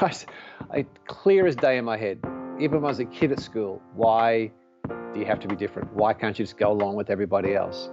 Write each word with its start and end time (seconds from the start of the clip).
I, 0.00 0.86
clear 1.06 1.46
as 1.46 1.56
day 1.56 1.76
in 1.76 1.84
my 1.84 1.96
head. 1.96 2.18
Even 2.58 2.80
when 2.80 2.84
I 2.84 2.88
was 2.88 3.00
a 3.00 3.04
kid 3.04 3.32
at 3.32 3.40
school, 3.40 3.82
why 3.94 4.50
do 4.88 5.20
you 5.20 5.26
have 5.26 5.40
to 5.40 5.48
be 5.48 5.56
different? 5.56 5.92
Why 5.94 6.12
can't 6.12 6.38
you 6.38 6.44
just 6.44 6.56
go 6.56 6.72
along 6.72 6.96
with 6.96 7.10
everybody 7.10 7.54
else? 7.54 7.90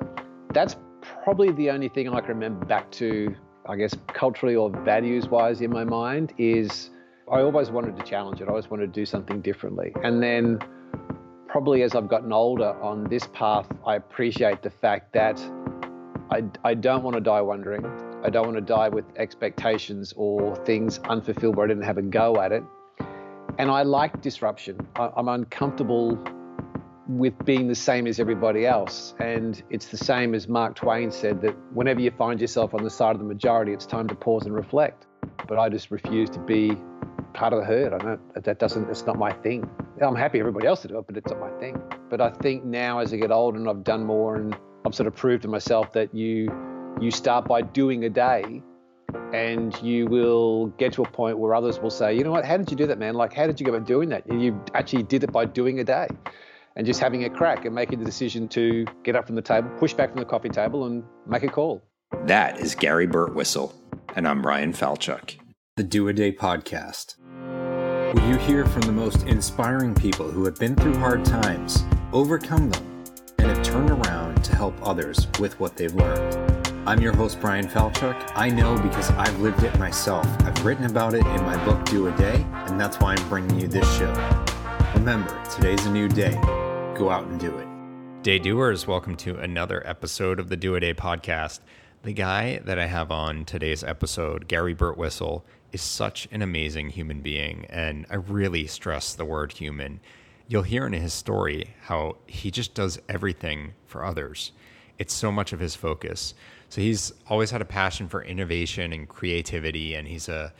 That's 0.53 0.77
probably 1.01 1.51
the 1.51 1.69
only 1.69 1.89
thing 1.89 2.09
I 2.09 2.19
can 2.21 2.29
remember 2.29 2.65
back 2.65 2.91
to, 2.93 3.35
I 3.67 3.75
guess, 3.75 3.93
culturally 4.07 4.55
or 4.55 4.69
values 4.83 5.27
wise 5.27 5.61
in 5.61 5.71
my 5.71 5.83
mind 5.83 6.33
is 6.37 6.91
I 7.31 7.41
always 7.41 7.71
wanted 7.71 7.97
to 7.97 8.03
challenge 8.03 8.41
it. 8.41 8.45
I 8.45 8.49
always 8.49 8.69
wanted 8.69 8.93
to 8.93 8.99
do 8.99 9.05
something 9.05 9.41
differently. 9.41 9.91
And 10.03 10.23
then 10.23 10.59
probably 11.47 11.83
as 11.83 11.95
I've 11.95 12.07
gotten 12.07 12.31
older 12.31 12.81
on 12.81 13.05
this 13.05 13.27
path, 13.33 13.67
I 13.85 13.95
appreciate 13.95 14.61
the 14.61 14.69
fact 14.69 15.13
that 15.13 15.39
I, 16.31 16.43
I 16.63 16.73
don't 16.73 17.03
want 17.03 17.15
to 17.15 17.21
die 17.21 17.41
wondering. 17.41 17.83
I 18.27 18.29
don't 18.29 18.45
want 18.45 18.57
to 18.57 18.61
die 18.61 18.89
with 18.89 19.05
expectations 19.15 20.13
or 20.17 20.53
things 20.65 20.99
unfulfilled 21.05 21.55
where 21.55 21.65
I 21.65 21.69
didn't 21.69 21.85
have 21.85 21.97
a 21.97 22.01
go 22.01 22.41
at 22.41 22.51
it. 22.51 22.61
And 23.57 23.71
I 23.71 23.83
like 23.83 24.21
disruption. 24.21 24.85
I'm 24.97 25.29
uncomfortable 25.29 26.21
with 27.07 27.33
being 27.45 27.69
the 27.69 27.75
same 27.75 28.05
as 28.05 28.19
everybody 28.19 28.65
else. 28.65 29.15
And 29.21 29.63
it's 29.69 29.87
the 29.87 29.97
same 29.97 30.35
as 30.35 30.49
Mark 30.49 30.75
Twain 30.75 31.09
said 31.09 31.41
that 31.41 31.55
whenever 31.73 32.01
you 32.01 32.11
find 32.11 32.41
yourself 32.41 32.73
on 32.73 32.83
the 32.83 32.89
side 32.89 33.15
of 33.15 33.19
the 33.19 33.25
majority, 33.25 33.71
it's 33.71 33.85
time 33.85 34.09
to 34.09 34.15
pause 34.15 34.45
and 34.45 34.53
reflect. 34.53 35.07
But 35.47 35.57
I 35.57 35.69
just 35.69 35.89
refuse 35.89 36.29
to 36.31 36.39
be 36.39 36.75
part 37.33 37.53
of 37.53 37.59
the 37.59 37.65
herd. 37.65 37.93
I 37.93 37.97
don't, 37.97 38.43
that 38.43 38.59
doesn't, 38.59 38.89
it's 38.89 39.05
not 39.05 39.17
my 39.17 39.31
thing. 39.31 39.69
I'm 40.01 40.15
happy 40.15 40.41
everybody 40.41 40.67
else 40.67 40.81
to 40.81 40.89
do 40.89 40.97
it, 40.97 41.07
but 41.07 41.15
it's 41.15 41.31
not 41.31 41.39
my 41.39 41.51
thing. 41.61 41.81
But 42.09 42.19
I 42.19 42.31
think 42.31 42.65
now 42.65 42.99
as 42.99 43.13
I 43.13 43.15
get 43.15 43.31
older 43.31 43.57
and 43.57 43.69
I've 43.69 43.85
done 43.85 44.03
more 44.03 44.35
and 44.35 44.53
I've 44.85 44.93
sort 44.93 45.07
of 45.07 45.15
proved 45.15 45.43
to 45.43 45.47
myself 45.47 45.93
that 45.93 46.13
you 46.13 46.49
you 46.99 47.11
start 47.11 47.47
by 47.47 47.61
doing 47.61 48.05
a 48.05 48.09
day 48.09 48.61
and 49.33 49.79
you 49.81 50.07
will 50.07 50.67
get 50.77 50.93
to 50.93 51.03
a 51.03 51.09
point 51.09 51.37
where 51.37 51.53
others 51.53 51.79
will 51.79 51.89
say, 51.89 52.15
you 52.15 52.23
know 52.23 52.31
what, 52.31 52.45
how 52.45 52.57
did 52.57 52.71
you 52.71 52.77
do 52.77 52.87
that, 52.87 52.97
man? 52.97 53.13
Like, 53.13 53.33
how 53.33 53.45
did 53.45 53.59
you 53.59 53.65
go 53.65 53.73
about 53.73 53.87
doing 53.87 54.09
that? 54.09 54.25
And 54.25 54.41
you 54.41 54.59
actually 54.73 55.03
did 55.03 55.23
it 55.23 55.31
by 55.31 55.45
doing 55.45 55.79
a 55.79 55.83
day 55.83 56.07
and 56.75 56.85
just 56.85 56.99
having 56.99 57.23
a 57.23 57.29
crack 57.29 57.65
and 57.65 57.73
making 57.73 57.99
the 57.99 58.05
decision 58.05 58.47
to 58.49 58.85
get 59.03 59.15
up 59.15 59.25
from 59.25 59.35
the 59.35 59.41
table, 59.41 59.69
push 59.77 59.93
back 59.93 60.11
from 60.11 60.19
the 60.19 60.25
coffee 60.25 60.49
table 60.49 60.85
and 60.85 61.03
make 61.27 61.43
a 61.43 61.47
call. 61.47 61.83
That 62.25 62.59
is 62.59 62.73
Gary 62.73 63.07
Birtwistle, 63.07 63.73
and 64.15 64.27
I'm 64.27 64.41
Brian 64.41 64.73
Falchuk. 64.73 65.35
The 65.75 65.83
Do 65.83 66.07
a 66.07 66.13
Day 66.13 66.31
Podcast, 66.31 67.15
where 67.19 68.27
you 68.29 68.37
hear 68.37 68.65
from 68.65 68.81
the 68.83 68.91
most 68.91 69.23
inspiring 69.23 69.93
people 69.93 70.31
who 70.31 70.45
have 70.45 70.57
been 70.57 70.75
through 70.75 70.95
hard 70.95 71.25
times, 71.25 71.83
overcome 72.13 72.69
them, 72.69 73.03
and 73.39 73.47
have 73.47 73.63
turned 73.63 73.91
around 73.91 74.43
to 74.45 74.55
help 74.55 74.75
others 74.81 75.27
with 75.39 75.59
what 75.59 75.75
they've 75.75 75.93
learned. 75.93 76.56
I'm 76.87 77.01
your 77.01 77.13
host, 77.13 77.41
Brian 77.41 77.67
Falchuk. 77.67 78.31
I 78.33 78.47
know 78.47 78.77
because 78.81 79.11
I've 79.11 79.37
lived 79.41 79.61
it 79.61 79.77
myself. 79.77 80.25
I've 80.45 80.65
written 80.65 80.85
about 80.85 81.15
it 81.15 81.25
in 81.25 81.43
my 81.43 81.61
book, 81.65 81.83
Do 81.83 82.07
a 82.07 82.15
Day, 82.15 82.45
and 82.49 82.79
that's 82.79 82.97
why 83.01 83.13
I'm 83.13 83.27
bringing 83.27 83.59
you 83.59 83.67
this 83.67 83.85
show. 83.97 84.09
Remember, 84.95 85.37
today's 85.53 85.85
a 85.85 85.91
new 85.91 86.07
day. 86.07 86.31
Go 86.97 87.09
out 87.09 87.25
and 87.27 87.37
do 87.37 87.53
it. 87.57 87.67
Day 88.23 88.39
doers, 88.39 88.87
welcome 88.87 89.17
to 89.17 89.35
another 89.37 89.85
episode 89.85 90.39
of 90.39 90.47
the 90.47 90.55
Do 90.55 90.75
a 90.75 90.79
Day 90.79 90.93
podcast. 90.93 91.59
The 92.03 92.13
guy 92.13 92.59
that 92.59 92.79
I 92.79 92.85
have 92.85 93.11
on 93.11 93.43
today's 93.43 93.83
episode, 93.83 94.47
Gary 94.47 94.73
Birtwistle, 94.73 95.41
is 95.73 95.81
such 95.81 96.29
an 96.31 96.41
amazing 96.41 96.91
human 96.91 97.19
being, 97.19 97.65
and 97.65 98.05
I 98.09 98.15
really 98.15 98.65
stress 98.65 99.13
the 99.13 99.25
word 99.25 99.51
human 99.51 99.99
you'll 100.47 100.63
hear 100.63 100.87
in 100.87 100.93
his 100.93 101.13
story 101.13 101.73
how 101.83 102.15
he 102.25 102.51
just 102.51 102.73
does 102.73 102.99
everything 103.09 103.73
for 103.85 104.05
others. 104.05 104.53
It's 104.97 105.13
so 105.13 105.31
much 105.31 105.53
of 105.53 105.59
his 105.59 105.75
focus. 105.75 106.33
So 106.69 106.81
he's 106.81 107.13
always 107.29 107.51
had 107.51 107.61
a 107.61 107.65
passion 107.65 108.07
for 108.07 108.23
innovation 108.23 108.91
and 108.93 109.07
creativity, 109.07 109.95
and 109.95 110.07
he's 110.07 110.27
a 110.27 110.53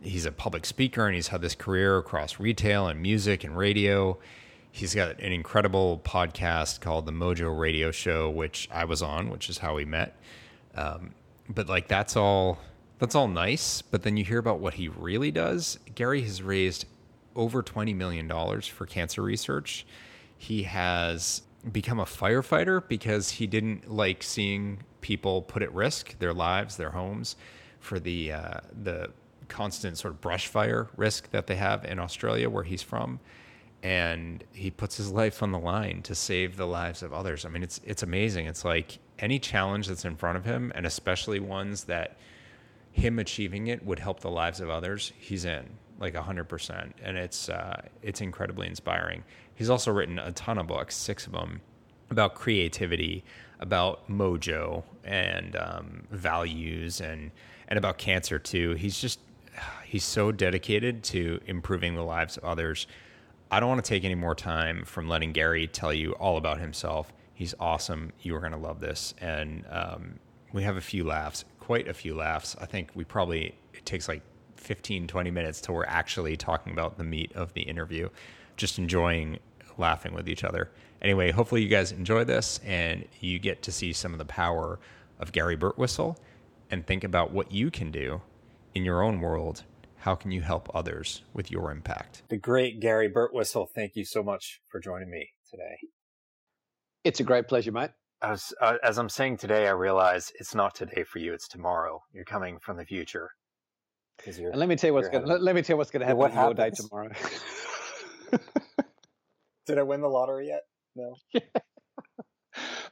he's 0.00 0.26
a 0.26 0.32
public 0.32 0.66
speaker, 0.66 1.06
and 1.06 1.14
he's 1.14 1.28
had 1.28 1.40
this 1.40 1.54
career 1.54 1.98
across 1.98 2.38
retail 2.38 2.88
and 2.88 3.00
music 3.00 3.42
and 3.42 3.56
radio. 3.56 4.18
He's 4.70 4.94
got 4.94 5.20
an 5.20 5.32
incredible 5.32 6.00
podcast 6.04 6.80
called 6.80 7.06
the 7.06 7.12
Mojo 7.12 7.56
Radio 7.56 7.90
Show, 7.90 8.28
which 8.28 8.68
I 8.72 8.84
was 8.84 9.02
on, 9.02 9.30
which 9.30 9.48
is 9.48 9.58
how 9.58 9.76
we 9.76 9.84
met. 9.84 10.16
Um, 10.74 11.14
but 11.48 11.68
like 11.68 11.88
that's 11.88 12.16
all 12.16 12.58
that's 12.98 13.14
all 13.14 13.28
nice. 13.28 13.82
But 13.82 14.02
then 14.02 14.16
you 14.16 14.24
hear 14.24 14.38
about 14.38 14.60
what 14.60 14.74
he 14.74 14.88
really 14.88 15.30
does. 15.30 15.78
Gary 15.94 16.22
has 16.22 16.42
raised 16.42 16.86
over 17.36 17.62
$20 17.62 17.94
million 17.94 18.28
for 18.62 18.86
cancer 18.86 19.22
research. 19.22 19.86
He 20.36 20.64
has 20.64 21.42
become 21.72 22.00
a 22.00 22.04
firefighter 22.04 22.86
because 22.86 23.30
he 23.30 23.46
didn't 23.46 23.90
like 23.90 24.22
seeing 24.22 24.82
people 25.00 25.42
put 25.42 25.62
at 25.62 25.72
risk 25.72 26.18
their 26.18 26.34
lives, 26.34 26.76
their 26.76 26.90
homes 26.90 27.36
for 27.80 28.00
the 28.00 28.32
uh, 28.32 28.60
the 28.82 29.10
constant 29.48 29.98
sort 29.98 30.14
of 30.14 30.20
brush 30.20 30.48
fire 30.48 30.88
risk 30.96 31.30
that 31.30 31.46
they 31.46 31.56
have 31.56 31.84
in 31.84 31.98
Australia 31.98 32.48
where 32.48 32.64
he's 32.64 32.82
from 32.82 33.20
and 33.82 34.42
he 34.54 34.70
puts 34.70 34.96
his 34.96 35.12
life 35.12 35.42
on 35.42 35.52
the 35.52 35.58
line 35.58 36.00
to 36.02 36.14
save 36.14 36.56
the 36.56 36.66
lives 36.66 37.02
of 37.02 37.12
others. 37.12 37.44
I 37.44 37.50
mean 37.50 37.62
it's 37.62 37.80
it's 37.84 38.02
amazing. 38.02 38.46
It's 38.46 38.64
like 38.64 38.98
any 39.18 39.38
challenge 39.38 39.88
that's 39.88 40.04
in 40.04 40.16
front 40.16 40.38
of 40.38 40.44
him 40.44 40.72
and 40.74 40.86
especially 40.86 41.40
ones 41.40 41.84
that 41.84 42.16
him 42.92 43.18
achieving 43.18 43.66
it 43.66 43.84
would 43.84 43.98
help 43.98 44.20
the 44.20 44.30
lives 44.30 44.60
of 44.60 44.70
others, 44.70 45.12
he's 45.18 45.44
in 45.44 45.68
like 46.00 46.14
100% 46.14 46.92
and 47.02 47.16
it's 47.16 47.48
uh, 47.48 47.82
it's 48.02 48.20
incredibly 48.20 48.66
inspiring 48.66 49.22
he's 49.54 49.70
also 49.70 49.90
written 49.92 50.18
a 50.18 50.32
ton 50.32 50.58
of 50.58 50.66
books 50.66 50.94
six 50.94 51.26
of 51.26 51.32
them 51.32 51.60
about 52.10 52.34
creativity 52.34 53.24
about 53.60 54.08
mojo 54.10 54.82
and 55.04 55.56
um, 55.56 56.06
values 56.10 57.00
and 57.00 57.30
and 57.68 57.78
about 57.78 57.96
cancer 57.96 58.38
too. 58.38 58.72
He's 58.74 59.00
just 59.00 59.20
he's 59.84 60.04
so 60.04 60.32
dedicated 60.32 61.02
to 61.04 61.40
improving 61.46 61.94
the 61.94 62.02
lives 62.02 62.36
of 62.36 62.44
others. 62.44 62.86
I 63.50 63.60
don't 63.60 63.68
want 63.68 63.84
to 63.84 63.88
take 63.88 64.04
any 64.04 64.16
more 64.16 64.34
time 64.34 64.84
from 64.84 65.08
letting 65.08 65.32
gary 65.32 65.66
tell 65.66 65.92
you 65.92 66.12
all 66.12 66.36
about 66.36 66.58
himself. 66.58 67.12
He's 67.34 67.54
awesome. 67.60 68.12
You 68.20 68.34
are 68.36 68.40
going 68.40 68.52
to 68.52 68.58
love 68.58 68.80
this. 68.80 69.14
And 69.20 69.64
um, 69.70 70.18
we 70.52 70.62
have 70.64 70.76
a 70.76 70.80
few 70.80 71.04
laughs 71.04 71.44
quite 71.64 71.88
a 71.88 71.94
few 71.94 72.14
laughs. 72.14 72.54
I 72.60 72.66
think 72.66 72.90
we 72.94 73.04
probably 73.04 73.54
it 73.72 73.86
takes 73.86 74.06
like 74.06 74.20
15, 74.58 75.06
20 75.06 75.30
minutes 75.30 75.62
till 75.62 75.74
we're 75.74 75.86
actually 75.86 76.36
talking 76.36 76.74
about 76.74 76.98
the 76.98 77.04
meat 77.04 77.32
of 77.34 77.54
the 77.54 77.62
interview, 77.62 78.10
just 78.56 78.78
enjoying 78.78 79.38
laughing 79.78 80.14
with 80.14 80.28
each 80.28 80.44
other. 80.44 80.70
Anyway, 81.02 81.30
hopefully 81.30 81.62
you 81.62 81.68
guys 81.68 81.92
enjoy 81.92 82.24
this 82.24 82.60
and 82.64 83.04
you 83.20 83.38
get 83.38 83.62
to 83.62 83.72
see 83.72 83.92
some 83.92 84.12
of 84.12 84.18
the 84.18 84.24
power 84.24 84.78
of 85.18 85.32
Gary 85.32 85.56
Birtwistle 85.56 86.16
and 86.70 86.86
think 86.86 87.04
about 87.04 87.32
what 87.32 87.52
you 87.52 87.70
can 87.70 87.90
do 87.90 88.22
in 88.74 88.84
your 88.84 89.02
own 89.02 89.20
world. 89.20 89.64
How 89.98 90.14
can 90.14 90.30
you 90.30 90.42
help 90.42 90.70
others 90.74 91.22
with 91.32 91.50
your 91.50 91.70
impact? 91.70 92.22
The 92.28 92.36
great 92.36 92.80
Gary 92.80 93.10
Birtwistle, 93.10 93.68
thank 93.74 93.96
you 93.96 94.04
so 94.04 94.22
much 94.22 94.60
for 94.68 94.80
joining 94.80 95.10
me 95.10 95.30
today. 95.50 95.76
It's 97.04 97.20
a 97.20 97.24
great 97.24 97.48
pleasure, 97.48 97.72
mate. 97.72 97.90
As, 98.22 98.52
uh, 98.60 98.76
as 98.82 98.98
I'm 98.98 99.08
saying 99.08 99.38
today, 99.38 99.66
I 99.66 99.72
realize 99.72 100.32
it's 100.38 100.54
not 100.54 100.74
today 100.74 101.04
for 101.04 101.18
you; 101.18 101.34
it's 101.34 101.46
tomorrow. 101.46 102.02
You're 102.12 102.24
coming 102.24 102.58
from 102.58 102.78
the 102.78 102.84
future, 102.86 103.30
and 104.26 104.56
let 104.56 104.68
me 104.68 104.76
tell 104.76 104.88
you 104.88 104.94
what's 104.94 105.08
going. 105.08 105.26
Let, 105.26 105.42
let, 105.42 105.54
me 105.54 105.60
tell 105.60 105.74
you 105.74 105.78
what's 105.78 105.90
going 105.90 106.00
to 106.00 106.06
happen 106.06 106.18
what 106.18 106.32
your 106.32 106.54
day 106.54 106.70
tomorrow. 106.70 107.10
Did 109.66 109.78
I 109.78 109.82
win 109.82 110.00
the 110.00 110.08
lottery 110.08 110.48
yet? 110.48 110.62
No. 110.94 111.16
Yeah. 111.32 111.40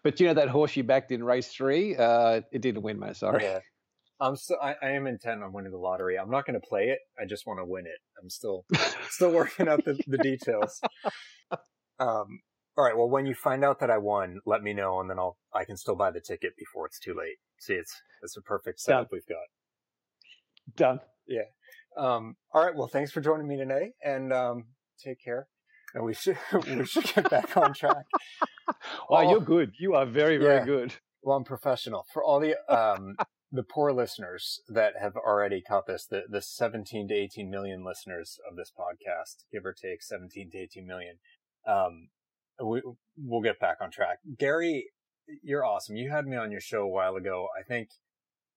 But 0.03 0.19
you 0.19 0.27
know 0.27 0.35
that 0.35 0.49
horse 0.49 0.77
you 0.77 0.83
backed 0.83 1.13
in 1.13 1.23
race 1.23 1.47
three, 1.47 1.95
uh, 1.95 2.41
it 2.51 2.61
didn't 2.61 2.83
win, 2.83 2.99
man. 2.99 3.15
Sorry. 3.15 3.45
Yeah. 3.45 3.61
I'm 4.21 4.37
still. 4.37 4.57
I, 4.63 4.75
I, 4.83 4.91
am 4.91 5.07
intent 5.07 5.43
on 5.43 5.53
winning 5.53 5.73
the 5.73 5.79
lottery. 5.79 6.19
I'm 6.19 6.31
not 6.31 6.47
going 6.47 6.61
to 6.61 6.67
play 6.67 6.87
it. 6.87 6.99
I 7.21 7.25
just 7.27 7.47
want 7.47 7.61
to 7.61 7.65
win 7.65 7.87
it. 7.87 7.99
I'm 8.21 8.31
still 8.31 8.65
still 9.09 9.33
working 9.33 9.69
out 9.69 9.85
the, 9.85 9.99
the 10.07 10.19
details. 10.19 10.81
Um. 12.01 12.41
All 12.77 12.85
right. 12.85 12.97
Well, 12.97 13.11
when 13.11 13.27
you 13.27 13.35
find 13.35 13.65
out 13.65 13.81
that 13.81 13.91
I 13.91 13.99
won, 13.99 14.41
let 14.47 14.63
me 14.63 14.75
know, 14.75 15.01
and 15.01 15.11
then 15.11 15.19
I'll 15.19 15.37
I 15.55 15.65
can 15.65 15.77
still 15.77 15.97
buy 15.97 16.11
the 16.11 16.21
ticket 16.21 16.53
before 16.57 16.87
it's 16.87 16.99
too 16.99 17.15
late. 17.17 17.37
See, 17.59 17.75
it's 17.75 17.95
it's 18.23 18.37
a 18.37 18.43
perfect 18.43 18.81
setup 18.81 19.03
Done. 19.03 19.09
we've 19.13 19.27
got. 19.27 19.47
Done. 20.77 21.01
Yeah. 21.27 21.43
Um, 21.97 22.37
all 22.55 22.65
right. 22.65 22.75
Well, 22.75 22.89
thanks 22.89 23.11
for 23.11 23.21
joining 23.21 23.47
me 23.47 23.57
today, 23.57 23.93
and 24.05 24.33
um, 24.33 24.67
take 25.03 25.23
care. 25.23 25.49
And 25.95 26.05
we 26.05 26.15
should 26.15 26.39
we 26.67 26.85
should 26.85 27.05
get 27.05 27.31
back 27.31 27.57
on 27.57 27.75
track. 27.75 28.05
wow, 29.09 29.29
you're 29.29 29.41
good. 29.41 29.73
You 29.79 29.95
are 29.95 30.07
very 30.07 30.37
very 30.37 30.61
yeah. 30.61 30.65
good. 30.65 30.95
Well, 31.23 31.37
I'm 31.37 31.45
professional. 31.45 32.07
For 32.13 32.25
all 32.25 32.41
the 32.41 32.57
um, 32.69 33.17
the 33.51 33.63
poor 33.63 33.93
listeners 33.93 34.61
that 34.69 34.95
have 35.01 35.15
already 35.17 35.63
caught 35.63 35.87
this, 35.87 36.07
the 36.07 36.23
the 36.29 36.43
17 36.43 37.09
to 37.09 37.15
18 37.15 37.51
million 37.51 37.85
listeners 37.85 38.39
of 38.49 38.57
this 38.57 38.73
podcast, 38.77 39.45
give 39.53 39.67
or 39.67 39.75
take 39.75 40.03
17 40.03 40.51
to 40.51 40.59
18 40.59 40.87
million. 40.87 41.17
Um, 41.67 42.09
we 42.65 42.83
we'll 43.17 43.43
get 43.43 43.61
back 43.61 43.79
on 43.81 43.91
track. 43.91 44.19
Gary, 44.39 44.87
you're 45.43 45.65
awesome. 45.65 45.97
You 45.97 46.11
had 46.11 46.27
me 46.27 46.37
on 46.37 46.51
your 46.51 46.61
show 46.61 46.83
a 46.83 46.89
while 46.89 47.17
ago. 47.17 47.49
I 47.59 47.63
think 47.63 47.89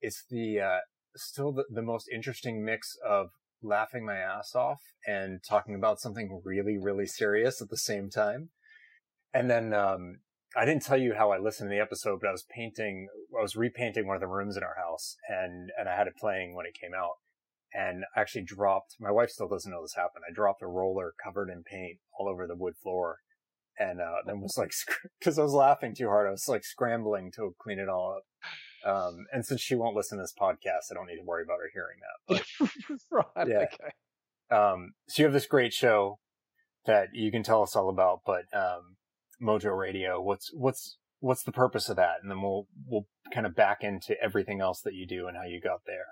it's 0.01 0.23
the 0.29 0.59
uh, 0.59 0.79
still 1.15 1.51
the, 1.51 1.65
the 1.69 1.81
most 1.81 2.07
interesting 2.13 2.63
mix 2.63 2.97
of 3.07 3.27
laughing 3.65 4.05
my 4.05 4.17
ass 4.17 4.55
off 4.55 4.81
and 5.05 5.41
talking 5.47 5.75
about 5.75 5.99
something 5.99 6.41
really, 6.45 6.77
really 6.77 7.05
serious 7.05 7.61
at 7.61 7.69
the 7.69 7.77
same 7.77 8.09
time. 8.09 8.49
And 9.33 9.49
then, 9.49 9.73
um, 9.73 10.19
I 10.57 10.63
didn't 10.63 10.83
tell 10.83 10.97
you 10.97 11.15
how 11.15 11.31
I 11.31 11.37
listened 11.37 11.69
to 11.69 11.75
the 11.75 11.81
episode, 11.81 12.19
but 12.21 12.29
I 12.29 12.31
was 12.31 12.45
painting, 12.49 13.09
I 13.37 13.41
was 13.41 13.55
repainting 13.57 14.07
one 14.07 14.15
of 14.15 14.21
the 14.21 14.27
rooms 14.27 14.55
in 14.55 14.63
our 14.63 14.75
house 14.77 15.17
and, 15.27 15.69
and 15.77 15.89
I 15.89 15.95
had 15.97 16.07
it 16.07 16.15
playing 16.17 16.55
when 16.55 16.65
it 16.65 16.77
came 16.79 16.93
out. 16.93 17.15
and 17.73 18.05
I 18.15 18.21
actually 18.21 18.43
dropped. 18.45 18.95
My 18.99 19.11
wife 19.11 19.29
still 19.31 19.49
doesn't 19.49 19.69
know 19.69 19.81
this 19.81 19.95
happened. 19.95 20.23
I 20.29 20.33
dropped 20.33 20.61
a 20.61 20.67
roller 20.67 21.13
covered 21.21 21.49
in 21.49 21.63
paint 21.63 21.97
all 22.17 22.29
over 22.29 22.47
the 22.47 22.55
wood 22.55 22.75
floor, 22.81 23.17
and 23.77 23.99
uh, 23.99 24.21
then 24.25 24.39
was 24.39 24.57
like, 24.57 24.71
because 25.19 25.37
I 25.37 25.43
was 25.43 25.53
laughing 25.53 25.93
too 25.93 26.07
hard, 26.07 26.27
I 26.27 26.31
was 26.31 26.47
like 26.47 26.63
scrambling 26.63 27.31
to 27.35 27.53
clean 27.59 27.79
it 27.79 27.89
all 27.89 28.15
up. 28.17 28.23
Um, 28.85 29.25
and 29.33 29.45
since 29.45 29.61
she 29.61 29.75
won't 29.75 29.95
listen 29.95 30.17
to 30.17 30.23
this 30.23 30.33
podcast, 30.39 30.91
I 30.91 30.93
don't 30.93 31.07
need 31.07 31.17
to 31.17 31.23
worry 31.23 31.43
about 31.43 31.57
her 31.59 31.71
hearing 31.73 31.97
that. 31.99 32.43
But, 32.59 32.99
right. 33.11 33.47
Yeah. 33.47 33.65
Okay. 33.65 34.55
um, 34.55 34.93
so 35.07 35.21
you 35.21 35.25
have 35.25 35.33
this 35.33 35.47
great 35.47 35.73
show 35.73 36.19
that 36.85 37.09
you 37.13 37.31
can 37.31 37.43
tell 37.43 37.63
us 37.63 37.75
all 37.75 37.89
about, 37.89 38.21
but 38.25 38.43
um, 38.53 38.95
Mojo 39.41 39.75
Radio, 39.77 40.21
what's 40.21 40.51
what's 40.53 40.97
what's 41.19 41.43
the 41.43 41.51
purpose 41.51 41.89
of 41.89 41.95
that? 41.95 42.17
And 42.21 42.29
then 42.29 42.41
we'll 42.41 42.67
we'll 42.87 43.07
kind 43.33 43.45
of 43.45 43.55
back 43.55 43.79
into 43.81 44.15
everything 44.21 44.61
else 44.61 44.81
that 44.81 44.93
you 44.93 45.07
do 45.07 45.27
and 45.27 45.35
how 45.35 45.43
you 45.43 45.59
got 45.59 45.81
there. 45.87 46.05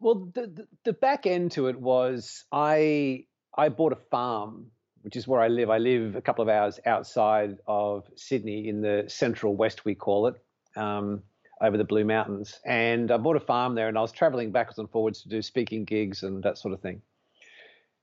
Well, 0.00 0.30
the, 0.34 0.46
the 0.46 0.66
the 0.84 0.92
back 0.92 1.26
end 1.26 1.52
to 1.52 1.68
it 1.68 1.80
was 1.80 2.44
I 2.52 3.24
I 3.56 3.70
bought 3.70 3.92
a 3.92 4.10
farm, 4.10 4.70
which 5.02 5.16
is 5.16 5.26
where 5.26 5.40
I 5.40 5.48
live. 5.48 5.70
I 5.70 5.78
live 5.78 6.16
a 6.16 6.20
couple 6.20 6.42
of 6.42 6.48
hours 6.48 6.78
outside 6.84 7.56
of 7.66 8.04
Sydney 8.16 8.68
in 8.68 8.82
the 8.82 9.04
central 9.08 9.56
west, 9.56 9.84
we 9.84 9.94
call 9.94 10.26
it, 10.26 10.34
um, 10.76 11.22
over 11.60 11.76
the 11.76 11.84
Blue 11.84 12.04
Mountains. 12.04 12.60
And 12.64 13.10
I 13.10 13.16
bought 13.16 13.36
a 13.36 13.40
farm 13.40 13.74
there, 13.74 13.88
and 13.88 13.98
I 13.98 14.00
was 14.00 14.12
traveling 14.12 14.52
backwards 14.52 14.78
and 14.78 14.90
forwards 14.90 15.22
to 15.22 15.28
do 15.28 15.42
speaking 15.42 15.84
gigs 15.84 16.22
and 16.22 16.42
that 16.42 16.58
sort 16.58 16.74
of 16.74 16.80
thing. 16.80 17.02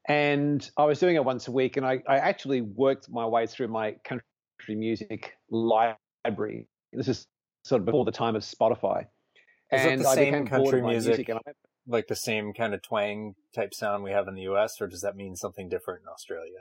And 0.08 0.70
I 0.78 0.86
was 0.86 1.00
doing 1.00 1.16
it 1.16 1.24
once 1.24 1.48
a 1.48 1.52
week, 1.52 1.78
and 1.78 1.86
I, 1.86 2.02
I 2.08 2.18
actually 2.18 2.62
worked 2.62 3.10
my 3.10 3.26
way 3.26 3.46
through 3.46 3.68
my 3.68 3.94
country 4.04 4.24
music 4.70 5.34
library. 5.50 6.68
This 6.92 7.08
is 7.08 7.28
sort 7.64 7.82
of 7.82 7.86
before 7.86 8.06
the 8.06 8.12
time 8.12 8.36
of 8.36 8.42
Spotify. 8.42 9.06
Is 9.72 9.86
it 9.86 10.00
the 10.00 10.10
I 10.10 10.16
same 10.16 10.48
country 10.48 10.82
music? 10.82 11.30
and 11.30 11.40
I, 11.46 11.52
Like 11.88 12.08
the 12.08 12.16
same 12.16 12.54
kind 12.54 12.74
of 12.74 12.82
twang 12.82 13.36
type 13.56 13.74
sound 13.74 14.04
we 14.04 14.12
have 14.12 14.28
in 14.28 14.36
the 14.36 14.42
U.S., 14.44 14.74
or 14.82 14.88
does 14.88 15.02
that 15.02 15.16
mean 15.16 15.36
something 15.36 15.70
different 15.70 16.02
in 16.02 16.10
Australia? 16.10 16.60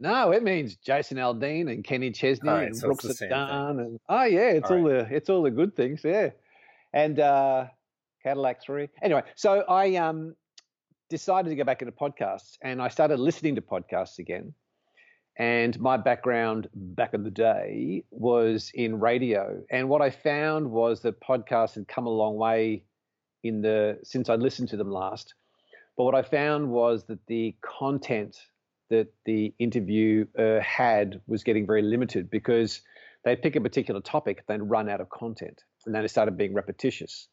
No, 0.00 0.32
it 0.32 0.42
means 0.42 0.76
Jason 0.76 1.18
Aldean 1.18 1.70
and 1.70 1.84
Kenny 1.84 2.10
Chesney 2.10 2.48
right, 2.48 2.66
and 2.66 2.76
so 2.76 2.88
Brooks 2.88 3.18
Dunn 3.18 3.78
and 3.78 4.00
oh 4.08 4.24
yeah, 4.24 4.50
it's 4.50 4.70
All 4.70 4.78
all, 4.78 4.84
the 4.84 5.06
it's 5.10 5.30
all 5.30 5.42
the 5.42 5.50
good 5.50 5.76
things, 5.76 6.02
yeah. 6.04 6.30
And 6.92 7.18
uh, 7.20 7.66
Cadillac 8.22 8.62
Three. 8.62 8.88
Anyway, 9.02 9.22
so 9.36 9.60
I 9.68 9.96
um 9.96 10.34
decided 11.10 11.50
to 11.50 11.56
go 11.56 11.64
back 11.64 11.80
into 11.80 11.92
podcasts 11.92 12.58
and 12.62 12.82
I 12.82 12.88
started 12.88 13.20
listening 13.20 13.54
to 13.54 13.60
podcasts 13.60 14.18
again. 14.18 14.54
And 15.36 15.78
my 15.80 15.96
background 15.96 16.68
back 16.74 17.12
in 17.12 17.24
the 17.24 17.30
day 17.30 18.04
was 18.10 18.70
in 18.74 19.00
radio. 19.00 19.62
And 19.70 19.88
what 19.88 20.00
I 20.00 20.10
found 20.10 20.70
was 20.70 21.00
that 21.02 21.20
podcasts 21.20 21.74
had 21.74 21.88
come 21.88 22.06
a 22.06 22.10
long 22.10 22.36
way 22.36 22.84
in 23.42 23.60
the 23.60 23.98
since 24.04 24.28
I 24.28 24.36
listened 24.36 24.68
to 24.70 24.76
them 24.76 24.90
last. 24.90 25.34
But 25.96 26.04
what 26.04 26.14
I 26.14 26.22
found 26.22 26.70
was 26.70 27.04
that 27.04 27.24
the 27.26 27.54
content 27.62 28.36
that 28.90 29.08
the 29.24 29.54
interview 29.58 30.26
uh, 30.38 30.60
had 30.60 31.20
was 31.26 31.44
getting 31.44 31.66
very 31.66 31.82
limited 31.82 32.30
because 32.30 32.80
they'd 33.24 33.42
pick 33.42 33.56
a 33.56 33.60
particular 33.60 34.00
topic, 34.00 34.44
then 34.46 34.68
run 34.68 34.88
out 34.88 35.00
of 35.00 35.08
content, 35.08 35.62
and 35.86 35.94
then 35.94 36.04
it 36.04 36.08
started 36.08 36.36
being 36.36 36.54
repetitious. 36.54 37.28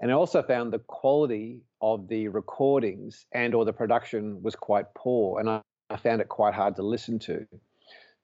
And 0.00 0.10
I 0.10 0.14
also 0.14 0.42
found 0.42 0.72
the 0.72 0.78
quality 0.78 1.60
of 1.82 2.08
the 2.08 2.28
recordings 2.28 3.26
and 3.32 3.54
or 3.54 3.64
the 3.64 3.72
production 3.72 4.42
was 4.42 4.56
quite 4.56 4.94
poor, 4.94 5.40
and 5.40 5.50
I, 5.50 5.60
I 5.90 5.96
found 5.96 6.20
it 6.20 6.28
quite 6.28 6.54
hard 6.54 6.76
to 6.76 6.82
listen 6.82 7.18
to. 7.20 7.46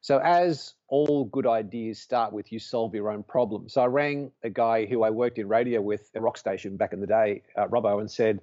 So 0.01 0.19
as 0.19 0.75
all 0.89 1.25
good 1.25 1.49
ideas 1.49 1.99
start 1.99 2.33
with, 2.33 2.53
you 2.53 2.61
solve 2.61 2.95
your 2.95 3.11
own 3.11 3.25
problem. 3.25 3.69
So 3.69 3.83
I 3.83 3.87
rang 3.87 4.31
a 4.45 4.51
guy 4.51 4.87
who 4.87 5.03
I 5.03 5.11
worked 5.11 5.39
in 5.39 5.49
radio 5.49 5.81
with 5.81 6.09
at 6.15 6.23
rock 6.23 6.39
station 6.39 6.77
back 6.77 6.93
in 6.93 7.01
the 7.01 7.09
day, 7.09 7.43
uh, 7.57 7.67
Robbo, 7.67 7.99
and 8.01 8.09
said, 8.09 8.41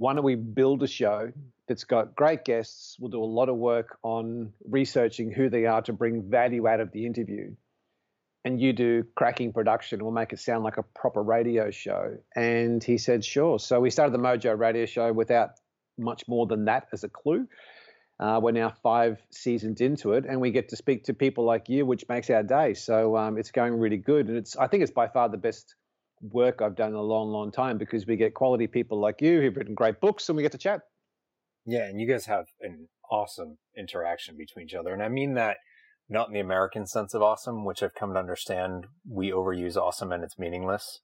why 0.00 0.14
don't 0.14 0.24
we 0.24 0.34
build 0.34 0.82
a 0.82 0.86
show 0.86 1.30
that's 1.68 1.84
got 1.84 2.16
great 2.16 2.42
guests? 2.42 2.96
We'll 2.98 3.10
do 3.10 3.22
a 3.22 3.32
lot 3.38 3.50
of 3.50 3.56
work 3.56 3.98
on 4.02 4.54
researching 4.66 5.30
who 5.30 5.50
they 5.50 5.66
are 5.66 5.82
to 5.82 5.92
bring 5.92 6.22
value 6.22 6.66
out 6.66 6.80
of 6.80 6.90
the 6.90 7.04
interview. 7.04 7.54
And 8.42 8.58
you 8.58 8.72
do 8.72 9.04
cracking 9.14 9.52
production. 9.52 10.02
We'll 10.02 10.12
make 10.12 10.32
it 10.32 10.38
sound 10.38 10.64
like 10.64 10.78
a 10.78 10.82
proper 10.82 11.22
radio 11.22 11.70
show. 11.70 12.16
And 12.34 12.82
he 12.82 12.96
said, 12.96 13.22
sure. 13.22 13.58
So 13.58 13.78
we 13.78 13.90
started 13.90 14.14
the 14.14 14.22
Mojo 14.22 14.58
radio 14.58 14.86
show 14.86 15.12
without 15.12 15.50
much 15.98 16.26
more 16.26 16.46
than 16.46 16.64
that 16.64 16.88
as 16.94 17.04
a 17.04 17.10
clue. 17.10 17.46
Uh, 18.18 18.40
we're 18.42 18.52
now 18.52 18.72
five 18.82 19.18
seasons 19.30 19.82
into 19.82 20.14
it, 20.14 20.24
and 20.26 20.40
we 20.40 20.50
get 20.50 20.70
to 20.70 20.76
speak 20.76 21.04
to 21.04 21.12
people 21.12 21.44
like 21.44 21.68
you, 21.68 21.84
which 21.84 22.06
makes 22.08 22.30
our 22.30 22.42
day. 22.42 22.72
So 22.72 23.18
um, 23.18 23.36
it's 23.36 23.50
going 23.50 23.78
really 23.78 23.98
good, 23.98 24.28
and 24.28 24.38
it's 24.38 24.56
I 24.56 24.66
think 24.66 24.82
it's 24.82 24.92
by 24.92 25.08
far 25.08 25.28
the 25.28 25.36
best 25.36 25.74
work 26.20 26.60
I've 26.62 26.76
done 26.76 26.90
in 26.90 26.94
a 26.96 27.02
long, 27.02 27.30
long 27.30 27.50
time 27.52 27.78
because 27.78 28.06
we 28.06 28.16
get 28.16 28.34
quality 28.34 28.66
people 28.66 29.00
like 29.00 29.20
you 29.20 29.40
who've 29.40 29.56
written 29.56 29.74
great 29.74 30.00
books, 30.00 30.28
and 30.28 30.36
we 30.36 30.42
get 30.42 30.52
to 30.52 30.58
chat. 30.58 30.80
Yeah, 31.66 31.86
and 31.86 32.00
you 32.00 32.08
guys 32.08 32.26
have 32.26 32.46
an 32.60 32.88
awesome 33.10 33.58
interaction 33.76 34.36
between 34.36 34.66
each 34.66 34.74
other, 34.74 34.92
and 34.92 35.02
I 35.02 35.08
mean 35.08 35.34
that 35.34 35.58
not 36.08 36.28
in 36.28 36.34
the 36.34 36.40
American 36.40 36.86
sense 36.86 37.14
of 37.14 37.22
awesome, 37.22 37.64
which 37.64 37.82
I've 37.82 37.94
come 37.94 38.14
to 38.14 38.18
understand 38.18 38.86
we 39.08 39.30
overuse 39.30 39.76
awesome 39.76 40.10
and 40.10 40.24
it's 40.24 40.38
meaningless, 40.38 41.00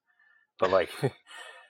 but 0.59 0.71
like. 0.71 0.91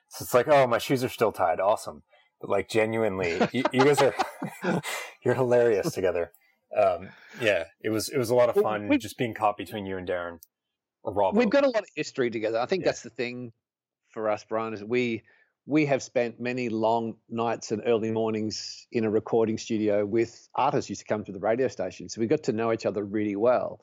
So 0.08 0.22
it's 0.22 0.34
like, 0.34 0.48
oh, 0.48 0.66
my 0.66 0.78
shoes 0.78 1.02
are 1.04 1.08
still 1.08 1.32
tied. 1.32 1.60
Awesome. 1.60 2.02
But 2.40 2.50
like 2.50 2.69
genuinely, 2.69 3.38
you, 3.52 3.64
you 3.72 3.84
guys 3.84 4.00
are 4.02 4.14
you're 5.25 5.34
hilarious 5.34 5.93
together. 5.93 6.32
Um, 6.76 7.08
yeah, 7.40 7.64
it 7.81 7.90
was 7.90 8.08
it 8.08 8.19
was 8.19 8.31
a 8.31 8.34
lot 8.34 8.48
of 8.48 8.62
fun 8.62 8.88
we- 8.88 8.98
just 8.98 9.16
being 9.16 9.34
caught 9.34 9.56
between 9.56 9.87
you 9.87 9.96
and 9.96 10.06
Darren 10.06 10.38
Rob. 11.12 11.37
We've 11.37 11.50
got 11.50 11.64
a 11.64 11.69
lot 11.69 11.82
of 11.82 11.88
history 11.94 12.31
together. 12.31 12.58
I 12.58 12.67
think 12.67 12.82
Yeah. 12.82 12.88
that's 12.88 13.03
the 13.03 13.11
thing 13.11 13.53
for 14.11 14.29
us, 14.29 14.44
Brian, 14.44 14.75
is 14.75 14.82
we 14.85 15.23
we 15.69 15.85
have 15.87 16.00
spent 16.00 16.38
many 16.38 16.69
long 16.69 17.17
nights 17.29 17.73
and 17.73 17.82
early 17.87 18.12
mornings 18.12 18.87
in 18.93 19.05
a 19.05 19.11
recording 19.11 19.58
studio 19.58 20.06
with 20.06 20.49
artists 20.55 20.87
who 20.87 20.93
used 20.93 21.00
to 21.00 21.06
come 21.06 21.25
to 21.25 21.32
the 21.32 21.41
radio 21.41 21.67
station. 21.67 22.08
So 22.08 22.20
we 22.20 22.29
got 22.29 22.44
to 22.44 22.53
know 22.53 22.73
each 22.73 22.87
other 22.87 23.03
really 23.05 23.35
well. 23.35 23.81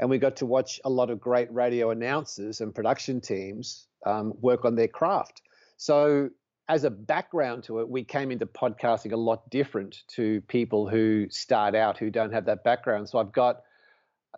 And 0.00 0.08
we 0.08 0.16
got 0.16 0.36
to 0.36 0.46
watch 0.46 0.80
a 0.86 0.90
lot 0.90 1.10
of 1.10 1.20
great 1.20 1.52
radio 1.52 1.90
announcers 1.90 2.62
and 2.62 2.74
production 2.74 3.20
teams 3.20 3.88
um, 4.06 4.32
work 4.40 4.64
on 4.64 4.74
their 4.74 4.88
craft. 4.88 5.42
So 5.76 6.30
as 6.66 6.84
a 6.84 6.90
background 6.90 7.64
to 7.64 7.80
it, 7.80 7.88
we 7.90 8.04
came 8.04 8.30
into 8.30 8.46
podcasting 8.46 9.12
a 9.12 9.16
lot 9.16 9.50
different 9.50 10.04
to 10.08 10.40
people 10.42 10.88
who 10.88 11.28
start 11.28 11.74
out 11.74 11.98
who 11.98 12.10
don't 12.10 12.32
have 12.32 12.46
that 12.46 12.64
background. 12.64 13.08
So 13.08 13.18
I've 13.18 13.32
got, 13.32 13.62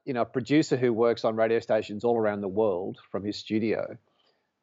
you 0.05 0.15
know, 0.15 0.23
a 0.23 0.27
producer 0.27 0.77
who 0.77 0.93
works 0.93 1.25
on 1.25 1.37
radio 1.37 1.61
stations 1.61 2.05
all 2.05 2.17
around 2.17 2.41
the 2.41 2.49
world 2.49 2.99
from 3.11 3.25
his 3.25 3.37
studio, 3.37 3.97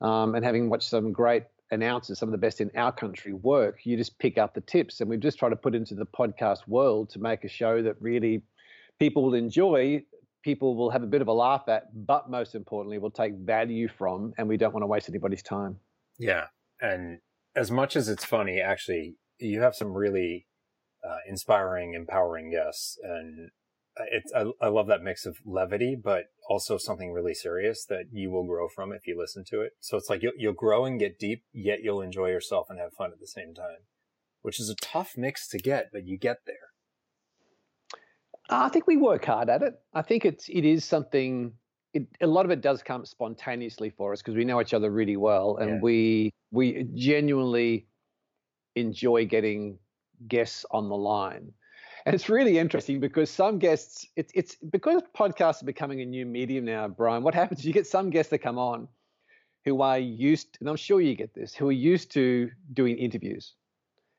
um, 0.02 0.36
and 0.36 0.44
having 0.44 0.70
watched 0.70 0.90
some 0.90 1.12
great 1.12 1.44
announcers, 1.72 2.20
some 2.20 2.30
of 2.30 2.32
the 2.32 2.38
best 2.38 2.62
in 2.62 2.72
our 2.76 2.92
country 2.92 3.34
work, 3.34 3.86
you 3.86 3.98
just 3.98 4.18
pick 4.20 4.38
up 4.38 4.54
the 4.54 4.62
tips, 4.62 5.02
and 5.02 5.10
we've 5.10 5.20
just 5.20 5.38
tried 5.38 5.50
to 5.50 5.56
put 5.56 5.76
into 5.76 5.96
the 5.96 6.06
podcast 6.06 6.68
world 6.68 7.10
to 7.10 7.20
make 7.20 7.44
a 7.44 7.50
show 7.50 7.82
that 7.82 7.96
really 8.02 8.42
people 9.00 9.24
will 9.24 9.34
enjoy. 9.34 10.04
People 10.44 10.76
will 10.76 10.90
have 10.90 11.04
a 11.04 11.08
bit 11.08 11.22
of 11.22 11.28
a 11.28 11.34
laugh 11.34 11.64
at, 11.68 11.84
but 12.06 12.30
most 12.30 12.56
importantly, 12.56 13.00
will 13.00 13.12
take 13.12 13.34
value 13.36 13.88
from, 13.88 14.34
and 14.38 14.48
we 14.48 14.56
don't 14.56 14.74
want 14.74 14.84
to 14.84 14.88
waste 14.88 15.10
anybody's 15.10 15.44
time. 15.44 15.78
Yeah, 16.18 16.46
and 16.80 17.20
as 17.56 17.70
much 17.70 17.96
as 17.96 18.08
it's 18.08 18.24
funny, 18.24 18.62
actually, 18.62 19.18
you 19.40 19.62
have 19.62 19.76
some 19.76 19.94
really 19.94 20.48
uh, 21.08 21.18
inspiring, 21.28 21.96
empowering 21.96 22.52
guests, 22.52 22.98
and 23.04 23.50
it's 24.12 24.32
I, 24.34 24.46
I 24.62 24.68
love 24.70 24.88
that 24.88 25.02
mix 25.02 25.26
of 25.26 25.38
levity, 25.46 25.96
but 25.96 26.26
also 26.50 26.78
something 26.78 27.12
really 27.12 27.34
serious 27.34 27.86
that 27.86 28.06
you 28.12 28.30
will 28.32 28.46
grow 28.46 28.68
from 28.68 28.92
if 28.92 29.08
you 29.08 29.18
listen 29.18 29.44
to 29.50 29.62
it. 29.62 29.74
So 29.80 29.98
it's 29.98 30.10
like 30.10 30.22
you'll, 30.24 30.34
you'll 30.38 30.54
grow 30.54 30.86
and 30.86 31.00
get 31.00 31.20
deep, 31.20 31.44
yet 31.54 31.84
you'll 31.84 32.02
enjoy 32.02 32.28
yourself 32.30 32.68
and 32.70 32.80
have 32.80 32.94
fun 32.94 33.12
at 33.12 33.20
the 33.20 33.28
same 33.28 33.54
time, 33.54 33.86
which 34.42 34.60
is 34.60 34.70
a 34.70 34.76
tough 34.76 35.14
mix 35.18 35.48
to 35.50 35.58
get, 35.58 35.90
but 35.92 36.06
you 36.06 36.18
get 36.18 36.38
there. 36.46 36.56
I 38.50 38.70
think 38.70 38.88
we 38.88 38.98
work 38.98 39.26
hard 39.26 39.50
at 39.50 39.62
it. 39.62 39.74
I 39.94 40.02
think 40.02 40.26
it's 40.26 40.48
it 40.48 40.64
is 40.66 40.86
something. 40.86 41.54
It, 41.94 42.08
a 42.22 42.28
lot 42.28 42.46
of 42.46 42.52
it 42.52 42.62
does 42.62 42.84
come 42.84 43.06
spontaneously 43.06 43.90
for 43.90 44.14
us 44.14 44.22
because 44.22 44.36
we 44.36 44.46
know 44.46 44.62
each 44.62 44.74
other 44.74 44.92
really 44.92 45.18
well, 45.18 45.58
and 45.58 45.70
Yeah. 45.70 45.80
we 45.82 46.32
we 46.52 46.88
genuinely 46.94 47.88
enjoy 48.76 49.26
getting 49.26 49.80
guests 50.28 50.66
on 50.72 50.88
the 50.88 50.96
line. 50.96 51.52
And 52.08 52.14
it's 52.16 52.30
really 52.30 52.58
interesting 52.58 53.02
because 53.02 53.30
some 53.30 53.60
guests, 53.60 54.08
it's 54.16 54.32
it's 54.34 54.56
because 54.56 55.02
podcasts 55.14 55.62
are 55.62 55.66
becoming 55.66 56.00
a 56.00 56.06
new 56.06 56.26
medium 56.26 56.64
now, 56.64 56.88
Brian. 56.88 57.22
What 57.22 57.36
happens? 57.36 57.66
You 57.66 57.74
get 57.74 57.86
some 57.86 58.12
guests 58.12 58.30
that 58.30 58.38
come 58.38 58.58
on 58.58 58.88
who 59.66 59.82
are 59.82 60.00
used, 60.00 60.58
and 60.62 60.70
I'm 60.70 60.78
sure 60.78 61.02
you 61.02 61.16
get 61.16 61.34
this, 61.34 61.54
who 61.54 61.68
are 61.68 61.74
used 61.74 62.14
to 62.14 62.50
doing 62.72 62.98
interviews. 62.98 63.56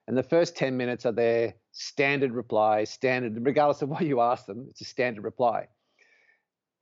And 0.06 0.18
the 0.18 0.22
first 0.22 0.54
10 0.54 0.76
minutes 0.76 1.06
are 1.06 1.12
their 1.12 1.54
standard 1.72 2.32
reply, 2.32 2.84
standard, 2.84 3.38
regardless 3.46 3.80
of 3.80 3.88
what 3.88 4.02
you 4.02 4.20
ask 4.20 4.44
them, 4.44 4.66
it's 4.68 4.82
a 4.82 4.84
standard 4.84 5.24
reply. 5.24 5.68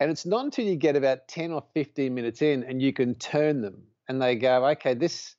And 0.01 0.11
it's 0.11 0.27
not 0.27 0.45
until 0.45 0.65
you 0.65 0.75
get 0.75 0.97
about 0.97 1.29
10 1.29 1.53
or 1.53 1.63
15 1.73 2.13
minutes 2.13 2.43
in 2.43 2.65
and 2.65 2.83
you 2.83 2.93
can 2.93 3.15
turn 3.15 3.61
them 3.61 3.85
and 4.09 4.21
they 4.21 4.35
go, 4.35 4.67
okay, 4.71 4.95
this 4.95 5.37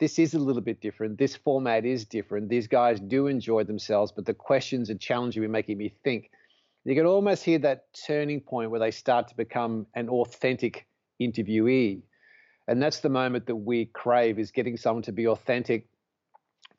this 0.00 0.18
is 0.18 0.32
a 0.32 0.38
little 0.38 0.62
bit 0.62 0.80
different. 0.80 1.18
This 1.18 1.36
format 1.36 1.84
is 1.84 2.06
different. 2.06 2.48
These 2.48 2.66
guys 2.66 2.98
do 2.98 3.26
enjoy 3.26 3.64
themselves, 3.64 4.10
but 4.10 4.24
the 4.24 4.34
questions 4.34 4.90
are 4.90 4.96
challenging 4.96 5.42
me, 5.42 5.48
making 5.48 5.76
me 5.76 5.92
think. 6.02 6.30
You 6.84 6.94
can 6.94 7.04
almost 7.04 7.44
hear 7.44 7.58
that 7.58 7.84
turning 8.06 8.40
point 8.40 8.70
where 8.70 8.80
they 8.80 8.90
start 8.90 9.28
to 9.28 9.36
become 9.36 9.86
an 9.94 10.08
authentic 10.08 10.86
interviewee. 11.20 12.00
And 12.66 12.82
that's 12.82 13.00
the 13.00 13.10
moment 13.10 13.46
that 13.46 13.56
we 13.56 13.84
crave 13.84 14.38
is 14.38 14.50
getting 14.50 14.78
someone 14.78 15.02
to 15.02 15.12
be 15.12 15.26
authentic, 15.28 15.86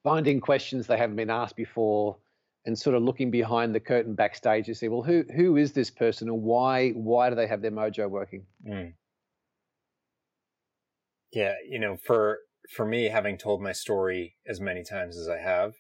finding 0.04 0.40
questions 0.40 0.88
they 0.88 0.98
haven't 0.98 1.16
been 1.16 1.30
asked 1.30 1.56
before, 1.56 2.18
and 2.66 2.78
sort 2.78 2.96
of 2.96 3.04
looking 3.04 3.30
behind 3.30 3.76
the 3.76 3.80
curtain 3.80 4.16
backstage 4.16 4.66
to 4.66 4.74
see, 4.74 4.88
well, 4.88 5.04
who 5.04 5.26
who 5.36 5.58
is 5.58 5.74
this 5.74 5.92
person 5.92 6.28
and 6.28 6.42
why 6.42 6.90
why 6.92 7.30
do 7.30 7.36
they 7.36 7.48
have 7.48 7.62
their 7.62 7.72
mojo 7.72 8.10
working? 8.10 8.46
Mm. 8.68 8.94
Yeah, 11.34 11.54
you 11.68 11.80
know, 11.80 11.98
for 11.98 12.40
for 12.70 12.86
me, 12.86 13.06
having 13.06 13.38
told 13.38 13.62
my 13.62 13.72
story 13.72 14.36
as 14.48 14.60
many 14.60 14.84
times 14.84 15.18
as 15.18 15.28
I 15.28 15.40
have, 15.40 15.74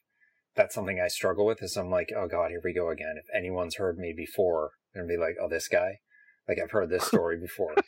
that's 0.55 0.75
something 0.75 0.99
I 0.99 1.07
struggle 1.07 1.45
with. 1.45 1.61
Is 1.61 1.77
I'm 1.77 1.89
like, 1.89 2.09
oh 2.15 2.27
god, 2.27 2.49
here 2.49 2.61
we 2.63 2.73
go 2.73 2.89
again. 2.89 3.15
If 3.17 3.25
anyone's 3.35 3.75
heard 3.75 3.97
me 3.97 4.13
before, 4.15 4.71
they're 4.93 5.03
gonna 5.03 5.13
be 5.13 5.21
like, 5.21 5.35
oh, 5.41 5.49
this 5.49 5.67
guy. 5.67 5.99
Like 6.47 6.57
I've 6.61 6.71
heard 6.71 6.89
this 6.89 7.05
story 7.05 7.39
before. 7.39 7.75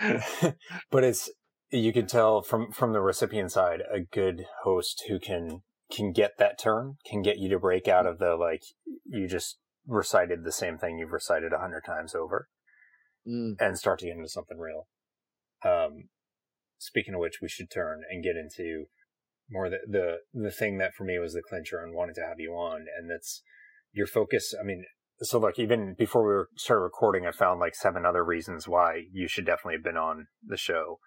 but 0.90 1.04
it's 1.04 1.30
you 1.70 1.92
can 1.92 2.06
tell 2.06 2.42
from 2.42 2.72
from 2.72 2.92
the 2.92 3.00
recipient 3.00 3.52
side 3.52 3.82
a 3.92 4.00
good 4.00 4.46
host 4.62 5.04
who 5.08 5.18
can 5.18 5.62
can 5.90 6.12
get 6.12 6.38
that 6.38 6.58
turn 6.58 6.96
can 7.08 7.22
get 7.22 7.38
you 7.38 7.48
to 7.48 7.58
break 7.58 7.88
out 7.88 8.06
of 8.06 8.18
the 8.18 8.36
like 8.36 8.62
you 9.06 9.26
just 9.26 9.58
recited 9.86 10.44
the 10.44 10.52
same 10.52 10.78
thing 10.78 10.98
you've 10.98 11.12
recited 11.12 11.52
a 11.52 11.58
hundred 11.58 11.82
times 11.84 12.14
over 12.14 12.48
mm. 13.26 13.54
and 13.58 13.78
start 13.78 13.98
to 13.98 14.06
get 14.06 14.16
into 14.16 14.28
something 14.28 14.58
real 14.58 14.86
um 15.64 16.08
speaking 16.78 17.14
of 17.14 17.20
which 17.20 17.40
we 17.42 17.48
should 17.48 17.70
turn 17.70 18.02
and 18.10 18.22
get 18.22 18.36
into 18.36 18.86
more 19.50 19.68
the 19.70 19.78
the 19.86 20.16
the 20.32 20.50
thing 20.50 20.78
that 20.78 20.94
for 20.94 21.04
me 21.04 21.18
was 21.18 21.32
the 21.32 21.42
clincher 21.42 21.78
and 21.82 21.94
wanted 21.94 22.14
to 22.14 22.26
have 22.26 22.38
you 22.38 22.52
on. 22.52 22.86
And 22.98 23.10
that's 23.10 23.42
your 23.92 24.06
focus. 24.06 24.54
I 24.58 24.64
mean 24.64 24.84
so 25.20 25.38
look 25.38 25.58
even 25.58 25.94
before 25.98 26.22
we 26.22 26.32
were 26.32 26.48
started 26.56 26.82
recording 26.82 27.26
i 27.26 27.32
found 27.32 27.58
like 27.58 27.74
seven 27.74 28.06
other 28.06 28.24
reasons 28.24 28.68
why 28.68 29.02
you 29.12 29.26
should 29.26 29.44
definitely 29.44 29.74
have 29.74 29.84
been 29.84 29.96
on 29.96 30.26
the 30.46 30.56
show. 30.56 30.98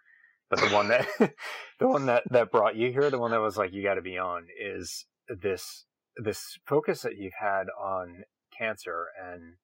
But 0.50 0.60
the 0.60 0.70
one 0.70 0.90
that 0.90 1.08
the 1.80 1.88
one 1.88 2.08
that 2.08 2.24
that 2.30 2.52
brought 2.52 2.76
you 2.76 2.92
here 2.92 3.10
the 3.10 3.20
one 3.20 3.32
that 3.32 3.42
was 3.42 3.58
like 3.58 3.74
you 3.74 3.84
got 3.84 3.96
to 3.96 4.02
be 4.02 4.18
on 4.18 4.48
is 4.60 5.06
this 5.28 5.86
this 6.18 6.58
focus 6.66 7.02
that 7.04 7.18
you've 7.18 7.40
had 7.40 7.68
on 7.82 8.24
cancer 8.58 9.06
and 9.24 9.56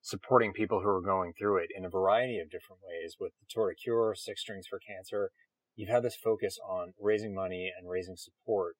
supporting 0.00 0.52
people 0.52 0.80
who 0.80 0.88
are 0.88 1.00
going 1.00 1.32
through 1.38 1.58
it 1.58 1.68
in 1.76 1.84
a 1.84 1.88
variety 1.88 2.38
of 2.38 2.50
different 2.50 2.82
ways 2.82 3.16
with 3.20 3.32
the 3.38 3.46
tour 3.48 3.70
de 3.70 3.76
cure 3.76 4.14
six 4.16 4.40
strings 4.40 4.66
for 4.68 4.80
cancer 4.80 5.30
you've 5.74 5.88
had 5.88 6.02
this 6.02 6.16
focus 6.16 6.58
on 6.68 6.94
raising 7.00 7.34
money 7.34 7.70
and 7.76 7.88
raising 7.88 8.16
support 8.16 8.76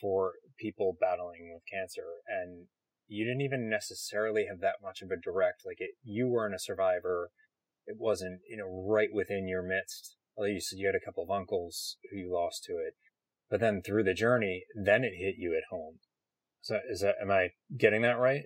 for 0.00 0.32
people 0.58 0.96
battling 1.00 1.52
with 1.52 1.62
cancer 1.70 2.06
and 2.26 2.66
you 3.06 3.24
didn't 3.24 3.42
even 3.42 3.68
necessarily 3.68 4.46
have 4.48 4.60
that 4.60 4.76
much 4.82 5.02
of 5.02 5.10
a 5.10 5.20
direct 5.20 5.62
like 5.64 5.80
it 5.80 5.90
you 6.02 6.28
weren't 6.28 6.54
a 6.54 6.58
survivor 6.58 7.30
it 7.86 7.96
wasn't 7.98 8.40
you 8.48 8.56
know 8.56 8.86
right 8.88 9.10
within 9.12 9.46
your 9.46 9.62
midst 9.62 10.16
although 10.36 10.50
you 10.50 10.60
said 10.60 10.78
you 10.78 10.86
had 10.86 10.94
a 10.94 11.04
couple 11.04 11.22
of 11.22 11.30
uncles 11.30 11.96
who 12.10 12.18
you 12.18 12.32
lost 12.32 12.64
to 12.64 12.72
it, 12.72 12.94
but 13.50 13.60
then 13.60 13.82
through 13.82 14.04
the 14.04 14.14
journey, 14.14 14.64
then 14.74 15.04
it 15.04 15.12
hit 15.16 15.36
you 15.38 15.56
at 15.56 15.64
home. 15.70 15.98
So 16.60 16.78
is 16.90 17.00
that, 17.00 17.16
am 17.20 17.30
I 17.30 17.50
getting 17.76 18.02
that 18.02 18.18
right? 18.18 18.44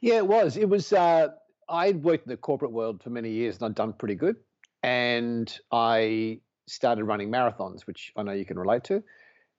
Yeah, 0.00 0.16
it 0.16 0.26
was. 0.26 0.56
It 0.56 0.68
was, 0.68 0.92
uh, 0.92 1.28
I'd 1.68 2.02
worked 2.02 2.26
in 2.26 2.30
the 2.30 2.36
corporate 2.36 2.72
world 2.72 3.02
for 3.02 3.10
many 3.10 3.30
years 3.30 3.56
and 3.56 3.66
I'd 3.66 3.74
done 3.74 3.92
pretty 3.92 4.14
good. 4.14 4.36
And 4.82 5.52
I 5.72 6.40
started 6.66 7.04
running 7.04 7.30
marathons, 7.30 7.82
which 7.86 8.12
I 8.16 8.22
know 8.22 8.32
you 8.32 8.44
can 8.44 8.58
relate 8.58 8.84
to. 8.84 9.02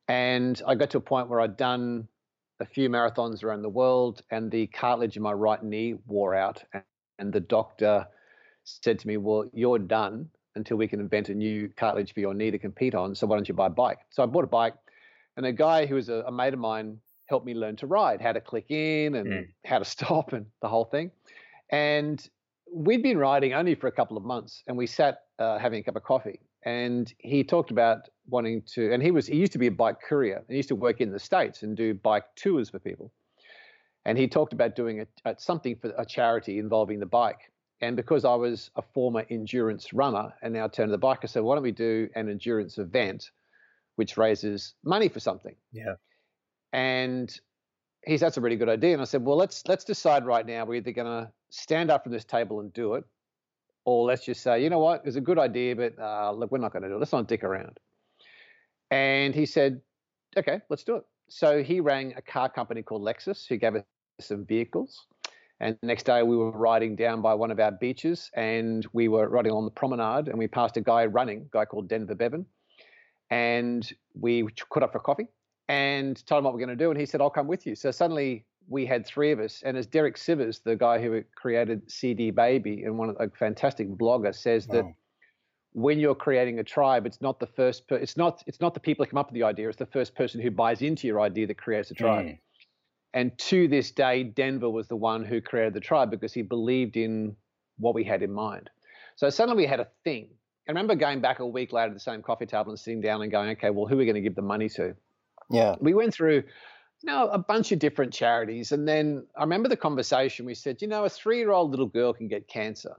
And 0.07 0.61
I 0.65 0.75
got 0.75 0.89
to 0.91 0.97
a 0.97 1.01
point 1.01 1.29
where 1.29 1.39
I'd 1.39 1.57
done 1.57 2.07
a 2.59 2.65
few 2.65 2.89
marathons 2.89 3.43
around 3.43 3.61
the 3.61 3.69
world 3.69 4.21
and 4.31 4.51
the 4.51 4.67
cartilage 4.67 5.15
in 5.15 5.23
my 5.23 5.33
right 5.33 5.63
knee 5.63 5.95
wore 6.07 6.35
out. 6.35 6.63
And 7.17 7.33
the 7.33 7.39
doctor 7.39 8.07
said 8.63 8.99
to 8.99 9.07
me, 9.07 9.17
Well, 9.17 9.49
you're 9.53 9.79
done 9.79 10.29
until 10.55 10.77
we 10.77 10.88
can 10.88 10.99
invent 10.99 11.29
a 11.29 11.33
new 11.33 11.69
cartilage 11.77 12.13
for 12.13 12.19
your 12.19 12.33
knee 12.33 12.51
to 12.51 12.57
compete 12.57 12.95
on. 12.95 13.15
So 13.15 13.27
why 13.27 13.35
don't 13.35 13.47
you 13.47 13.55
buy 13.55 13.67
a 13.67 13.71
bike? 13.71 13.99
So 14.09 14.23
I 14.23 14.25
bought 14.25 14.43
a 14.43 14.47
bike, 14.47 14.75
and 15.38 15.45
a 15.45 15.53
guy 15.53 15.85
who 15.85 15.95
was 15.95 16.09
a, 16.09 16.23
a 16.27 16.31
mate 16.31 16.53
of 16.53 16.59
mine 16.59 16.99
helped 17.27 17.45
me 17.45 17.53
learn 17.53 17.75
to 17.77 17.88
ride, 17.88 18.21
how 18.21 18.31
to 18.31 18.41
click 18.41 18.69
in 18.69 19.15
and 19.15 19.27
mm. 19.27 19.47
how 19.65 19.79
to 19.79 19.85
stop 19.95 20.33
and 20.33 20.47
the 20.61 20.67
whole 20.67 20.85
thing. 20.85 21.11
And 21.71 22.27
we'd 22.73 23.03
been 23.03 23.17
riding 23.17 23.53
only 23.53 23.75
for 23.75 23.88
a 23.88 23.91
couple 23.91 24.17
of 24.17 24.23
months, 24.23 24.63
and 24.67 24.77
we 24.77 24.88
sat 24.88 25.23
uh, 25.39 25.57
having 25.57 25.79
a 25.79 25.83
cup 25.83 25.95
of 25.95 26.03
coffee. 26.03 26.39
And 26.63 27.11
he 27.19 27.43
talked 27.43 27.71
about 27.71 28.09
wanting 28.27 28.63
to, 28.73 28.91
and 28.93 29.01
he 29.01 29.11
was 29.11 29.27
he 29.27 29.38
used 29.38 29.53
to 29.53 29.57
be 29.57 29.67
a 29.67 29.71
bike 29.71 30.01
courier. 30.01 30.43
He 30.49 30.57
used 30.57 30.69
to 30.69 30.75
work 30.75 30.99
in 30.99 31.11
the 31.11 31.19
states 31.19 31.63
and 31.63 31.75
do 31.75 31.93
bike 31.93 32.25
tours 32.35 32.69
for 32.69 32.79
people. 32.79 33.11
And 34.05 34.17
he 34.17 34.27
talked 34.27 34.53
about 34.53 34.75
doing 34.75 35.01
a, 35.01 35.07
a, 35.25 35.35
something 35.38 35.75
for 35.75 35.93
a 35.97 36.05
charity 36.05 36.59
involving 36.59 36.99
the 36.99 37.05
bike. 37.05 37.51
And 37.81 37.95
because 37.95 38.25
I 38.25 38.35
was 38.35 38.71
a 38.75 38.81
former 38.81 39.25
endurance 39.29 39.93
runner 39.93 40.33
and 40.41 40.53
now 40.53 40.67
turned 40.67 40.89
to 40.89 40.91
the 40.91 40.97
bike, 40.97 41.19
I 41.23 41.27
said, 41.27 41.43
why 41.43 41.55
don't 41.55 41.63
we 41.63 41.71
do 41.71 42.09
an 42.15 42.29
endurance 42.29 42.77
event 42.77 43.31
which 43.95 44.17
raises 44.17 44.73
money 44.83 45.07
for 45.07 45.19
something? 45.19 45.55
Yeah. 45.71 45.95
And 46.73 47.33
he 48.06 48.18
said, 48.18 48.27
that's 48.27 48.38
a 48.38 48.41
really 48.41 48.56
good 48.56 48.70
idea. 48.70 48.94
And 48.94 49.01
I 49.01 49.06
said, 49.06 49.24
well, 49.24 49.38
let's 49.38 49.63
let's 49.68 49.84
decide 49.84 50.25
right 50.25 50.46
now. 50.46 50.65
We're 50.65 50.75
either 50.75 50.91
going 50.91 51.25
to 51.25 51.32
stand 51.50 51.91
up 51.91 52.03
from 52.03 52.12
this 52.12 52.25
table 52.25 52.60
and 52.60 52.72
do 52.74 52.96
it, 52.96 53.03
or 53.86 54.06
let's 54.06 54.25
just 54.25 54.41
say, 54.41 54.63
you 54.63 54.70
know 54.70 54.79
what, 54.79 55.01
it's 55.06 55.15
a 55.15 55.22
good 55.22 55.39
idea, 55.39 55.75
but 55.75 56.00
uh, 56.00 56.32
look, 56.32 56.51
we're 56.51 56.60
not 56.60 56.72
going 56.72 56.84
to 56.84 56.89
do 56.89 56.96
it. 56.96 57.00
Let's 57.00 57.12
not 57.12 57.27
dick 57.27 57.44
around. 57.44 57.79
And 58.91 59.36
he 59.36 59.46
said, 59.46 59.82
okay, 60.38 60.62
let's 60.70 60.84
do 60.84 60.96
it. 60.96 61.03
So 61.27 61.62
he 61.62 61.79
rang 61.79 62.13
a 62.18 62.22
car 62.22 62.50
company 62.50 62.82
called 62.82 63.03
Lexus, 63.03 63.48
who 63.48 63.58
gave 63.58 63.75
us 63.75 63.84
some 64.20 64.46
vehicles. 64.46 65.06
And 65.60 65.77
next 65.84 66.03
day 66.03 66.24
we 66.24 66.38
were 66.38 66.51
riding 66.51 66.96
down 66.96 67.22
by 67.22 67.34
one 67.34 67.51
of 67.51 67.60
our 67.60 67.72
beaches 67.72 68.32
and 68.34 68.88
we 68.94 69.10
were 69.10 69.27
riding 69.27 69.51
on 69.51 69.65
the 69.65 69.72
promenade 69.72 70.29
and 70.29 70.39
we 70.39 70.48
passed 70.48 70.77
a 70.77 70.82
guy 70.82 71.06
running, 71.06 71.41
a 71.41 71.50
guy 71.51 71.65
called 71.65 71.89
Denver 71.89 72.15
Bevan. 72.15 72.46
And 73.29 73.91
we 74.20 74.48
caught 74.70 74.84
up 74.84 74.94
for 74.94 75.00
coffee 75.00 75.27
and 75.69 76.25
told 76.25 76.39
him 76.39 76.45
what 76.45 76.53
we're 76.53 76.65
going 76.65 76.77
to 76.77 76.83
do. 76.83 76.89
And 76.89 76.99
he 76.99 77.05
said, 77.05 77.21
I'll 77.21 77.29
come 77.29 77.47
with 77.47 77.65
you. 77.65 77.75
So 77.75 77.91
suddenly 77.91 78.43
we 78.67 78.85
had 78.85 79.05
three 79.05 79.31
of 79.31 79.39
us. 79.39 79.61
And 79.63 79.77
as 79.77 79.85
Derek 79.85 80.17
Sivers, 80.17 80.61
the 80.61 80.75
guy 80.75 80.99
who 80.99 81.23
created 81.35 81.89
CD 81.89 82.31
Baby 82.31 82.83
and 82.83 82.97
one 82.97 83.09
of 83.09 83.17
a 83.19 83.29
fantastic 83.29 83.88
blogger, 83.88 84.35
says 84.35 84.67
wow. 84.67 84.75
that 84.75 84.93
when 85.73 85.99
you're 85.99 86.15
creating 86.15 86.57
a 86.59 86.63
tribe, 86.63 87.05
it's 87.05 87.21
not 87.21 87.39
the 87.39 87.45
first, 87.45 87.88
per- 87.88 87.97
it's 87.97 88.17
not, 88.17 88.43
it's 88.47 88.59
not 88.59 88.73
the 88.73 88.79
people 88.79 89.05
who 89.05 89.11
come 89.11 89.19
up 89.19 89.27
with 89.27 89.35
the 89.35 89.43
idea. 89.43 89.69
It's 89.69 89.77
the 89.77 89.85
first 89.85 90.15
person 90.15 90.41
who 90.41 90.49
buys 90.49 90.81
into 90.81 91.05
your 91.05 91.21
idea 91.21 91.45
that 91.45 91.57
creates 91.57 91.91
a 91.91 91.93
tribe. 91.93 92.25
Mm. 92.25 92.39
And 93.13 93.38
to 93.38 93.67
this 93.67 93.91
day, 93.91 94.23
Denver 94.23 94.69
was 94.69 94.88
the 94.88 94.95
one 94.95 95.23
who 95.23 95.39
created 95.39 95.75
the 95.75 95.79
tribe 95.79 96.09
because 96.09 96.33
he 96.33 96.41
believed 96.41 96.97
in 96.97 97.35
what 97.77 97.93
we 97.93 98.03
had 98.03 98.23
in 98.23 98.31
mind. 98.31 98.71
So 99.15 99.29
suddenly 99.29 99.63
we 99.63 99.67
had 99.67 99.79
a 99.79 99.88
thing. 100.03 100.29
I 100.67 100.71
remember 100.71 100.95
going 100.95 101.21
back 101.21 101.39
a 101.39 101.45
week 101.45 101.73
later 101.73 101.89
to 101.89 101.93
the 101.93 101.99
same 101.99 102.21
coffee 102.21 102.45
table 102.45 102.69
and 102.69 102.79
sitting 102.79 103.01
down 103.01 103.21
and 103.21 103.31
going, 103.31 103.49
okay, 103.51 103.69
well, 103.69 103.85
who 103.85 103.95
are 103.95 103.97
we 103.97 104.05
going 104.05 104.15
to 104.15 104.21
give 104.21 104.35
the 104.35 104.41
money 104.41 104.69
to? 104.69 104.95
Yeah. 105.50 105.75
We 105.79 105.94
went 105.94 106.13
through, 106.13 106.36
you 107.01 107.06
know, 107.06 107.27
a 107.27 107.39
bunch 107.39 107.72
of 107.72 107.79
different 107.79 108.13
charities. 108.13 108.72
And 108.72 108.88
then 108.88 109.25
I 109.38 109.44
remember 109.44 109.70
the 109.70 109.77
conversation. 109.77 110.46
We 110.46 110.56
said, 110.56 110.82
you 110.82 110.88
know, 110.88 111.06
a 111.06 111.10
three 111.10 111.38
year 111.38 111.51
old 111.51 111.72
little 111.72 111.88
girl 111.88 112.13
can 112.13 112.27
get 112.27 112.48
cancer. 112.48 112.96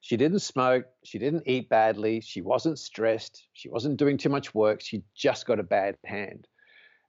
She 0.00 0.16
didn't 0.16 0.40
smoke. 0.40 0.86
She 1.04 1.18
didn't 1.18 1.44
eat 1.46 1.68
badly. 1.68 2.20
She 2.20 2.40
wasn't 2.40 2.78
stressed. 2.78 3.46
She 3.52 3.68
wasn't 3.68 3.98
doing 3.98 4.18
too 4.18 4.28
much 4.28 4.52
work. 4.52 4.80
She 4.80 5.04
just 5.14 5.46
got 5.46 5.60
a 5.60 5.62
bad 5.62 5.96
hand. 6.04 6.48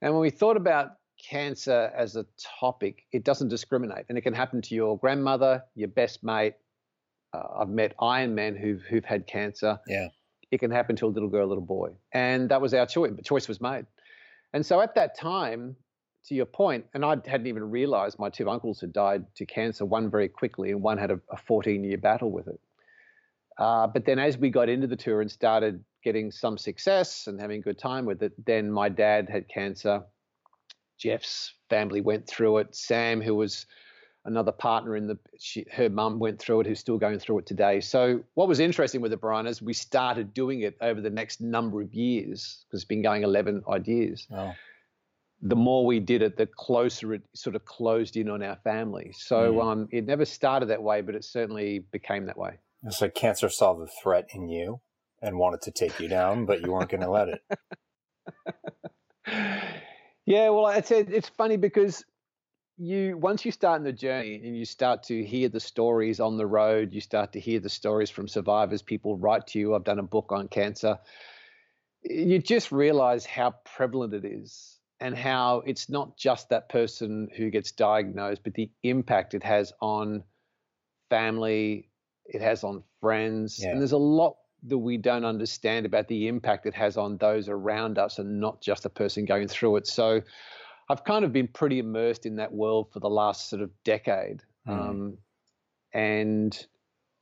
And 0.01 0.13
when 0.13 0.21
we 0.21 0.29
thought 0.29 0.57
about 0.57 0.91
cancer 1.17 1.91
as 1.95 2.15
a 2.15 2.25
topic, 2.59 3.03
it 3.11 3.23
doesn't 3.23 3.47
discriminate, 3.47 4.05
and 4.09 4.17
it 4.17 4.21
can 4.21 4.33
happen 4.33 4.61
to 4.61 4.75
your 4.75 4.97
grandmother, 4.97 5.63
your 5.75 5.87
best 5.87 6.23
mate. 6.23 6.55
Uh, 7.33 7.61
I've 7.61 7.69
met 7.69 7.95
Iron 7.99 8.35
Men 8.35 8.55
who've 8.55 8.81
who've 8.81 9.05
had 9.05 9.25
cancer. 9.25 9.79
Yeah, 9.87 10.09
it 10.51 10.59
can 10.59 10.71
happen 10.71 10.95
to 10.97 11.05
a 11.05 11.07
little 11.07 11.29
girl, 11.29 11.47
a 11.47 11.49
little 11.49 11.63
boy, 11.63 11.91
and 12.11 12.49
that 12.49 12.61
was 12.61 12.73
our 12.73 12.85
choice. 12.85 13.11
The 13.15 13.23
choice 13.23 13.47
was 13.47 13.61
made, 13.61 13.85
and 14.53 14.65
so 14.65 14.81
at 14.81 14.95
that 14.95 15.17
time, 15.17 15.75
to 16.25 16.35
your 16.35 16.45
point, 16.45 16.85
and 16.93 17.03
I 17.03 17.17
hadn't 17.25 17.47
even 17.47 17.69
realised 17.69 18.17
my 18.17 18.29
two 18.29 18.49
uncles 18.49 18.79
had 18.79 18.93
died 18.93 19.25
to 19.35 19.45
cancer. 19.45 19.83
One 19.83 20.09
very 20.09 20.29
quickly, 20.29 20.71
and 20.71 20.81
one 20.81 20.97
had 20.97 21.11
a, 21.11 21.19
a 21.29 21.35
14-year 21.35 21.97
battle 21.97 22.31
with 22.31 22.47
it. 22.47 22.59
Uh, 23.57 23.87
but 23.87 24.05
then, 24.05 24.19
as 24.19 24.37
we 24.37 24.49
got 24.49 24.69
into 24.69 24.87
the 24.87 24.95
tour 24.95 25.21
and 25.21 25.29
started 25.29 25.83
getting 26.03 26.31
some 26.31 26.57
success 26.57 27.27
and 27.27 27.39
having 27.39 27.59
a 27.59 27.63
good 27.63 27.77
time 27.77 28.05
with 28.05 28.23
it, 28.23 28.33
then 28.45 28.71
my 28.71 28.89
dad 28.89 29.29
had 29.29 29.47
cancer 29.49 30.03
Jeff's 30.97 31.53
family 31.69 32.01
went 32.01 32.27
through 32.27 32.59
it. 32.59 32.75
Sam, 32.75 33.21
who 33.21 33.35
was 33.35 33.65
another 34.25 34.51
partner 34.51 34.95
in 34.95 35.07
the, 35.07 35.17
she, 35.37 35.65
her 35.71 35.89
mum 35.89 36.19
went 36.19 36.39
through 36.39 36.61
it, 36.61 36.67
who's 36.67 36.79
still 36.79 36.97
going 36.97 37.19
through 37.19 37.39
it 37.39 37.45
today. 37.45 37.81
So 37.81 38.23
what 38.35 38.47
was 38.47 38.59
interesting 38.59 39.01
with 39.01 39.11
the 39.11 39.17
Brian, 39.17 39.47
is 39.47 39.61
we 39.61 39.73
started 39.73 40.33
doing 40.33 40.61
it 40.61 40.77
over 40.81 41.01
the 41.01 41.09
next 41.09 41.41
number 41.41 41.81
of 41.81 41.93
years 41.93 42.65
because 42.67 42.81
it's 42.81 42.87
been 42.87 43.01
going 43.01 43.23
11 43.23 43.63
odd 43.67 43.87
years. 43.87 44.27
Oh. 44.31 44.53
The 45.41 45.55
more 45.57 45.85
we 45.85 45.99
did 45.99 46.21
it, 46.21 46.37
the 46.37 46.47
closer 46.47 47.13
it 47.13 47.23
sort 47.33 47.55
of 47.55 47.65
closed 47.65 48.15
in 48.15 48.29
on 48.29 48.41
our 48.41 48.55
family. 48.63 49.13
So 49.17 49.53
mm. 49.53 49.63
um, 49.63 49.87
it 49.91 50.05
never 50.05 50.23
started 50.23 50.69
that 50.69 50.81
way, 50.81 51.01
but 51.01 51.15
it 51.15 51.25
certainly 51.25 51.79
became 51.91 52.25
that 52.27 52.37
way. 52.37 52.59
So 52.89 53.09
cancer 53.09 53.49
saw 53.49 53.73
the 53.73 53.87
threat 54.01 54.29
in 54.33 54.47
you 54.47 54.79
and 55.21 55.37
wanted 55.37 55.61
to 55.63 55.71
take 55.71 55.99
you 55.99 56.07
down, 56.07 56.45
but 56.45 56.61
you 56.61 56.71
weren't 56.71 56.89
going 56.89 57.01
to 57.01 57.09
let 57.09 57.27
it. 57.29 57.41
Yeah, 60.25 60.49
well, 60.49 60.67
it's 60.69 60.91
it's 60.91 61.29
funny 61.29 61.57
because 61.57 62.05
you 62.77 63.17
once 63.17 63.45
you 63.45 63.51
start 63.51 63.79
in 63.79 63.83
the 63.83 63.93
journey 63.93 64.41
and 64.43 64.57
you 64.57 64.65
start 64.65 65.03
to 65.03 65.23
hear 65.23 65.49
the 65.49 65.59
stories 65.59 66.19
on 66.19 66.37
the 66.37 66.47
road, 66.47 66.93
you 66.93 67.01
start 67.01 67.33
to 67.33 67.39
hear 67.39 67.59
the 67.59 67.69
stories 67.69 68.09
from 68.09 68.27
survivors. 68.27 68.81
People 68.81 69.17
write 69.17 69.47
to 69.47 69.59
you. 69.59 69.75
I've 69.75 69.83
done 69.83 69.99
a 69.99 70.03
book 70.03 70.31
on 70.31 70.47
cancer. 70.47 70.97
You 72.03 72.39
just 72.39 72.71
realize 72.71 73.25
how 73.25 73.55
prevalent 73.63 74.13
it 74.13 74.25
is 74.25 74.79
and 74.99 75.15
how 75.15 75.63
it's 75.65 75.89
not 75.89 76.17
just 76.17 76.49
that 76.49 76.69
person 76.69 77.29
who 77.35 77.49
gets 77.49 77.71
diagnosed, 77.71 78.41
but 78.43 78.53
the 78.53 78.71
impact 78.83 79.33
it 79.33 79.43
has 79.43 79.71
on 79.81 80.23
family, 81.09 81.89
it 82.25 82.41
has 82.41 82.63
on 82.63 82.83
friends, 82.99 83.59
yeah. 83.61 83.69
and 83.69 83.79
there's 83.79 83.91
a 83.91 83.97
lot 83.97 84.35
that 84.65 84.77
we 84.77 84.97
don't 84.97 85.25
understand 85.25 85.85
about 85.85 86.07
the 86.07 86.27
impact 86.27 86.65
it 86.65 86.73
has 86.73 86.95
on 86.95 87.17
those 87.17 87.49
around 87.49 87.97
us 87.97 88.17
and 88.17 88.39
not 88.39 88.61
just 88.61 88.83
the 88.83 88.89
person 88.89 89.25
going 89.25 89.47
through 89.47 89.75
it. 89.75 89.87
So 89.87 90.21
I've 90.89 91.03
kind 91.03 91.25
of 91.25 91.31
been 91.31 91.47
pretty 91.47 91.79
immersed 91.79 92.25
in 92.25 92.35
that 92.37 92.53
world 92.53 92.91
for 92.91 92.99
the 92.99 93.09
last 93.09 93.49
sort 93.49 93.61
of 93.61 93.71
decade. 93.83 94.41
Mm. 94.67 94.89
Um, 94.89 95.17
and 95.93 96.67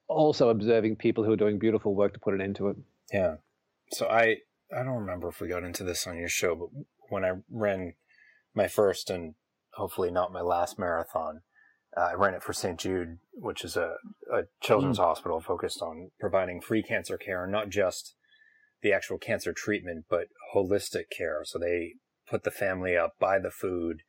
also 0.08 0.50
observing 0.50 0.96
people 0.98 1.24
who 1.24 1.32
are 1.32 1.38
doing 1.38 1.60
beautiful 1.60 1.96
work 1.96 2.14
to 2.14 2.20
put 2.20 2.34
an 2.34 2.42
end 2.42 2.56
to 2.58 2.70
it. 2.70 2.78
Yeah. 3.12 3.36
So 3.92 4.08
I 4.08 4.38
I 4.74 4.84
don't 4.84 5.00
remember 5.00 5.28
if 5.28 5.42
we 5.42 5.48
got 5.48 5.64
into 5.64 5.84
this 5.84 6.08
on 6.08 6.18
your 6.18 6.30
show, 6.30 6.56
but 6.56 6.70
when 7.10 7.26
I 7.26 7.34
ran 7.50 7.94
my 8.54 8.68
first 8.68 9.10
and 9.10 9.36
hopefully 9.74 10.12
not 10.12 10.32
my 10.32 10.42
last 10.42 10.80
marathon, 10.80 11.42
uh, 11.96 12.10
I 12.12 12.14
ran 12.14 12.34
it 12.34 12.44
for 12.44 12.54
St. 12.54 12.80
Jude, 12.80 13.20
which 13.34 13.66
is 13.66 13.76
a, 13.76 13.96
a 14.34 14.44
children's 14.62 14.98
mm. 14.98 15.04
hospital 15.04 15.42
focused 15.42 15.82
on 15.82 16.12
providing 16.20 16.62
free 16.62 16.84
cancer 16.84 17.18
care, 17.18 17.44
and 17.44 17.52
not 17.52 17.70
just 17.70 18.16
the 18.82 18.94
actual 18.94 19.18
cancer 19.18 19.54
treatment, 19.54 20.06
but 20.10 20.28
holistic 20.56 21.10
care. 21.16 21.42
So 21.44 21.60
they 21.60 21.96
put 22.32 22.44
the 22.44 22.52
family 22.52 22.98
up, 22.98 23.14
buy 23.20 23.38
the 23.38 23.52
food, 23.52 24.02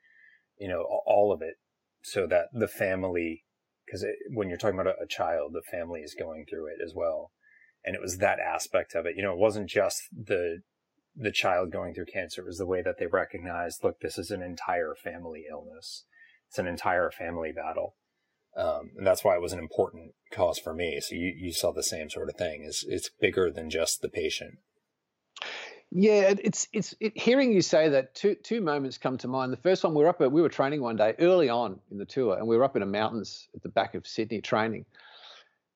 you 0.59 0.69
know, 0.69 0.83
all 1.07 1.33
of 1.33 1.43
it, 1.43 1.57
so 2.03 2.27
that 2.27 2.47
the 2.53 2.69
family, 2.69 3.45
because 3.85 4.07
when 4.33 4.49
you're 4.49 4.57
talking 4.57 4.81
about 4.81 4.95
a, 4.99 5.03
a 5.03 5.07
child, 5.07 5.53
the 5.53 5.63
family 5.71 6.01
is 6.01 6.15
going 6.19 6.47
through 6.49 6.69
it 6.69 6.79
as 6.83 6.95
well. 6.95 7.33
And 7.85 7.95
it 7.95 8.01
was 8.01 8.19
that 8.19 8.39
aspect 8.39 8.95
of 8.95 9.07
it. 9.07 9.17
You 9.17 9.23
know, 9.23 9.33
it 9.33 9.39
wasn't 9.39 9.69
just 9.69 10.03
the 10.11 10.61
the 11.15 11.33
child 11.33 11.71
going 11.71 11.93
through 11.93 12.07
cancer. 12.07 12.41
It 12.41 12.47
was 12.47 12.57
the 12.57 12.65
way 12.65 12.81
that 12.81 12.95
they 12.99 13.07
recognized, 13.07 13.85
look, 13.85 14.01
this 14.01 14.17
is 14.17 14.31
an 14.31 14.41
entire 14.41 14.95
family 14.95 15.45
illness 15.51 16.05
it's 16.53 16.59
an 16.59 16.67
entire 16.67 17.11
family 17.11 17.51
battle. 17.51 17.97
Um, 18.55 18.91
and 18.99 19.07
that's 19.07 19.25
why 19.25 19.35
it 19.35 19.41
was 19.41 19.55
an 19.55 19.59
important 19.59 20.13
cause 20.31 20.59
for 20.59 20.75
me. 20.75 21.01
So 21.01 21.15
you, 21.15 21.33
you 21.35 21.51
saw 21.51 21.73
the 21.73 21.83
same 21.83 22.11
sort 22.11 22.29
of 22.29 22.37
thing. 22.37 22.63
Is 22.63 22.85
it's 22.87 23.09
bigger 23.09 23.51
than 23.51 23.71
just 23.71 24.03
the 24.03 24.11
patient. 24.11 24.59
Yeah, 25.95 26.33
it's 26.43 26.69
it's 26.73 26.95
it, 27.01 27.19
hearing 27.19 27.53
you 27.53 27.61
say 27.61 27.91
that. 27.91 28.15
Two 28.15 28.35
two 28.35 28.63
moments 28.63 28.97
come 28.97 29.19
to 29.19 29.29
mind. 29.29 29.53
The 29.53 29.59
first 29.59 29.85
one 29.85 29.95
we 29.95 30.03
were 30.03 30.09
up 30.09 30.23
at 30.23 30.33
we 30.33 30.41
were 30.41 30.49
training 30.49 30.81
one 30.81 30.97
day 30.97 31.15
early 31.19 31.51
on 31.51 31.81
in 31.91 31.99
the 31.99 32.07
tour, 32.07 32.39
and 32.39 32.49
we 32.49 32.57
were 32.57 32.65
up 32.65 32.77
in 32.77 32.81
the 32.81 32.87
mountains 32.87 33.49
at 33.55 33.63
the 33.63 33.69
back 33.69 33.95
of 33.95 34.07
Sydney 34.07 34.41
training. 34.41 34.87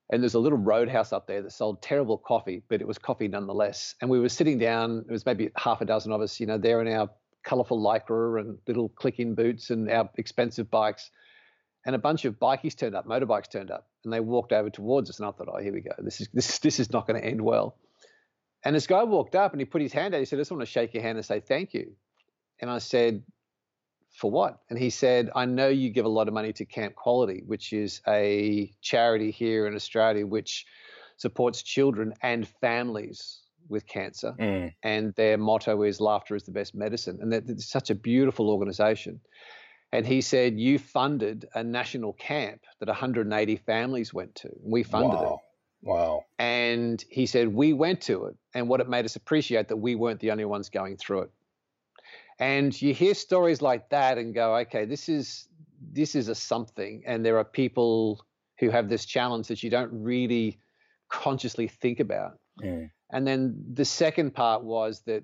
And 0.08 0.22
there's 0.22 0.34
a 0.34 0.38
little 0.38 0.58
roadhouse 0.58 1.12
up 1.12 1.26
there 1.26 1.42
that 1.42 1.50
sold 1.52 1.82
terrible 1.82 2.16
coffee, 2.16 2.62
but 2.68 2.80
it 2.80 2.86
was 2.86 2.96
coffee 2.96 3.28
nonetheless. 3.28 3.94
And 4.00 4.08
we 4.08 4.18
were 4.20 4.30
sitting 4.30 4.58
down. 4.58 5.04
It 5.06 5.12
was 5.12 5.26
maybe 5.26 5.50
half 5.56 5.82
a 5.82 5.84
dozen 5.84 6.12
of 6.12 6.22
us, 6.22 6.40
you 6.40 6.46
know, 6.46 6.58
there 6.58 6.80
in 6.80 6.88
our 6.90 7.10
colourful 7.42 7.78
lycra 7.78 8.40
and 8.40 8.56
little 8.66 8.88
click-in 8.88 9.34
boots 9.34 9.68
and 9.70 9.90
our 9.90 10.08
expensive 10.16 10.70
bikes. 10.70 11.10
And 11.84 11.94
a 11.94 11.98
bunch 11.98 12.24
of 12.24 12.38
bikies 12.38 12.76
turned 12.76 12.94
up, 12.94 13.06
motorbikes 13.06 13.50
turned 13.50 13.70
up, 13.70 13.88
and 14.04 14.12
they 14.12 14.20
walked 14.20 14.52
over 14.52 14.70
towards 14.70 15.10
us. 15.10 15.18
And 15.18 15.28
I 15.28 15.32
thought, 15.32 15.48
oh, 15.52 15.58
here 15.60 15.72
we 15.72 15.82
go. 15.82 15.92
This 15.98 16.20
is 16.22 16.28
this 16.32 16.58
this 16.60 16.80
is 16.80 16.90
not 16.90 17.06
going 17.06 17.20
to 17.20 17.26
end 17.26 17.40
well. 17.42 17.76
And 18.66 18.74
this 18.74 18.88
guy 18.88 19.04
walked 19.04 19.36
up 19.36 19.52
and 19.52 19.60
he 19.60 19.64
put 19.64 19.80
his 19.80 19.92
hand 19.92 20.12
out. 20.12 20.18
He 20.18 20.24
said, 20.24 20.38
I 20.38 20.40
just 20.40 20.50
want 20.50 20.60
to 20.60 20.66
shake 20.66 20.92
your 20.92 21.02
hand 21.02 21.16
and 21.16 21.24
say 21.24 21.38
thank 21.38 21.72
you. 21.72 21.92
And 22.60 22.68
I 22.68 22.78
said, 22.78 23.22
for 24.10 24.28
what? 24.28 24.58
And 24.68 24.76
he 24.76 24.90
said, 24.90 25.30
I 25.36 25.44
know 25.44 25.68
you 25.68 25.90
give 25.90 26.04
a 26.04 26.08
lot 26.08 26.26
of 26.26 26.34
money 26.34 26.52
to 26.54 26.64
Camp 26.64 26.96
Quality, 26.96 27.44
which 27.46 27.72
is 27.72 28.00
a 28.08 28.72
charity 28.80 29.30
here 29.30 29.68
in 29.68 29.76
Australia 29.76 30.26
which 30.26 30.66
supports 31.16 31.62
children 31.62 32.12
and 32.22 32.48
families 32.60 33.40
with 33.68 33.86
cancer, 33.86 34.34
mm. 34.38 34.72
and 34.82 35.14
their 35.14 35.36
motto 35.36 35.82
is 35.82 36.00
"Laughter 36.00 36.36
is 36.36 36.44
the 36.44 36.52
best 36.52 36.74
medicine," 36.74 37.18
and 37.20 37.32
it's 37.32 37.66
such 37.66 37.90
a 37.90 37.94
beautiful 37.94 38.50
organisation. 38.50 39.20
And 39.92 40.06
he 40.06 40.20
said, 40.20 40.58
"You 40.58 40.78
funded 40.78 41.46
a 41.54 41.64
national 41.64 42.12
camp 42.12 42.60
that 42.78 42.88
180 42.88 43.56
families 43.56 44.14
went 44.14 44.34
to. 44.36 44.48
And 44.48 44.72
We 44.72 44.82
funded 44.82 45.18
wow. 45.18 45.34
it. 45.34 45.45
Wow." 45.86 46.24
And 46.38 47.02
he 47.08 47.26
said, 47.26 47.54
"We 47.54 47.72
went 47.72 48.00
to 48.02 48.26
it, 48.26 48.36
and 48.54 48.68
what 48.68 48.80
it 48.80 48.88
made 48.88 49.04
us 49.04 49.16
appreciate 49.16 49.68
that 49.68 49.76
we 49.76 49.94
weren't 49.94 50.20
the 50.20 50.32
only 50.32 50.44
ones 50.44 50.68
going 50.68 50.96
through 50.96 51.22
it." 51.22 51.30
And 52.38 52.80
you 52.82 52.92
hear 52.92 53.14
stories 53.14 53.62
like 53.62 53.88
that 53.90 54.18
and 54.18 54.34
go, 54.34 54.56
"Okay, 54.56 54.84
this 54.84 55.08
is 55.08 55.48
this 55.80 56.14
is 56.14 56.28
a 56.28 56.34
something," 56.34 57.04
and 57.06 57.24
there 57.24 57.38
are 57.38 57.44
people 57.44 58.24
who 58.58 58.70
have 58.70 58.88
this 58.88 59.04
challenge 59.04 59.48
that 59.48 59.62
you 59.62 59.70
don't 59.70 59.92
really 59.92 60.58
consciously 61.08 61.68
think 61.68 62.00
about. 62.00 62.38
Mm. 62.62 62.90
And 63.10 63.26
then 63.26 63.64
the 63.74 63.84
second 63.84 64.34
part 64.34 64.64
was 64.64 65.02
that 65.02 65.22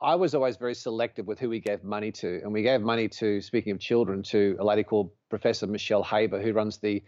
I 0.00 0.14
was 0.14 0.34
always 0.34 0.56
very 0.56 0.74
selective 0.74 1.26
with 1.26 1.38
who 1.38 1.50
we 1.50 1.60
gave 1.60 1.84
money 1.84 2.10
to. 2.12 2.40
And 2.42 2.52
we 2.52 2.62
gave 2.62 2.80
money 2.80 3.08
to, 3.08 3.40
speaking 3.40 3.72
of 3.72 3.80
children, 3.80 4.22
to 4.24 4.56
a 4.58 4.64
lady 4.64 4.82
called 4.82 5.10
Professor 5.28 5.66
Michelle 5.66 6.02
Haber, 6.02 6.40
who 6.40 6.52
runs 6.52 6.78
the 6.78 7.02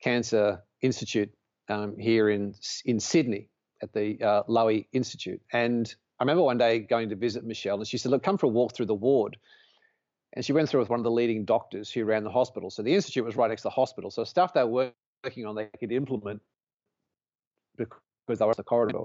Cancer 0.00 0.62
Institute 0.82 1.32
um, 1.68 1.96
here 1.98 2.28
in, 2.28 2.54
in 2.84 3.00
Sydney 3.00 3.48
at 3.82 3.92
the 3.92 4.20
uh, 4.22 4.42
Lowy 4.44 4.86
Institute. 4.92 5.40
And 5.52 5.92
I 6.18 6.24
remember 6.24 6.42
one 6.42 6.58
day 6.58 6.78
going 6.78 7.10
to 7.10 7.16
visit 7.16 7.44
Michelle, 7.44 7.76
and 7.76 7.86
she 7.86 7.98
said, 7.98 8.10
Look, 8.10 8.22
come 8.22 8.38
for 8.38 8.46
a 8.46 8.50
walk 8.50 8.74
through 8.74 8.86
the 8.86 8.94
ward. 8.94 9.36
And 10.32 10.44
she 10.44 10.52
went 10.52 10.68
through 10.68 10.80
with 10.80 10.90
one 10.90 11.00
of 11.00 11.04
the 11.04 11.10
leading 11.10 11.44
doctors 11.44 11.90
who 11.90 12.04
ran 12.04 12.24
the 12.24 12.30
hospital. 12.30 12.70
So 12.70 12.82
the 12.82 12.94
institute 12.94 13.24
was 13.24 13.36
right 13.36 13.48
next 13.48 13.62
to 13.62 13.68
the 13.68 13.70
hospital. 13.70 14.10
So 14.10 14.24
stuff 14.24 14.52
they 14.52 14.64
were 14.64 14.92
working 15.24 15.46
on, 15.46 15.54
they 15.54 15.68
could 15.80 15.92
implement 15.92 16.42
because 17.76 18.38
they 18.38 18.44
were 18.44 18.50
in 18.50 18.56
the 18.56 18.62
corridor. 18.62 19.04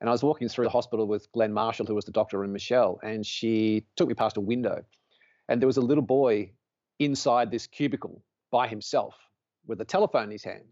And 0.00 0.08
I 0.08 0.12
was 0.12 0.22
walking 0.22 0.48
through 0.48 0.64
the 0.64 0.70
hospital 0.70 1.06
with 1.06 1.30
Glenn 1.32 1.52
Marshall, 1.52 1.86
who 1.86 1.94
was 1.94 2.04
the 2.04 2.12
doctor, 2.12 2.42
and 2.42 2.52
Michelle, 2.52 2.98
and 3.02 3.24
she 3.24 3.84
took 3.96 4.08
me 4.08 4.14
past 4.14 4.36
a 4.36 4.40
window. 4.40 4.84
And 5.48 5.60
there 5.60 5.66
was 5.66 5.76
a 5.76 5.82
little 5.82 6.02
boy 6.02 6.52
inside 6.98 7.50
this 7.50 7.66
cubicle 7.66 8.22
by 8.50 8.68
himself 8.68 9.16
with 9.66 9.80
a 9.80 9.84
telephone 9.84 10.24
in 10.24 10.30
his 10.30 10.44
hand. 10.44 10.64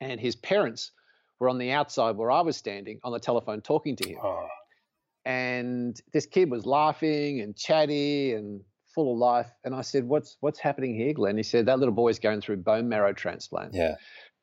And 0.00 0.20
his 0.20 0.36
parents 0.36 0.92
were 1.38 1.48
on 1.48 1.58
the 1.58 1.72
outside 1.72 2.16
where 2.16 2.30
I 2.30 2.40
was 2.40 2.56
standing 2.56 3.00
on 3.04 3.12
the 3.12 3.20
telephone 3.20 3.60
talking 3.60 3.96
to 3.96 4.08
him. 4.08 4.18
Oh. 4.22 4.46
And 5.24 6.00
this 6.12 6.26
kid 6.26 6.50
was 6.50 6.64
laughing 6.64 7.40
and 7.40 7.56
chatty 7.56 8.34
and 8.34 8.62
full 8.94 9.12
of 9.12 9.18
life. 9.18 9.50
And 9.64 9.74
I 9.74 9.82
said, 9.82 10.04
What's 10.04 10.36
what's 10.40 10.58
happening 10.58 10.94
here, 10.94 11.12
Glenn? 11.12 11.36
He 11.36 11.42
said, 11.42 11.66
That 11.66 11.78
little 11.78 11.94
boy's 11.94 12.18
going 12.18 12.40
through 12.40 12.58
bone 12.58 12.88
marrow 12.88 13.12
transplant. 13.12 13.74
Yeah. 13.74 13.96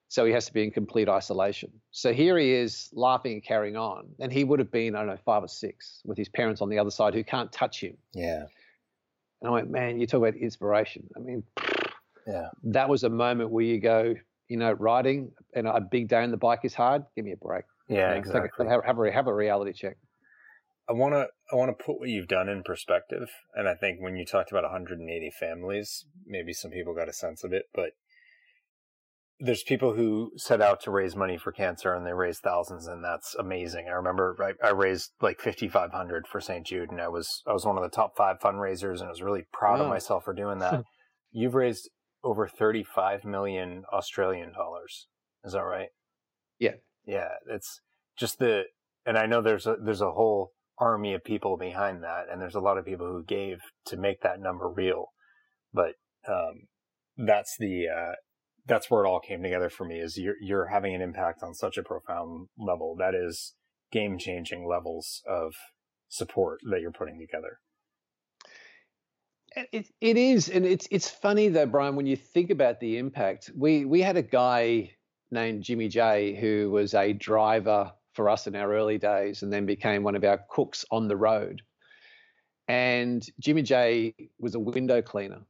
So 0.10 0.24
he 0.26 0.32
has 0.32 0.46
to 0.46 0.54
be 0.54 0.64
in 0.64 0.72
complete 0.72 1.10
isolation. 1.10 1.72
So 1.92 2.14
here 2.14 2.38
he 2.38 2.54
is 2.54 2.90
laughing 2.94 3.34
and 3.34 3.44
carrying 3.44 3.76
on. 3.76 4.08
And 4.20 4.32
he 4.32 4.46
would 4.46 4.60
have 4.60 4.72
been, 4.72 4.96
I 4.96 5.00
don't 5.00 5.08
know, 5.08 5.18
five 5.26 5.44
or 5.44 5.50
six 5.50 6.02
with 6.06 6.18
his 6.18 6.30
parents 6.30 6.62
on 6.62 6.70
the 6.70 6.80
other 6.80 6.92
side 6.92 7.14
who 7.14 7.26
can't 7.26 7.52
touch 7.52 7.82
him. 7.82 7.98
Yeah. 8.14 8.44
And 9.42 9.50
I 9.50 9.52
went, 9.52 9.70
man, 9.70 10.00
you 10.00 10.08
talk 10.08 10.20
about 10.20 10.36
inspiration. 10.36 11.10
I 11.16 11.20
mean, 11.20 11.44
yeah. 12.26 12.50
That 12.64 12.90
was 12.90 13.04
a 13.04 13.10
moment 13.10 13.50
where 13.50 13.64
you 13.64 13.80
go, 13.80 14.16
you 14.48 14.58
know, 14.58 14.72
riding 14.74 15.32
and 15.54 15.68
a 15.68 15.82
big 15.82 16.08
day 16.10 16.24
on 16.24 16.32
the 16.32 16.38
bike 16.38 16.62
is 16.64 16.74
hard. 16.74 17.04
Give 17.16 17.26
me 17.26 17.34
a 17.34 17.38
break. 17.38 17.66
Yeah, 17.90 18.14
exactly. 18.14 18.68
Have, 18.68 18.84
have, 18.86 19.00
a, 19.00 19.12
have 19.12 19.28
a 19.28 19.34
reality 19.34 19.74
check. 19.74 19.98
I 20.90 20.94
want 20.94 21.14
to 21.14 21.28
I 21.52 21.56
want 21.56 21.78
to 21.78 21.84
put 21.84 22.00
what 22.00 22.10
you've 22.10 22.30
done 22.30 22.48
in 22.48 22.64
perspective, 22.64 23.28
and 23.56 23.68
I 23.68 23.76
think 23.76 24.00
when 24.02 24.16
you 24.16 24.26
talked 24.26 24.52
about 24.52 24.64
180 24.64 25.32
families, 25.38 26.06
maybe 26.26 26.54
some 26.54 26.72
people 26.72 26.96
got 26.96 27.10
a 27.10 27.14
sense 27.14 27.44
of 27.44 27.52
it, 27.52 27.66
but 27.74 27.92
there's 29.40 29.64
people 29.64 29.94
who 29.94 30.32
set 30.36 30.62
out 30.62 30.82
to 30.82 30.92
raise 30.92 31.16
money 31.16 31.38
for 31.38 31.52
cancer 31.52 31.94
and 31.94 32.06
they 32.06 32.14
raise 32.14 32.40
thousands 32.40 32.88
and 32.88 33.04
that's 33.04 33.36
amazing. 33.36 33.88
I 33.88 33.92
remember 33.92 34.36
I, 34.42 34.68
I 34.68 34.72
raised 34.72 35.12
like 35.22 35.40
5,500 35.40 36.26
for 36.28 36.42
St. 36.42 36.66
Jude 36.66 36.90
and 36.90 37.00
I 37.00 37.08
was, 37.08 37.44
I 37.46 37.54
was 37.54 37.64
one 37.64 37.78
of 37.78 37.84
the 37.84 37.96
top 37.96 38.18
five 38.18 38.40
fundraisers 38.40 39.00
and 39.00 39.04
I 39.04 39.10
was 39.10 39.22
really 39.22 39.46
proud 39.54 39.80
of 39.80 39.90
myself 39.90 40.24
for 40.24 40.34
doing 40.34 40.58
that. 40.60 40.84
You've 41.32 41.54
raised 41.54 41.90
over 42.24 42.48
35 42.48 43.26
million 43.26 43.84
Australian 43.94 44.54
dollars. 44.54 45.08
Is 45.44 45.54
that 45.54 45.62
right? 45.62 45.90
Yeah. 46.60 46.76
Yeah. 47.06 47.30
It's 47.50 47.82
just 48.18 48.40
the, 48.40 48.64
and 49.06 49.18
I 49.18 49.26
know 49.26 49.42
there's 49.42 49.68
a, 49.68 49.76
there's 49.84 50.02
a 50.02 50.12
whole 50.12 50.52
army 50.80 51.14
of 51.14 51.24
people 51.24 51.58
behind 51.58 52.04
that 52.04 52.26
and 52.32 52.42
there's 52.42 52.56
a 52.56 52.60
lot 52.60 52.78
of 52.78 52.86
people 52.86 53.08
who 53.08 53.24
gave 53.24 53.60
to 53.86 53.98
make 53.98 54.22
that 54.22 54.40
number 54.40 54.70
real. 54.70 55.08
But, 55.74 55.94
um, 56.28 56.68
that's 57.18 57.56
the, 57.58 57.86
uh, 57.88 58.14
that's 58.68 58.92
where 58.92 59.06
it 59.06 59.08
all 59.08 59.20
came 59.20 59.42
together 59.42 59.70
for 59.70 59.86
me 59.86 60.00
is 60.00 60.18
you're 60.18 60.36
you're 60.42 60.68
having 60.68 60.94
an 60.94 61.02
impact 61.02 61.42
on 61.42 61.54
such 61.54 61.78
a 61.78 61.84
profound 61.84 62.50
level 62.58 62.96
that 63.00 63.16
is 63.16 63.56
game 63.92 64.18
changing 64.18 64.68
levels 64.68 65.22
of 65.28 65.54
support 66.10 66.60
that 66.70 66.82
you're 66.82 66.92
putting 66.92 67.18
together. 67.20 67.60
It, 69.72 69.88
it 70.02 70.18
is, 70.18 70.50
and 70.50 70.66
it's 70.66 70.88
it's 70.92 71.10
funny 71.10 71.50
though, 71.50 71.66
Brian, 71.66 71.96
when 71.96 72.06
you 72.06 72.16
think 72.16 72.52
about 72.52 72.80
the 72.80 72.98
impact. 72.98 73.52
We 73.56 73.86
we 73.86 74.02
had 74.02 74.18
a 74.18 74.22
guy 74.22 74.92
named 75.32 75.64
Jimmy 75.64 75.88
J 75.90 76.36
who 76.36 76.70
was 76.72 76.94
a 76.94 77.14
driver 77.14 77.92
for 78.14 78.30
us 78.30 78.48
in 78.48 78.56
our 78.56 78.72
early 78.74 79.00
days, 79.00 79.44
and 79.44 79.52
then 79.52 79.66
became 79.66 80.04
one 80.04 80.16
of 80.16 80.24
our 80.24 80.40
cooks 80.50 80.86
on 80.92 81.08
the 81.08 81.18
road. 81.18 81.64
And 82.68 83.28
Jimmy 83.40 83.64
J 83.64 84.14
was 84.40 84.56
a 84.56 84.60
window 84.60 85.02
cleaner, 85.02 85.42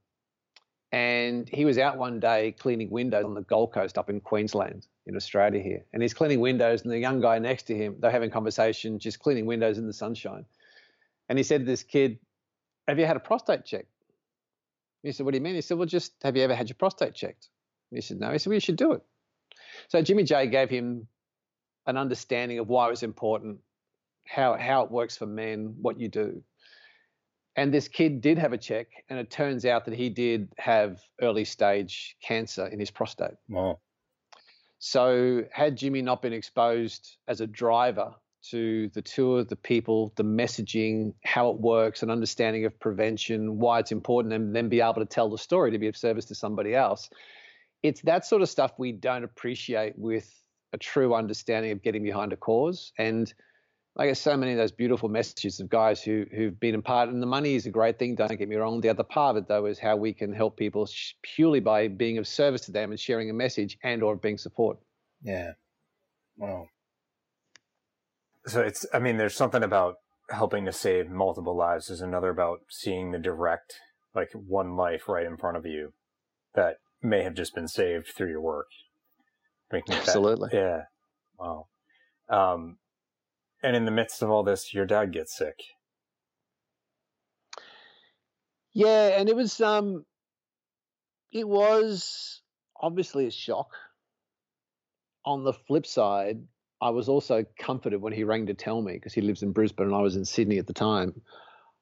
And 0.92 1.50
he 1.50 1.66
was 1.66 1.78
out 1.78 1.98
one 1.98 2.20
day 2.20 2.54
cleaning 2.54 2.90
windows 2.90 3.26
on 3.26 3.34
the 3.34 3.42
Gold 3.42 3.74
Coast 3.74 3.98
up 3.98 4.10
in 4.10 4.22
Queensland, 4.22 4.88
in 5.06 5.16
Australia 5.18 5.62
here. 5.62 5.86
And 5.94 6.02
he's 6.02 6.14
cleaning 6.14 6.40
windows, 6.40 6.84
and 6.84 6.92
the 6.92 7.00
young 7.00 7.22
guy 7.22 7.40
next 7.40 7.64
to 7.64 7.76
him, 7.76 7.98
they're 8.00 8.12
having 8.12 8.32
conversation, 8.32 9.00
just 9.00 9.20
cleaning 9.20 9.46
windows 9.46 9.78
in 9.78 9.88
the 9.88 9.94
sunshine. 9.94 10.46
And 11.30 11.38
he 11.38 11.44
said 11.44 11.62
to 11.62 11.66
this 11.66 11.84
kid, 11.84 12.20
Have 12.88 13.00
you 13.00 13.06
had 13.06 13.18
a 13.18 13.22
prostate 13.22 13.66
check? 13.66 13.88
He 15.04 15.12
said, 15.12 15.26
What 15.26 15.32
do 15.32 15.38
you 15.38 15.44
mean? 15.44 15.56
He 15.56 15.62
said, 15.62 15.78
Well, 15.78 15.88
just 15.88 16.14
have 16.24 16.36
you 16.36 16.44
ever 16.44 16.56
had 16.56 16.70
your 16.70 16.76
prostate 16.76 17.14
checked? 17.14 17.50
He 17.92 18.02
said, 18.02 18.20
No. 18.20 18.32
He 18.32 18.38
said, 18.38 18.50
Well, 18.50 18.56
you 18.56 18.62
should 18.62 18.78
do 18.78 18.94
it. 18.94 19.02
So 19.90 20.02
Jimmy 20.02 20.24
J 20.24 20.48
gave 20.48 20.70
him 20.70 21.08
an 21.86 21.98
understanding 21.98 22.60
of 22.60 22.68
why 22.68 22.88
it 22.88 22.92
was 22.92 23.04
important, 23.04 23.60
how 24.28 24.58
how 24.58 24.84
it 24.84 24.92
works 24.92 25.18
for 25.18 25.26
men, 25.26 25.76
what 25.82 26.00
you 26.00 26.10
do. 26.10 26.44
And 27.56 27.74
this 27.74 27.88
kid 27.88 28.22
did 28.22 28.38
have 28.38 28.54
a 28.54 28.58
check, 28.58 28.88
and 29.10 29.18
it 29.18 29.32
turns 29.32 29.66
out 29.66 29.86
that 29.86 29.96
he 29.96 30.10
did 30.10 30.54
have 30.60 31.02
early 31.22 31.44
stage 31.44 32.16
cancer 32.22 32.68
in 32.68 32.80
his 32.80 32.92
prostate. 32.92 33.38
Wow. 33.50 33.80
So, 34.78 35.44
had 35.52 35.76
Jimmy 35.76 36.04
not 36.04 36.22
been 36.22 36.34
exposed 36.34 37.18
as 37.28 37.42
a 37.42 37.48
driver 37.48 38.14
to 38.52 38.90
the 38.90 39.02
tour, 39.02 39.44
the 39.44 39.56
people, 39.56 40.14
the 40.16 40.24
messaging, 40.24 41.14
how 41.24 41.50
it 41.50 41.60
works, 41.60 42.04
an 42.04 42.10
understanding 42.10 42.66
of 42.66 42.80
prevention, 42.80 43.60
why 43.60 43.80
it's 43.80 43.92
important, 43.92 44.34
and 44.34 44.56
then 44.56 44.70
be 44.70 44.82
able 44.82 44.96
to 44.96 45.06
tell 45.06 45.30
the 45.30 45.38
story 45.38 45.72
to 45.72 45.80
be 45.80 45.88
of 45.88 45.98
service 45.98 46.26
to 46.26 46.36
somebody 46.36 46.76
else, 46.76 47.10
it's 47.84 48.02
that 48.02 48.26
sort 48.26 48.42
of 48.42 48.50
stuff 48.50 48.74
we 48.78 48.92
don't 48.92 49.24
appreciate 49.24 49.98
with 49.98 50.34
a 50.74 50.78
true 50.78 51.16
understanding 51.16 51.72
of 51.72 51.82
getting 51.82 52.04
behind 52.04 52.34
a 52.34 52.38
cause. 52.38 52.92
And 52.98 53.34
I 53.98 54.08
guess 54.08 54.20
so 54.20 54.38
many 54.38 54.52
of 54.52 54.58
those 54.58 54.72
beautiful 54.72 55.10
messages 55.10 55.60
of 55.60 55.70
guys 55.70 56.04
who 56.04 56.26
who've 56.32 56.60
been 56.60 56.76
a 56.76 56.82
part, 56.82 57.10
and 57.10 57.22
the 57.22 57.28
money 57.28 57.56
is 57.56 57.66
a 57.66 57.72
great 57.72 57.98
thing. 57.98 58.16
Don't 58.16 58.38
get 58.38 58.48
me 58.48 58.56
wrong. 58.56 58.80
The 58.80 58.90
other 58.90 59.04
part 59.04 59.36
of 59.36 59.44
it, 59.44 59.48
though, 59.48 59.66
is 59.66 59.80
how 59.80 59.96
we 59.96 60.14
can 60.14 60.34
help 60.34 60.56
people 60.56 60.88
purely 61.24 61.60
by 61.60 61.88
being 61.88 62.20
of 62.20 62.28
service 62.28 62.62
to 62.62 62.72
them 62.72 62.92
and 62.92 63.00
sharing 63.00 63.30
a 63.30 63.34
message 63.34 63.78
and 63.84 64.04
or 64.04 64.16
being 64.16 64.38
support. 64.38 64.78
Yeah. 65.24 65.54
Wow. 66.38 66.68
So 68.48 68.62
it's, 68.62 68.86
I 68.94 69.00
mean, 69.00 69.18
there's 69.18 69.36
something 69.36 69.64
about 69.64 69.96
helping 70.30 70.66
to 70.66 70.72
save 70.72 71.10
multiple 71.10 71.56
lives. 71.56 71.88
There's 71.88 72.02
another 72.02 72.30
about 72.30 72.60
seeing 72.70 73.12
the 73.12 73.20
direct, 73.20 73.76
like 74.16 74.32
one 74.34 74.76
life 74.76 75.08
right 75.08 75.26
in 75.26 75.38
front 75.38 75.58
of 75.58 75.66
you 75.66 75.94
that 76.56 76.78
may 77.02 77.24
have 77.24 77.34
just 77.34 77.54
been 77.54 77.68
saved 77.68 78.08
through 78.08 78.30
your 78.30 78.42
work. 78.42 78.68
Absolutely. 79.90 80.50
That, 80.52 80.58
yeah. 80.58 80.82
Wow. 81.38 81.68
Um, 82.30 82.78
and 83.62 83.76
in 83.76 83.86
the 83.86 83.92
midst 83.92 84.22
of 84.22 84.30
all 84.30 84.44
this, 84.44 84.74
your 84.74 84.86
dad 84.86 85.12
gets 85.12 85.38
sick. 85.38 85.56
Yeah, 88.74 89.20
and 89.20 89.28
it 89.28 89.36
was 89.36 89.60
um 89.60 90.06
it 91.32 91.48
was 91.48 92.42
obviously 92.80 93.26
a 93.26 93.32
shock. 93.32 93.70
On 95.26 95.44
the 95.44 95.54
flip 95.54 95.86
side, 95.86 96.44
I 96.82 96.92
was 96.92 97.10
also 97.10 97.46
comforted 97.58 98.02
when 98.02 98.14
he 98.14 98.24
rang 98.24 98.48
to 98.48 98.54
tell 98.54 98.82
me 98.82 98.94
because 98.94 99.14
he 99.14 99.22
lives 99.22 99.42
in 99.42 99.52
Brisbane 99.52 99.88
and 99.88 99.96
I 99.96 100.02
was 100.02 100.16
in 100.16 100.26
Sydney 100.26 100.60
at 100.60 100.68
the 100.68 100.74
time. 100.74 101.22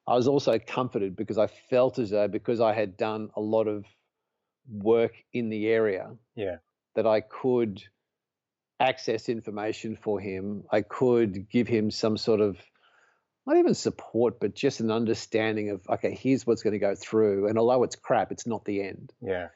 I 0.07 0.15
was 0.15 0.27
also 0.27 0.59
comforted 0.59 1.15
because 1.15 1.37
I 1.37 1.47
felt 1.47 1.99
as 1.99 2.11
though 2.11 2.27
because 2.27 2.61
I 2.61 2.73
had 2.73 2.95
done 2.95 3.29
a 3.35 3.41
lot 3.41 3.67
of 3.67 3.85
work 4.69 5.13
in 5.33 5.49
the 5.49 5.67
area, 5.67 6.11
yeah, 6.35 6.57
that 6.95 7.07
I 7.07 7.21
could 7.21 7.83
access 8.79 9.29
information 9.29 9.97
for 10.01 10.19
him. 10.19 10.63
I 10.71 10.81
could 10.81 11.49
give 11.49 11.67
him 11.67 11.91
some 11.91 12.17
sort 12.17 12.39
of 12.39 12.57
not 13.47 13.57
even 13.57 13.73
support, 13.75 14.39
but 14.39 14.55
just 14.55 14.79
an 14.79 14.91
understanding 14.91 15.71
of 15.71 15.81
okay, 15.89 16.15
here's 16.15 16.47
what's 16.47 16.63
going 16.63 16.73
to 16.73 16.79
go 16.79 16.95
through. 16.95 17.47
And 17.47 17.57
although 17.57 17.83
it's 17.83 17.95
crap, 17.95 18.31
it's 18.31 18.47
not 18.47 18.63
the 18.65 18.81
end. 18.81 19.11
Yeah. 19.21 19.47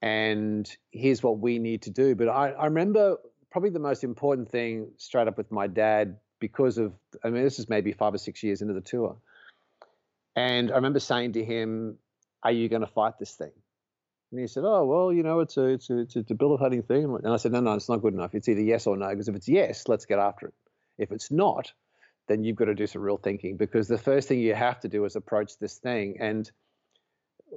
And 0.00 0.68
here's 0.90 1.22
what 1.22 1.38
we 1.38 1.60
need 1.60 1.82
to 1.82 1.90
do. 1.90 2.16
But 2.16 2.28
I, 2.28 2.50
I 2.50 2.64
remember 2.66 3.18
probably 3.52 3.70
the 3.70 3.78
most 3.78 4.02
important 4.02 4.50
thing 4.50 4.88
straight 4.96 5.28
up 5.28 5.36
with 5.36 5.52
my 5.52 5.66
dad 5.68 6.16
because 6.40 6.78
of 6.78 6.92
I 7.22 7.30
mean, 7.30 7.44
this 7.44 7.58
is 7.58 7.68
maybe 7.68 7.92
five 7.92 8.14
or 8.14 8.18
six 8.18 8.42
years 8.42 8.62
into 8.62 8.74
the 8.74 8.80
tour. 8.80 9.16
And 10.34 10.72
I 10.72 10.76
remember 10.76 10.98
saying 10.98 11.34
to 11.34 11.44
him, 11.44 11.98
Are 12.42 12.50
you 12.50 12.68
going 12.68 12.80
to 12.80 12.88
fight 12.88 13.18
this 13.18 13.32
thing? 13.32 13.52
And 14.32 14.40
he 14.40 14.46
said, 14.46 14.64
"Oh 14.66 14.86
well, 14.86 15.12
you 15.12 15.22
know, 15.22 15.40
it's 15.40 15.58
a 15.58 15.66
it's 15.66 15.90
a 15.90 15.98
it's 15.98 16.16
a 16.16 16.22
debilitating 16.22 16.82
thing." 16.82 17.04
And 17.04 17.28
I 17.28 17.36
said, 17.36 17.52
"No, 17.52 17.60
no, 17.60 17.74
it's 17.74 17.90
not 17.90 18.00
good 18.00 18.14
enough. 18.14 18.34
It's 18.34 18.48
either 18.48 18.62
yes 18.62 18.86
or 18.86 18.96
no. 18.96 19.10
Because 19.10 19.28
if 19.28 19.36
it's 19.36 19.48
yes, 19.48 19.88
let's 19.88 20.06
get 20.06 20.18
after 20.18 20.46
it. 20.46 20.54
If 20.96 21.12
it's 21.12 21.30
not, 21.30 21.70
then 22.28 22.42
you've 22.42 22.56
got 22.56 22.64
to 22.64 22.74
do 22.74 22.86
some 22.86 23.02
real 23.02 23.18
thinking. 23.18 23.58
Because 23.58 23.88
the 23.88 23.98
first 23.98 24.28
thing 24.28 24.40
you 24.40 24.54
have 24.54 24.80
to 24.80 24.88
do 24.88 25.04
is 25.04 25.16
approach 25.16 25.58
this 25.58 25.76
thing. 25.76 26.16
And 26.18 26.50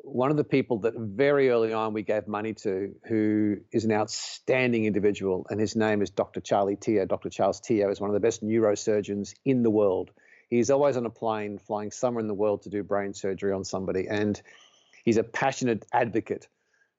one 0.04 0.30
of 0.30 0.38
the 0.38 0.44
people 0.44 0.80
that 0.80 0.94
very 0.98 1.50
early 1.50 1.72
on 1.72 1.94
we 1.94 2.04
gave 2.04 2.28
money 2.28 2.54
to, 2.54 2.94
who 3.08 3.58
is 3.72 3.86
an 3.86 3.92
outstanding 3.92 4.86
individual, 4.86 5.46
and 5.50 5.60
his 5.60 5.76
name 5.76 6.02
is 6.02 6.10
Dr. 6.10 6.42
Charlie 6.42 6.76
Teo. 6.76 7.06
Dr. 7.06 7.30
Charles 7.30 7.62
Teo 7.62 7.90
is 7.90 8.02
one 8.02 8.10
of 8.10 8.14
the 8.14 8.20
best 8.20 8.44
neurosurgeons 8.44 9.34
in 9.46 9.64
the 9.64 9.70
world. 9.70 10.12
He's 10.50 10.70
always 10.70 10.98
on 10.98 11.06
a 11.06 11.10
plane 11.10 11.58
flying 11.58 11.92
somewhere 11.92 12.22
in 12.22 12.28
the 12.28 12.34
world 12.34 12.64
to 12.64 12.70
do 12.70 12.84
brain 12.84 13.14
surgery 13.14 13.54
on 13.54 13.64
somebody, 13.64 14.08
and 14.08 14.40
he's 15.06 15.18
a 15.18 15.24
passionate 15.24 15.86
advocate 15.94 16.48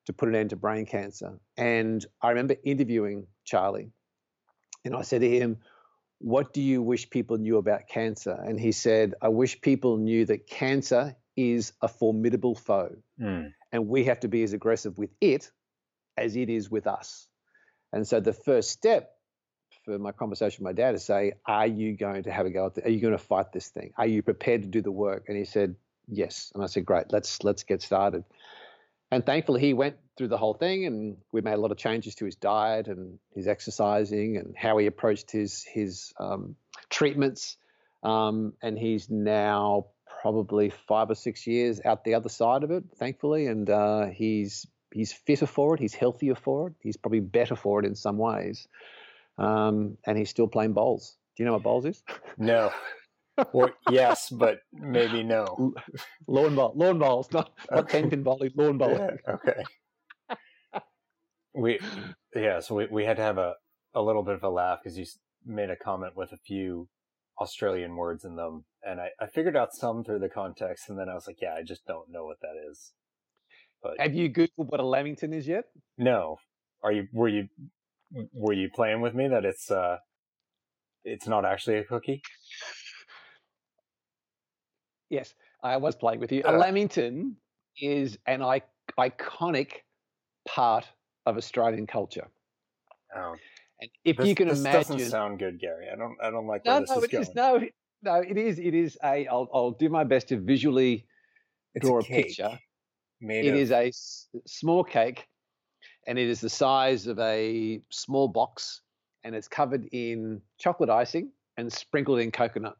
to 0.06 0.12
put 0.12 0.28
an 0.28 0.34
end 0.34 0.50
to 0.50 0.56
brain 0.56 0.86
cancer. 0.86 1.38
And 1.56 2.04
I 2.22 2.30
remember 2.30 2.56
interviewing 2.64 3.26
Charlie, 3.44 3.90
and 4.84 4.96
I 4.96 5.02
said 5.02 5.20
to 5.20 5.28
him, 5.28 5.58
What 6.18 6.54
do 6.54 6.62
you 6.62 6.82
wish 6.82 7.10
people 7.10 7.36
knew 7.36 7.58
about 7.58 7.88
cancer? 7.88 8.32
And 8.32 8.58
he 8.58 8.72
said, 8.72 9.14
I 9.20 9.28
wish 9.28 9.60
people 9.60 9.98
knew 9.98 10.24
that 10.26 10.46
cancer 10.46 11.14
is 11.36 11.72
a 11.82 11.88
formidable 11.88 12.54
foe, 12.54 12.96
mm. 13.20 13.52
and 13.72 13.88
we 13.88 14.04
have 14.04 14.20
to 14.20 14.28
be 14.28 14.42
as 14.42 14.52
aggressive 14.52 14.98
with 14.98 15.10
it 15.20 15.50
as 16.16 16.36
it 16.36 16.48
is 16.48 16.70
with 16.70 16.86
us. 16.86 17.28
And 17.92 18.06
so 18.06 18.20
the 18.20 18.32
first 18.32 18.70
step 18.70 19.12
for 19.84 19.98
my 19.98 20.12
conversation 20.12 20.64
with 20.64 20.76
my 20.76 20.82
dad 20.82 20.94
is 20.94 21.04
say, 21.04 21.34
Are 21.46 21.66
you 21.66 21.96
going 21.96 22.24
to 22.24 22.32
have 22.32 22.46
a 22.46 22.50
go 22.50 22.66
at 22.66 22.78
it? 22.78 22.86
Are 22.86 22.90
you 22.90 23.00
going 23.00 23.12
to 23.12 23.18
fight 23.18 23.52
this 23.52 23.68
thing? 23.68 23.92
Are 23.96 24.06
you 24.06 24.22
prepared 24.22 24.62
to 24.62 24.68
do 24.68 24.82
the 24.82 24.90
work? 24.90 25.24
And 25.28 25.36
he 25.36 25.44
said, 25.44 25.76
Yes. 26.08 26.50
And 26.54 26.62
I 26.64 26.66
said, 26.66 26.84
Great, 26.84 27.12
let's 27.12 27.44
let's 27.44 27.62
get 27.62 27.82
started 27.82 28.24
and 29.10 29.24
thankfully 29.24 29.60
he 29.60 29.74
went 29.74 29.96
through 30.16 30.28
the 30.28 30.36
whole 30.36 30.54
thing 30.54 30.86
and 30.86 31.16
we 31.32 31.40
made 31.40 31.54
a 31.54 31.60
lot 31.60 31.70
of 31.70 31.76
changes 31.76 32.14
to 32.16 32.24
his 32.24 32.36
diet 32.36 32.88
and 32.88 33.18
his 33.34 33.46
exercising 33.46 34.36
and 34.36 34.54
how 34.56 34.78
he 34.78 34.86
approached 34.86 35.30
his 35.30 35.64
his 35.64 36.12
um, 36.18 36.56
treatments 36.90 37.56
um, 38.02 38.52
and 38.62 38.78
he's 38.78 39.10
now 39.10 39.86
probably 40.26 40.70
five 40.88 41.08
or 41.08 41.14
six 41.14 41.46
years 41.46 41.80
out 41.84 42.02
the 42.02 42.14
other 42.14 42.28
side 42.28 42.64
of 42.64 42.72
it 42.72 42.82
thankfully 42.96 43.46
and 43.46 43.70
uh, 43.70 44.06
he's 44.06 44.66
he's 44.92 45.12
fitter 45.12 45.46
for 45.46 45.72
it 45.72 45.78
he's 45.78 45.94
healthier 45.94 46.34
for 46.34 46.66
it 46.66 46.74
he's 46.80 46.96
probably 46.96 47.20
better 47.20 47.54
for 47.54 47.78
it 47.78 47.86
in 47.86 47.94
some 47.94 48.18
ways 48.18 48.66
um, 49.38 49.96
and 50.04 50.18
he's 50.18 50.28
still 50.28 50.48
playing 50.48 50.72
bowls 50.72 51.16
do 51.36 51.44
you 51.44 51.46
know 51.46 51.52
what 51.52 51.62
bowls 51.62 51.84
is 51.84 52.02
no 52.38 52.72
well, 53.52 53.70
yes, 53.90 54.30
but 54.30 54.60
maybe 54.72 55.22
no. 55.22 55.74
Lawn 56.26 56.54
ball, 56.54 56.72
lawn 56.74 56.98
balls, 56.98 57.28
not 57.32 57.50
not 57.70 57.80
okay. 57.80 58.00
ten 58.00 58.08
pin 58.08 58.22
bowling, 58.22 58.50
lawn 58.56 58.78
bowling. 58.78 59.18
Yeah, 59.28 59.34
okay. 59.34 60.40
we 61.54 61.78
yeah, 62.34 62.60
so 62.60 62.76
we 62.76 62.86
we 62.90 63.04
had 63.04 63.18
to 63.18 63.22
have 63.22 63.36
a 63.36 63.52
a 63.94 64.00
little 64.00 64.22
bit 64.22 64.36
of 64.36 64.42
a 64.42 64.48
laugh 64.48 64.78
because 64.82 64.98
you 64.98 65.04
made 65.44 65.68
a 65.68 65.76
comment 65.76 66.16
with 66.16 66.32
a 66.32 66.38
few 66.38 66.88
Australian 67.38 67.94
words 67.94 68.24
in 68.24 68.36
them, 68.36 68.64
and 68.86 69.00
I 69.00 69.10
I 69.20 69.26
figured 69.26 69.56
out 69.56 69.74
some 69.74 70.04
through 70.04 70.20
the 70.20 70.28
context, 70.28 70.88
and 70.88 70.98
then 70.98 71.08
I 71.08 71.14
was 71.14 71.26
like, 71.26 71.40
yeah, 71.40 71.54
I 71.54 71.62
just 71.62 71.84
don't 71.86 72.10
know 72.10 72.24
what 72.24 72.40
that 72.40 72.54
is. 72.70 72.92
But 73.82 74.00
have 74.00 74.14
you 74.14 74.30
googled 74.30 74.48
what 74.56 74.80
a 74.80 74.86
lamington 74.86 75.32
is 75.32 75.46
yet? 75.46 75.64
No. 75.98 76.38
Are 76.82 76.92
you 76.92 77.08
were 77.12 77.28
you 77.28 77.48
were 78.32 78.52
you 78.52 78.70
playing 78.74 79.00
with 79.00 79.14
me 79.14 79.28
that 79.28 79.44
it's 79.44 79.70
uh 79.70 79.98
it's 81.04 81.26
not 81.26 81.44
actually 81.44 81.78
a 81.78 81.84
cookie? 81.84 82.22
Yes, 85.08 85.34
I 85.62 85.76
was 85.76 85.94
playing 85.94 86.20
with 86.20 86.32
you. 86.32 86.42
Uh, 86.44 86.52
Lamington 86.52 87.36
is 87.80 88.18
an 88.26 88.42
I- 88.42 88.62
iconic 88.98 89.82
part 90.48 90.84
of 91.26 91.36
Australian 91.36 91.86
culture. 91.86 92.28
Oh. 93.16 93.36
And 93.80 93.90
if 94.04 94.16
this, 94.16 94.26
you 94.26 94.34
can 94.34 94.48
this 94.48 94.60
imagine, 94.60 94.96
doesn't 94.96 95.10
sound 95.10 95.38
good, 95.38 95.60
Gary. 95.60 95.86
I 95.92 95.96
don't. 95.96 96.16
I 96.22 96.30
don't 96.30 96.46
like 96.46 96.64
no, 96.64 96.72
where 96.72 96.80
this 96.80 96.90
no, 96.90 96.96
is 96.96 97.04
it 97.04 97.10
going. 97.10 97.22
Is, 97.22 97.34
no, 97.34 97.60
no, 98.06 98.14
it 98.16 98.38
is. 98.38 98.58
It 98.58 98.74
is 98.74 98.96
a. 99.04 99.26
I'll, 99.26 99.48
I'll 99.52 99.70
do 99.72 99.88
my 99.88 100.04
best 100.04 100.28
to 100.28 100.38
visually 100.38 101.06
it's 101.74 101.86
draw 101.86 101.98
a, 101.98 102.00
a 102.00 102.04
picture. 102.04 102.58
It 103.20 103.48
of... 103.48 103.54
is 103.54 103.70
a 103.70 103.88
s- 103.88 104.28
small 104.46 104.82
cake, 104.82 105.26
and 106.06 106.18
it 106.18 106.28
is 106.28 106.40
the 106.40 106.50
size 106.50 107.06
of 107.06 107.18
a 107.18 107.80
small 107.90 108.28
box, 108.28 108.80
and 109.24 109.34
it's 109.34 109.48
covered 109.48 109.86
in 109.92 110.40
chocolate 110.58 110.90
icing 110.90 111.30
and 111.56 111.72
sprinkled 111.72 112.20
in 112.20 112.30
coconut. 112.30 112.76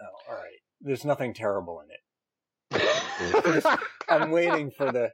Oh, 0.00 0.32
all 0.32 0.36
right 0.36 0.56
there's 0.80 1.04
nothing 1.04 1.34
terrible 1.34 1.80
in 1.80 1.90
it. 1.90 3.78
I'm 4.08 4.30
waiting 4.30 4.70
for 4.70 4.92
the, 4.92 5.10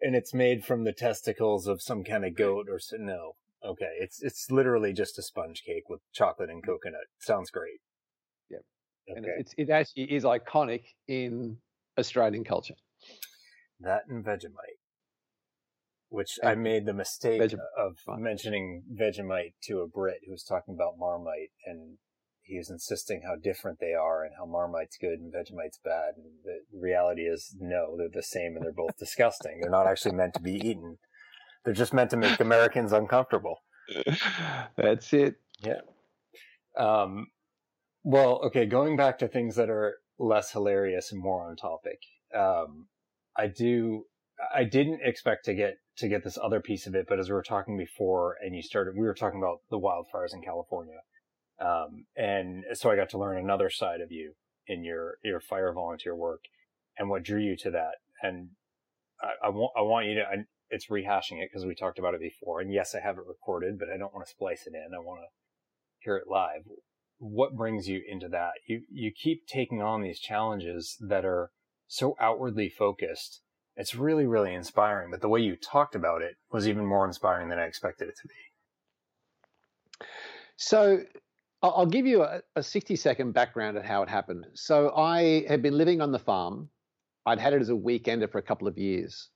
and 0.00 0.14
it's 0.14 0.34
made 0.34 0.64
from 0.64 0.84
the 0.84 0.92
testicles 0.92 1.66
of 1.66 1.82
some 1.82 2.04
kind 2.04 2.24
of 2.24 2.36
goat 2.36 2.66
or 2.70 2.78
so. 2.78 2.96
No, 2.98 3.36
okay, 3.64 3.96
it's 4.00 4.22
it's 4.22 4.50
literally 4.50 4.92
just 4.92 5.18
a 5.18 5.22
sponge 5.22 5.62
cake 5.64 5.88
with 5.88 6.00
chocolate 6.12 6.50
and 6.50 6.62
mm. 6.62 6.66
coconut. 6.66 7.06
Sounds 7.18 7.50
great. 7.50 7.80
Okay. 9.10 9.18
and 9.18 9.26
it's 9.38 9.54
it 9.56 9.70
actually 9.70 10.04
is 10.04 10.24
iconic 10.24 10.82
in 11.06 11.56
Australian 11.98 12.44
culture. 12.44 12.74
That 13.80 14.02
and 14.08 14.24
Vegemite. 14.24 14.78
which 16.08 16.38
I 16.42 16.54
made 16.54 16.86
the 16.86 16.94
mistake 16.94 17.40
Veg- 17.40 17.58
of 17.78 17.96
mentioning 18.18 18.82
Vegemite 18.92 19.54
to 19.64 19.80
a 19.80 19.86
Brit 19.86 20.20
who 20.26 20.32
was 20.32 20.42
talking 20.44 20.74
about 20.74 20.98
Marmite, 20.98 21.52
and 21.66 21.98
he 22.42 22.56
was 22.56 22.70
insisting 22.70 23.22
how 23.26 23.36
different 23.36 23.78
they 23.78 23.92
are 23.92 24.24
and 24.24 24.32
how 24.38 24.46
Marmite's 24.46 24.96
good 24.98 25.20
and 25.20 25.32
Vegemite's 25.32 25.78
bad. 25.84 26.14
And 26.16 26.24
the 26.44 26.60
reality 26.80 27.22
is, 27.22 27.54
no, 27.60 27.96
they're 27.96 28.08
the 28.12 28.22
same 28.22 28.56
and 28.56 28.64
they're 28.64 28.72
both 28.72 28.96
disgusting. 28.98 29.60
They're 29.60 29.70
not 29.70 29.86
actually 29.86 30.14
meant 30.14 30.34
to 30.34 30.40
be 30.40 30.54
eaten. 30.54 30.98
They're 31.64 31.74
just 31.74 31.92
meant 31.92 32.10
to 32.10 32.16
make 32.16 32.40
Americans 32.40 32.92
uncomfortable. 32.92 33.58
That's 34.76 35.12
it. 35.12 35.34
Yeah. 35.60 35.80
Um, 36.78 37.26
well, 38.02 38.40
okay, 38.46 38.66
going 38.66 38.96
back 38.96 39.18
to 39.18 39.28
things 39.28 39.56
that 39.56 39.70
are 39.70 39.96
less 40.18 40.52
hilarious 40.52 41.12
and 41.12 41.20
more 41.20 41.48
on 41.48 41.56
topic. 41.56 42.00
Um, 42.34 42.86
I 43.36 43.46
do, 43.46 44.04
I 44.54 44.64
didn't 44.64 45.00
expect 45.02 45.44
to 45.46 45.54
get, 45.54 45.78
to 45.98 46.08
get 46.08 46.24
this 46.24 46.38
other 46.42 46.60
piece 46.60 46.86
of 46.86 46.94
it, 46.94 47.06
but 47.08 47.18
as 47.18 47.28
we 47.28 47.34
were 47.34 47.42
talking 47.42 47.76
before 47.76 48.36
and 48.44 48.54
you 48.54 48.62
started, 48.62 48.94
we 48.96 49.06
were 49.06 49.14
talking 49.14 49.40
about 49.40 49.60
the 49.70 49.78
wildfires 49.78 50.34
in 50.34 50.42
California. 50.42 51.00
Um, 51.60 52.06
and 52.16 52.64
so 52.74 52.90
I 52.90 52.96
got 52.96 53.10
to 53.10 53.18
learn 53.18 53.36
another 53.36 53.70
side 53.70 54.00
of 54.00 54.12
you 54.12 54.34
in 54.66 54.84
your, 54.84 55.18
your 55.24 55.40
fire 55.40 55.72
volunteer 55.72 56.14
work 56.14 56.44
and 56.98 57.08
what 57.08 57.24
drew 57.24 57.40
you 57.40 57.56
to 57.56 57.70
that. 57.70 57.96
And 58.22 58.50
I, 59.20 59.46
I 59.46 59.48
want, 59.50 59.72
I 59.76 59.82
want 59.82 60.06
you 60.06 60.14
to, 60.16 60.22
I, 60.22 60.44
it's 60.70 60.86
rehashing 60.88 61.42
it 61.42 61.50
because 61.50 61.66
we 61.66 61.74
talked 61.74 61.98
about 61.98 62.14
it 62.14 62.20
before. 62.20 62.60
And 62.60 62.72
yes, 62.72 62.94
I 62.94 63.00
have 63.00 63.18
it 63.18 63.24
recorded, 63.26 63.78
but 63.78 63.88
I 63.88 63.96
don't 63.96 64.14
want 64.14 64.26
to 64.26 64.30
splice 64.30 64.66
it 64.66 64.74
in. 64.74 64.94
I 64.94 65.00
want 65.00 65.20
to 65.20 65.26
hear 66.00 66.16
it 66.16 66.28
live. 66.28 66.62
What 67.18 67.56
brings 67.56 67.88
you 67.88 68.02
into 68.06 68.28
that? 68.28 68.52
You, 68.66 68.82
you 68.90 69.10
keep 69.10 69.46
taking 69.46 69.82
on 69.82 70.02
these 70.02 70.20
challenges 70.20 70.96
that 71.00 71.24
are 71.24 71.50
so 71.86 72.16
outwardly 72.20 72.68
focused. 72.68 73.40
It's 73.76 73.94
really, 73.94 74.26
really 74.26 74.54
inspiring. 74.54 75.10
But 75.10 75.20
the 75.20 75.28
way 75.28 75.40
you 75.40 75.56
talked 75.56 75.94
about 75.94 76.22
it 76.22 76.36
was 76.50 76.68
even 76.68 76.86
more 76.86 77.06
inspiring 77.06 77.48
than 77.48 77.58
I 77.58 77.64
expected 77.64 78.08
it 78.08 78.16
to 78.22 78.28
be. 78.28 80.06
So 80.56 81.00
I'll 81.62 81.86
give 81.86 82.06
you 82.06 82.22
a, 82.22 82.40
a 82.54 82.62
60 82.62 82.94
second 82.96 83.32
background 83.32 83.76
of 83.76 83.84
how 83.84 84.02
it 84.02 84.08
happened. 84.08 84.46
So 84.54 84.92
I 84.96 85.44
had 85.48 85.62
been 85.62 85.76
living 85.76 86.00
on 86.00 86.12
the 86.12 86.18
farm. 86.18 86.68
I'd 87.26 87.40
had 87.40 87.52
it 87.52 87.60
as 87.60 87.68
a 87.68 87.74
weekender 87.74 88.30
for 88.30 88.38
a 88.38 88.42
couple 88.42 88.68
of 88.68 88.78
years. 88.78 89.28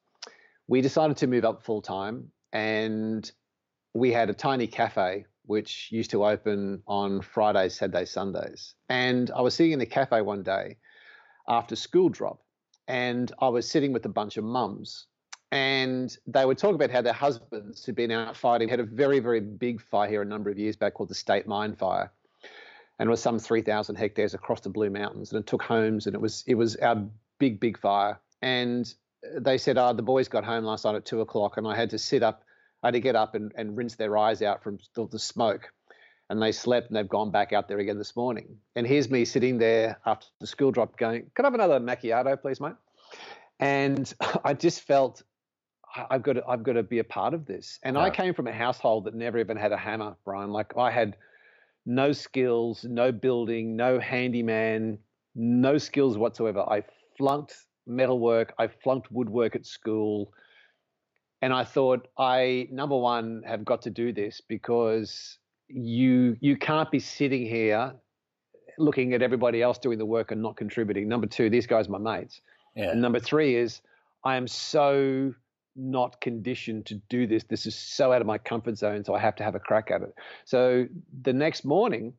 We 0.69 0.81
decided 0.81 1.17
to 1.19 1.27
move 1.27 1.45
up 1.45 1.65
full 1.65 1.83
time 1.83 2.31
and 2.53 3.31
we 3.95 4.13
had 4.13 4.31
a 4.31 4.35
tiny 4.35 4.67
cafe 4.67 5.27
which 5.45 5.89
used 5.91 6.11
to 6.11 6.25
open 6.25 6.83
on 6.87 7.21
Fridays, 7.21 7.75
Saturdays, 7.75 8.11
Sundays. 8.11 8.75
And 8.89 9.31
I 9.31 9.41
was 9.41 9.55
sitting 9.55 9.73
in 9.73 9.79
the 9.79 9.87
cafe 9.87 10.23
one 10.23 10.43
day 10.43 10.77
after 11.49 11.77
school 11.77 12.09
drop 12.09 12.41
and 12.89 13.33
I 13.41 13.49
was 13.49 13.69
sitting 13.69 13.93
with 13.93 14.05
a 14.07 14.09
bunch 14.09 14.37
of 14.37 14.45
mums 14.45 15.07
and 15.53 16.17
they 16.27 16.47
would 16.47 16.57
talk 16.57 16.75
about 16.75 16.91
how 16.91 17.03
their 17.03 17.13
husbands 17.13 17.85
had 17.85 17.95
been 17.95 18.11
out 18.11 18.37
fighting, 18.37 18.71
had 18.71 18.81
a 18.81 18.85
very, 18.85 19.19
very 19.19 19.41
big 19.41 19.83
fire 19.83 20.09
here 20.09 20.23
a 20.23 20.25
number 20.25 20.49
of 20.49 20.59
years 20.59 20.77
back 20.77 20.95
called 20.95 21.11
the 21.11 21.15
State 21.15 21.47
Mine 21.47 21.75
Fire. 21.77 22.11
And 22.99 23.07
it 23.07 23.11
was 23.11 23.21
some 23.21 23.39
3,000 23.39 23.97
hectares 23.97 24.33
across 24.33 24.61
the 24.61 24.71
Blue 24.71 24.89
Mountains. 24.89 25.31
And 25.31 25.41
it 25.41 25.47
took 25.47 25.63
homes 25.63 26.07
and 26.07 26.15
it 26.15 26.21
was, 26.21 26.43
it 26.47 26.55
was 26.55 26.77
our 26.77 27.05
big, 27.39 27.61
big 27.61 27.79
fire. 27.79 28.19
And 28.41 28.93
they 29.39 29.59
said, 29.59 29.77
oh, 29.77 29.93
the 29.93 30.03
boys 30.03 30.27
got 30.27 30.43
home 30.43 30.65
last 30.65 30.87
night 30.87 30.95
at 30.95 31.05
two 31.05 31.21
o'clock 31.21 31.59
and 31.59 31.69
I 31.69 31.77
had 31.77 31.91
to 31.91 31.99
sit 31.99 32.23
up, 32.23 32.45
had 32.89 32.95
to 32.95 33.01
get 33.01 33.17
up 33.17 33.35
and, 33.35 33.53
and 33.57 33.77
rinse 33.77 33.95
their 33.97 34.17
eyes 34.17 34.43
out 34.43 34.63
from 34.63 34.79
the, 34.95 35.07
the 35.07 35.19
smoke. 35.19 35.73
And 36.31 36.41
they 36.41 36.53
slept 36.53 36.89
and 36.89 36.97
they've 36.97 37.09
gone 37.09 37.31
back 37.31 37.53
out 37.53 37.69
there 37.69 37.79
again 37.79 37.99
this 37.99 38.17
morning. 38.17 38.57
And 38.75 38.87
here's 38.87 39.11
me 39.11 39.25
sitting 39.25 39.59
there 39.59 39.99
after 40.07 40.27
the 40.41 40.47
school 40.47 40.71
drop 40.71 40.97
going, 40.97 41.31
Can 41.35 41.45
I 41.45 41.49
have 41.49 41.55
another 41.55 41.79
macchiato, 41.79 42.41
please, 42.41 42.61
mate? 42.61 42.73
And 43.61 44.13
I 44.45 44.55
just 44.55 44.83
felt 44.83 45.23
I've 46.11 46.23
got 46.23 46.35
to, 46.35 46.47
I've 46.47 46.63
got 46.63 46.73
to 46.73 46.83
be 46.83 47.01
a 47.01 47.05
part 47.05 47.35
of 47.35 47.45
this. 47.45 47.79
And 47.83 47.99
I 47.99 48.09
came 48.09 48.33
from 48.35 48.47
a 48.47 48.53
household 48.53 49.05
that 49.05 49.15
never 49.15 49.39
even 49.39 49.57
had 49.57 49.73
a 49.73 49.77
hammer, 49.77 50.17
Brian. 50.25 50.51
Like 50.51 50.77
I 50.77 50.91
had 50.91 51.17
no 51.85 52.13
skills, 52.13 52.85
no 52.85 53.13
building, 53.13 53.77
no 53.77 53.99
handyman, 53.99 54.99
no 55.35 55.79
skills 55.79 56.17
whatsoever. 56.17 56.61
I 56.61 56.83
flunked 57.19 57.55
metalwork, 57.87 58.55
I 58.59 58.69
flunked 58.69 59.11
woodwork 59.11 59.55
at 59.55 59.67
school. 59.67 60.33
And 61.43 61.53
I 61.53 61.65
thought 61.65 62.09
I 62.17 62.69
number 62.71 62.97
one 62.97 63.43
have 63.47 63.65
got 63.65 63.83
to 63.83 63.91
do 63.91 64.13
this 64.13 64.41
because 64.41 65.39
you 65.69 66.37
you 66.41 66.57
can't 66.57 66.91
be 66.91 67.01
sitting 67.01 67.45
here 67.45 67.95
looking 68.79 69.13
at 69.13 69.23
everybody 69.23 69.61
else 69.61 69.79
doing 69.79 69.99
the 69.99 70.07
work 70.07 70.31
and 70.31 70.41
not 70.41 70.57
contributing. 70.57 71.09
Number 71.09 71.27
two, 71.27 71.51
these 71.51 71.67
guys 71.67 71.89
are 71.89 71.99
my 71.99 71.99
mates. 71.99 72.41
Yeah. 72.77 72.91
And 72.91 73.03
number 73.03 73.21
three 73.21 73.57
is 73.57 73.83
I 74.25 74.37
am 74.37 74.47
so 74.47 75.35
not 75.75 76.21
conditioned 76.21 76.87
to 76.87 76.95
do 77.09 77.27
this. 77.27 77.45
This 77.45 77.67
is 77.67 77.75
so 77.75 78.13
out 78.13 78.21
of 78.21 78.27
my 78.27 78.39
comfort 78.39 78.79
zone, 78.79 79.05
so 79.05 79.15
I 79.15 79.19
have 79.19 79.37
to 79.37 79.45
have 79.45 79.55
a 79.55 79.61
crack 79.61 79.91
at 79.91 80.03
it. 80.03 80.15
So 80.45 80.87
the 81.23 81.33
next 81.33 81.65
morning, 81.65 82.15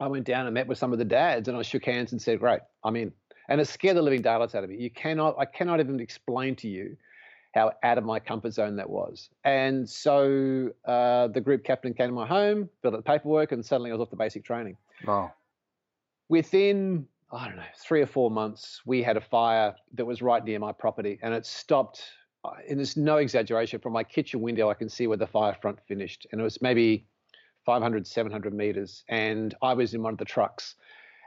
I 0.00 0.06
went 0.06 0.24
down 0.24 0.46
and 0.46 0.54
met 0.54 0.68
with 0.68 0.78
some 0.78 0.92
of 0.92 0.98
the 0.98 1.04
dads, 1.04 1.48
and 1.48 1.56
I 1.56 1.62
shook 1.62 1.84
hands 1.84 2.12
and 2.12 2.22
said, 2.22 2.40
"Great, 2.40 2.60
I'm 2.82 2.96
in." 2.96 3.12
And 3.48 3.60
it 3.60 3.68
scared 3.68 3.96
the 3.96 4.02
living 4.02 4.22
daylights 4.22 4.54
out 4.54 4.64
of 4.64 4.70
me. 4.70 4.76
You 4.76 4.90
cannot, 4.90 5.36
I 5.38 5.44
cannot 5.44 5.80
even 5.80 6.00
explain 6.00 6.56
to 6.56 6.68
you 6.68 6.96
how 7.52 7.72
out 7.82 7.98
of 7.98 8.04
my 8.04 8.18
comfort 8.18 8.52
zone 8.52 8.76
that 8.76 8.88
was. 8.88 9.28
And 9.44 9.88
so 9.88 10.70
uh, 10.86 11.28
the 11.28 11.40
group 11.40 11.64
captain 11.64 11.94
came 11.94 12.08
to 12.08 12.14
my 12.14 12.26
home, 12.26 12.68
filled 12.80 12.94
out 12.94 13.04
the 13.04 13.10
paperwork, 13.10 13.52
and 13.52 13.64
suddenly 13.64 13.90
I 13.90 13.94
was 13.94 14.00
off 14.00 14.10
the 14.10 14.16
basic 14.16 14.44
training 14.44 14.76
Wow. 15.06 15.32
within 16.28 17.06
I 17.34 17.46
don't 17.48 17.56
know 17.56 17.62
three 17.78 18.02
or 18.02 18.06
four 18.06 18.30
months, 18.30 18.82
we 18.84 19.02
had 19.02 19.16
a 19.16 19.20
fire 19.22 19.74
that 19.94 20.04
was 20.04 20.20
right 20.20 20.44
near 20.44 20.58
my 20.58 20.72
property, 20.72 21.18
and 21.22 21.32
it 21.32 21.46
stopped. 21.46 22.02
uh, 22.44 22.50
And 22.68 22.78
there's 22.78 22.94
no 22.96 23.16
exaggeration. 23.16 23.80
From 23.80 23.94
my 23.94 24.04
kitchen 24.04 24.42
window, 24.42 24.68
I 24.68 24.74
can 24.74 24.90
see 24.90 25.06
where 25.06 25.16
the 25.16 25.26
fire 25.26 25.56
front 25.62 25.78
finished, 25.88 26.26
and 26.30 26.40
it 26.40 26.44
was 26.44 26.60
maybe 26.60 27.06
500, 27.64 28.06
700 28.06 28.52
meters. 28.52 29.02
And 29.08 29.54
I 29.62 29.72
was 29.72 29.94
in 29.94 30.02
one 30.02 30.12
of 30.12 30.18
the 30.18 30.26
trucks, 30.26 30.74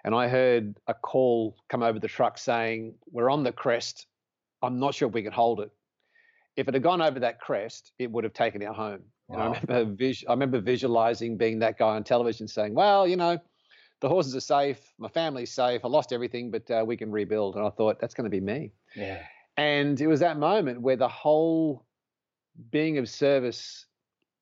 and 0.03 0.13
I 0.13 0.27
heard 0.27 0.79
a 0.85 0.93
call 0.93 1.57
come 1.69 1.81
over 1.81 1.97
the 1.97 2.07
truck 2.07 2.37
saying, 2.37 2.93
"We're 3.11 3.31
on 3.31 3.41
the 3.43 3.51
crest. 3.51 4.05
I'm 4.61 4.77
not 4.79 4.93
sure 4.93 5.07
if 5.07 5.13
we 5.15 5.23
can 5.23 5.33
hold 5.33 5.59
it." 5.59 5.71
If 6.55 6.67
it 6.67 6.73
had 6.73 6.83
gone 6.83 7.01
over 7.01 7.19
that 7.19 7.39
crest, 7.39 7.91
it 7.99 8.11
would 8.11 8.23
have 8.23 8.33
taken 8.33 8.61
it 8.61 8.69
home. 8.69 9.01
And 9.29 9.41
I 9.41 9.45
remember, 9.45 9.95
vis- 9.95 10.23
I 10.27 10.31
remember 10.31 10.61
visualizing 10.61 11.35
being 11.37 11.59
that 11.59 11.77
guy 11.77 11.95
on 11.95 12.03
television 12.03 12.47
saying, 12.47 12.73
"Well, 12.73 13.07
you 13.07 13.15
know." 13.15 13.39
the 14.01 14.09
horses 14.09 14.35
are 14.35 14.41
safe, 14.41 14.93
my 14.97 15.07
family's 15.07 15.51
safe, 15.51 15.81
I 15.83 15.87
lost 15.87 16.11
everything, 16.11 16.51
but 16.51 16.69
uh, 16.69 16.83
we 16.85 16.97
can 16.97 17.11
rebuild. 17.11 17.55
And 17.55 17.65
I 17.65 17.69
thought, 17.69 17.99
that's 17.99 18.13
going 18.13 18.25
to 18.25 18.29
be 18.29 18.41
me. 18.41 18.71
Yeah. 18.95 19.21
And 19.57 19.99
it 19.99 20.07
was 20.07 20.19
that 20.19 20.37
moment 20.37 20.81
where 20.81 20.97
the 20.97 21.07
whole 21.07 21.85
being 22.71 22.97
of 22.97 23.09
service 23.09 23.85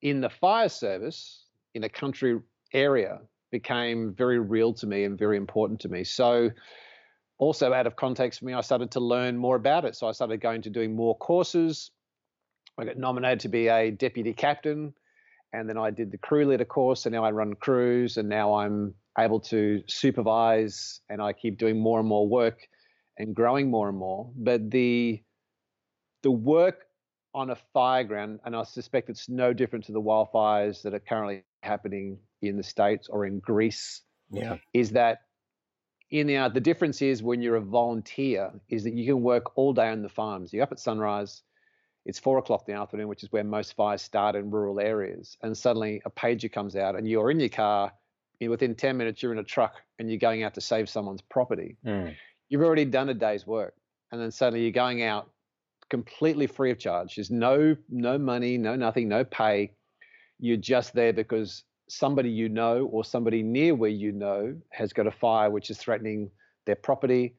in 0.01 0.21
the 0.21 0.29
fire 0.29 0.69
service 0.69 1.45
in 1.73 1.83
a 1.83 1.89
country 1.89 2.39
area 2.73 3.19
became 3.51 4.13
very 4.13 4.39
real 4.39 4.73
to 4.73 4.87
me 4.87 5.03
and 5.03 5.17
very 5.17 5.37
important 5.37 5.79
to 5.81 5.89
me. 5.89 6.03
So, 6.03 6.49
also 7.37 7.73
out 7.73 7.87
of 7.87 7.95
context 7.95 8.39
for 8.39 8.45
me, 8.45 8.53
I 8.53 8.61
started 8.61 8.91
to 8.91 8.99
learn 8.99 9.37
more 9.37 9.55
about 9.55 9.85
it. 9.85 9.95
So, 9.95 10.07
I 10.07 10.11
started 10.11 10.41
going 10.41 10.63
to 10.63 10.69
doing 10.69 10.95
more 10.95 11.15
courses. 11.17 11.91
I 12.77 12.85
got 12.85 12.97
nominated 12.97 13.39
to 13.41 13.49
be 13.49 13.67
a 13.67 13.91
deputy 13.91 14.33
captain. 14.33 14.93
And 15.53 15.69
then 15.69 15.77
I 15.77 15.91
did 15.91 16.11
the 16.11 16.17
crew 16.17 16.45
leader 16.45 16.65
course, 16.65 17.05
and 17.05 17.13
now 17.13 17.23
I 17.23 17.29
run 17.29 17.53
crews, 17.53 18.17
and 18.17 18.27
now 18.27 18.55
I'm 18.55 18.95
able 19.19 19.39
to 19.41 19.83
supervise, 19.87 20.99
and 21.09 21.21
I 21.21 21.33
keep 21.33 21.59
doing 21.59 21.79
more 21.79 21.99
and 21.99 22.07
more 22.09 22.27
work 22.27 22.67
and 23.19 23.35
growing 23.35 23.69
more 23.69 23.87
and 23.89 23.97
more. 23.97 24.31
But 24.35 24.71
the 24.71 25.21
the 26.23 26.31
work 26.31 26.87
on 27.35 27.51
a 27.51 27.55
fire 27.55 28.03
ground, 28.03 28.39
and 28.45 28.55
I 28.55 28.63
suspect 28.63 29.09
it's 29.09 29.29
no 29.29 29.53
different 29.53 29.85
to 29.85 29.91
the 29.91 30.01
wildfires 30.01 30.81
that 30.83 30.95
are 30.95 30.99
currently 30.99 31.43
happening 31.61 32.17
in 32.41 32.57
the 32.57 32.63
states 32.63 33.07
or 33.07 33.25
in 33.25 33.39
Greece, 33.39 34.01
Yeah. 34.31 34.57
is 34.73 34.91
that 34.91 35.19
in 36.09 36.25
the 36.25 36.49
the 36.51 36.61
difference 36.61 37.01
is 37.01 37.21
when 37.21 37.41
you're 37.43 37.57
a 37.57 37.61
volunteer 37.61 38.51
is 38.69 38.83
that 38.85 38.93
you 38.93 39.05
can 39.05 39.21
work 39.21 39.55
all 39.55 39.73
day 39.73 39.89
on 39.89 40.01
the 40.01 40.09
farms. 40.09 40.51
You're 40.51 40.63
up 40.63 40.71
at 40.71 40.79
sunrise. 40.79 41.43
It's 42.05 42.19
four 42.19 42.37
o'clock 42.37 42.65
in 42.67 42.75
the 42.75 42.81
afternoon, 42.81 43.07
which 43.07 43.23
is 43.23 43.31
where 43.31 43.43
most 43.43 43.75
fires 43.75 44.01
start 44.01 44.35
in 44.35 44.51
rural 44.51 44.79
areas. 44.79 45.37
And 45.41 45.57
suddenly 45.57 46.01
a 46.05 46.11
pager 46.11 46.51
comes 46.51 46.75
out, 46.75 46.95
and 46.95 47.07
you're 47.07 47.31
in 47.31 47.39
your 47.39 47.49
car. 47.49 47.93
and 48.41 48.49
Within 48.49 48.75
10 48.75 48.97
minutes, 48.97 49.23
you're 49.23 49.31
in 49.31 49.39
a 49.39 49.43
truck 49.43 49.75
and 49.99 50.09
you're 50.09 50.19
going 50.19 50.43
out 50.43 50.53
to 50.55 50.61
save 50.61 50.89
someone's 50.89 51.21
property. 51.21 51.77
Mm. 51.85 52.15
You've 52.49 52.61
already 52.61 52.85
done 52.85 53.09
a 53.09 53.13
day's 53.13 53.47
work. 53.47 53.73
And 54.11 54.21
then 54.21 54.31
suddenly 54.31 54.63
you're 54.63 54.71
going 54.71 55.01
out 55.01 55.29
completely 55.89 56.47
free 56.47 56.71
of 56.71 56.79
charge. 56.79 57.15
There's 57.15 57.31
no 57.31 57.75
no 57.89 58.17
money, 58.17 58.57
no 58.57 58.75
nothing, 58.75 59.07
no 59.07 59.23
pay. 59.23 59.71
You're 60.39 60.57
just 60.57 60.93
there 60.93 61.13
because 61.13 61.63
somebody 61.87 62.29
you 62.29 62.49
know 62.49 62.85
or 62.91 63.03
somebody 63.03 63.43
near 63.43 63.75
where 63.75 63.89
you 63.89 64.11
know 64.11 64.55
has 64.71 64.93
got 64.93 65.07
a 65.07 65.11
fire 65.11 65.49
which 65.49 65.69
is 65.69 65.77
threatening 65.77 66.31
their 66.65 66.75
property, 66.75 67.35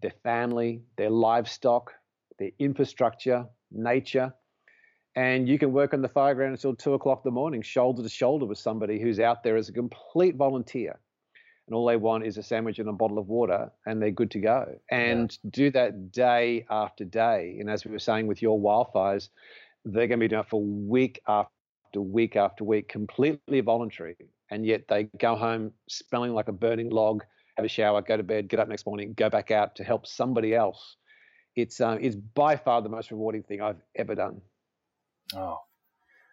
their 0.00 0.14
family, 0.22 0.82
their 0.96 1.10
livestock, 1.10 1.92
their 2.38 2.50
infrastructure, 2.58 3.46
nature. 3.74 4.32
And 5.16 5.48
you 5.48 5.58
can 5.58 5.72
work 5.72 5.94
on 5.94 6.02
the 6.02 6.08
fire 6.08 6.34
ground 6.34 6.52
until 6.52 6.74
two 6.74 6.94
o'clock 6.94 7.22
in 7.24 7.28
the 7.28 7.34
morning, 7.34 7.62
shoulder 7.62 8.02
to 8.02 8.08
shoulder 8.08 8.46
with 8.46 8.58
somebody 8.58 9.00
who's 9.00 9.20
out 9.20 9.42
there 9.42 9.56
as 9.56 9.68
a 9.68 9.72
complete 9.72 10.34
volunteer. 10.34 10.98
And 11.66 11.74
all 11.74 11.86
they 11.86 11.96
want 11.96 12.26
is 12.26 12.36
a 12.36 12.42
sandwich 12.42 12.78
and 12.78 12.88
a 12.88 12.92
bottle 12.92 13.18
of 13.18 13.28
water, 13.28 13.70
and 13.86 14.02
they're 14.02 14.10
good 14.10 14.30
to 14.32 14.40
go. 14.40 14.78
And 14.90 15.36
do 15.50 15.70
that 15.70 16.12
day 16.12 16.66
after 16.68 17.04
day. 17.04 17.56
And 17.60 17.70
as 17.70 17.84
we 17.84 17.92
were 17.92 17.98
saying 17.98 18.26
with 18.26 18.42
your 18.42 18.60
wildfires, 18.60 19.28
they're 19.84 20.08
going 20.08 20.18
to 20.18 20.24
be 20.24 20.28
doing 20.28 20.40
it 20.40 20.48
for 20.48 20.62
week 20.62 21.22
after 21.28 21.50
week 21.96 22.36
after 22.36 22.64
week, 22.64 22.88
completely 22.88 23.60
voluntary, 23.60 24.16
and 24.50 24.66
yet 24.66 24.88
they 24.88 25.04
go 25.18 25.36
home 25.36 25.72
smelling 25.88 26.34
like 26.34 26.48
a 26.48 26.52
burning 26.52 26.90
log, 26.90 27.22
have 27.56 27.64
a 27.64 27.68
shower, 27.68 28.02
go 28.02 28.16
to 28.16 28.22
bed, 28.22 28.48
get 28.48 28.58
up 28.58 28.68
next 28.68 28.86
morning, 28.86 29.14
go 29.16 29.30
back 29.30 29.50
out 29.50 29.76
to 29.76 29.84
help 29.84 30.06
somebody 30.06 30.54
else. 30.54 30.96
It's 31.56 31.80
um, 31.80 31.98
it's 32.00 32.16
by 32.16 32.56
far 32.56 32.82
the 32.82 32.88
most 32.88 33.10
rewarding 33.10 33.42
thing 33.42 33.60
I've 33.60 33.82
ever 33.94 34.14
done. 34.14 34.42
Oh, 35.34 35.58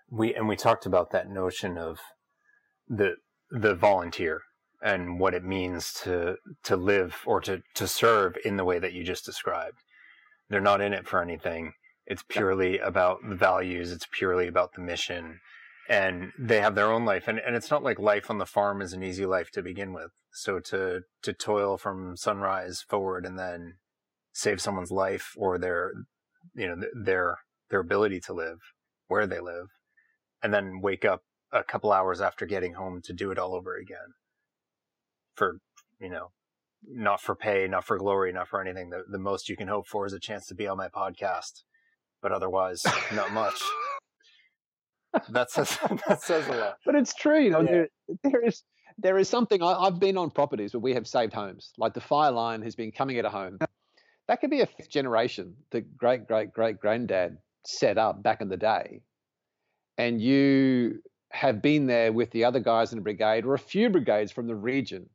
we 0.10 0.34
and 0.34 0.48
we 0.48 0.56
talked 0.56 0.86
about 0.86 1.12
that 1.12 1.30
notion 1.30 1.78
of 1.78 2.00
the 2.88 3.16
the 3.50 3.76
volunteer 3.76 4.42
and 4.82 5.20
what 5.20 5.34
it 5.34 5.44
means 5.44 5.94
to 6.04 6.38
to 6.64 6.76
live 6.76 7.22
or 7.26 7.40
to 7.42 7.62
to 7.76 7.88
serve 7.88 8.36
in 8.44 8.58
the 8.58 8.66
way 8.66 8.80
that 8.80 8.94
you 8.94 9.04
just 9.04 9.26
described. 9.26 9.78
They're 10.50 10.60
not 10.60 10.82
in 10.82 10.94
it 10.94 11.08
for 11.08 11.22
anything. 11.22 11.74
It's 12.06 12.24
purely 12.28 12.78
about 12.80 13.20
the 13.28 13.36
values. 13.36 13.92
It's 13.92 14.08
purely 14.12 14.48
about 14.48 14.74
the 14.74 14.82
mission. 14.82 15.40
And 15.88 16.32
they 16.38 16.60
have 16.60 16.76
their 16.76 16.92
own 16.92 17.06
life. 17.06 17.28
And, 17.28 17.40
and 17.40 17.56
it's 17.56 17.72
not 17.72 17.84
like 17.84 18.00
life 18.00 18.30
on 18.30 18.38
the 18.38 18.46
farm 18.46 18.82
is 18.82 18.92
an 18.92 19.02
easy 19.02 19.26
life 19.26 19.50
to 19.52 19.62
begin 19.62 19.94
with. 19.94 20.12
So 20.34 20.60
to, 20.60 21.04
to 21.22 21.34
toil 21.34 21.78
from 21.78 22.18
sunrise 22.18 22.82
forward 22.82 23.26
and 23.26 23.40
then 23.40 23.76
save 24.34 24.62
someone's 24.62 24.91
life 24.91 25.34
or 25.38 25.58
their, 25.58 25.91
you 26.56 26.67
know, 26.67 26.86
their, 26.94 27.38
their 27.70 27.80
ability 27.80 28.20
to 28.20 28.34
live 28.34 28.60
where 29.08 29.28
they 29.28 29.39
live 29.39 29.67
and 30.41 30.54
then 30.54 30.82
wake 30.82 31.06
up 31.06 31.22
a 31.52 31.63
couple 31.63 31.91
hours 31.91 32.22
after 32.22 32.46
getting 32.46 32.74
home 32.74 33.02
to 33.04 33.13
do 33.13 33.32
it 33.32 33.38
all 33.38 33.56
over 33.56 33.76
again 33.76 34.15
for, 35.36 35.60
you 36.00 36.10
know, 36.10 36.32
not 36.88 37.22
for 37.22 37.36
pay, 37.36 37.67
not 37.67 37.86
for 37.86 37.98
glory, 37.98 38.32
not 38.32 38.48
for 38.48 38.62
anything. 38.62 38.89
The, 38.89 39.04
the 39.10 39.20
most 39.20 39.50
you 39.50 39.56
can 39.56 39.67
hope 39.67 39.88
for 39.88 40.06
is 40.06 40.13
a 40.13 40.20
chance 40.20 40.48
to 40.48 40.56
be 40.56 40.67
on 40.67 40.78
my 40.78 40.88
podcast, 40.88 41.63
but 42.22 42.32
otherwise, 42.32 42.84
not 43.13 43.32
much. 43.32 43.62
that 45.30 45.52
says 45.52 45.78
that 46.08 46.22
says 46.22 46.48
a 46.48 46.56
lot. 46.56 46.78
But 46.86 46.96
it's 46.96 47.13
true, 47.13 47.39
you 47.39 47.50
know. 47.52 47.62
Yeah. 47.62 47.72
There, 47.72 47.88
there 48.24 48.46
is 48.46 48.63
there 48.98 49.17
is 49.17 49.30
something. 49.30 49.62
I, 49.62 49.74
I've 49.74 50.00
been 50.00 50.17
on 50.17 50.32
properties 50.32 50.74
where 50.74 50.82
we 50.82 50.94
have 50.94 51.08
saved 51.08 51.34
homes, 51.34 51.72
like 51.78 51.94
the 51.94 52.02
fire 52.02 52.32
line 52.32 52.62
has 52.62 52.76
been 52.76 52.91
coming 52.91 53.17
at 53.17 53.26
a 53.26 53.30
home. 53.30 53.60
That 54.32 54.39
could 54.39 54.50
be 54.50 54.62
a 54.62 54.65
fifth 54.65 54.89
generation. 54.89 55.58
The 55.72 55.82
great 55.82 56.26
great 56.26 56.54
great 56.54 56.80
granddad 56.80 57.38
set 57.65 57.98
up 57.98 58.24
back 58.24 58.39
in 58.39 58.48
the 58.48 58.56
day, 58.56 59.02
and 59.98 60.22
you 60.22 61.02
have 61.32 61.62
been 61.62 61.86
there 61.86 62.13
with 62.13 62.32
the 62.32 62.46
other 62.46 62.62
guys 62.62 62.94
in 62.94 63.00
the 63.00 63.04
brigade 63.04 63.44
or 63.44 63.56
a 63.56 63.60
few 63.60 63.89
brigades 63.89 64.32
from 64.32 64.48
the 64.48 64.56
region 64.56 65.10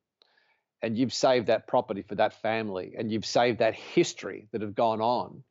and 0.83 0.99
you've 0.99 1.15
saved 1.15 1.47
that 1.47 1.67
property 1.67 2.03
for 2.03 2.15
that 2.17 2.43
family 2.43 2.93
and 2.99 3.11
you've 3.11 3.25
saved 3.25 3.61
that 3.61 3.75
history 3.75 4.49
that 4.53 4.61
have 4.61 4.75
gone 4.75 5.01
on. 5.01 5.43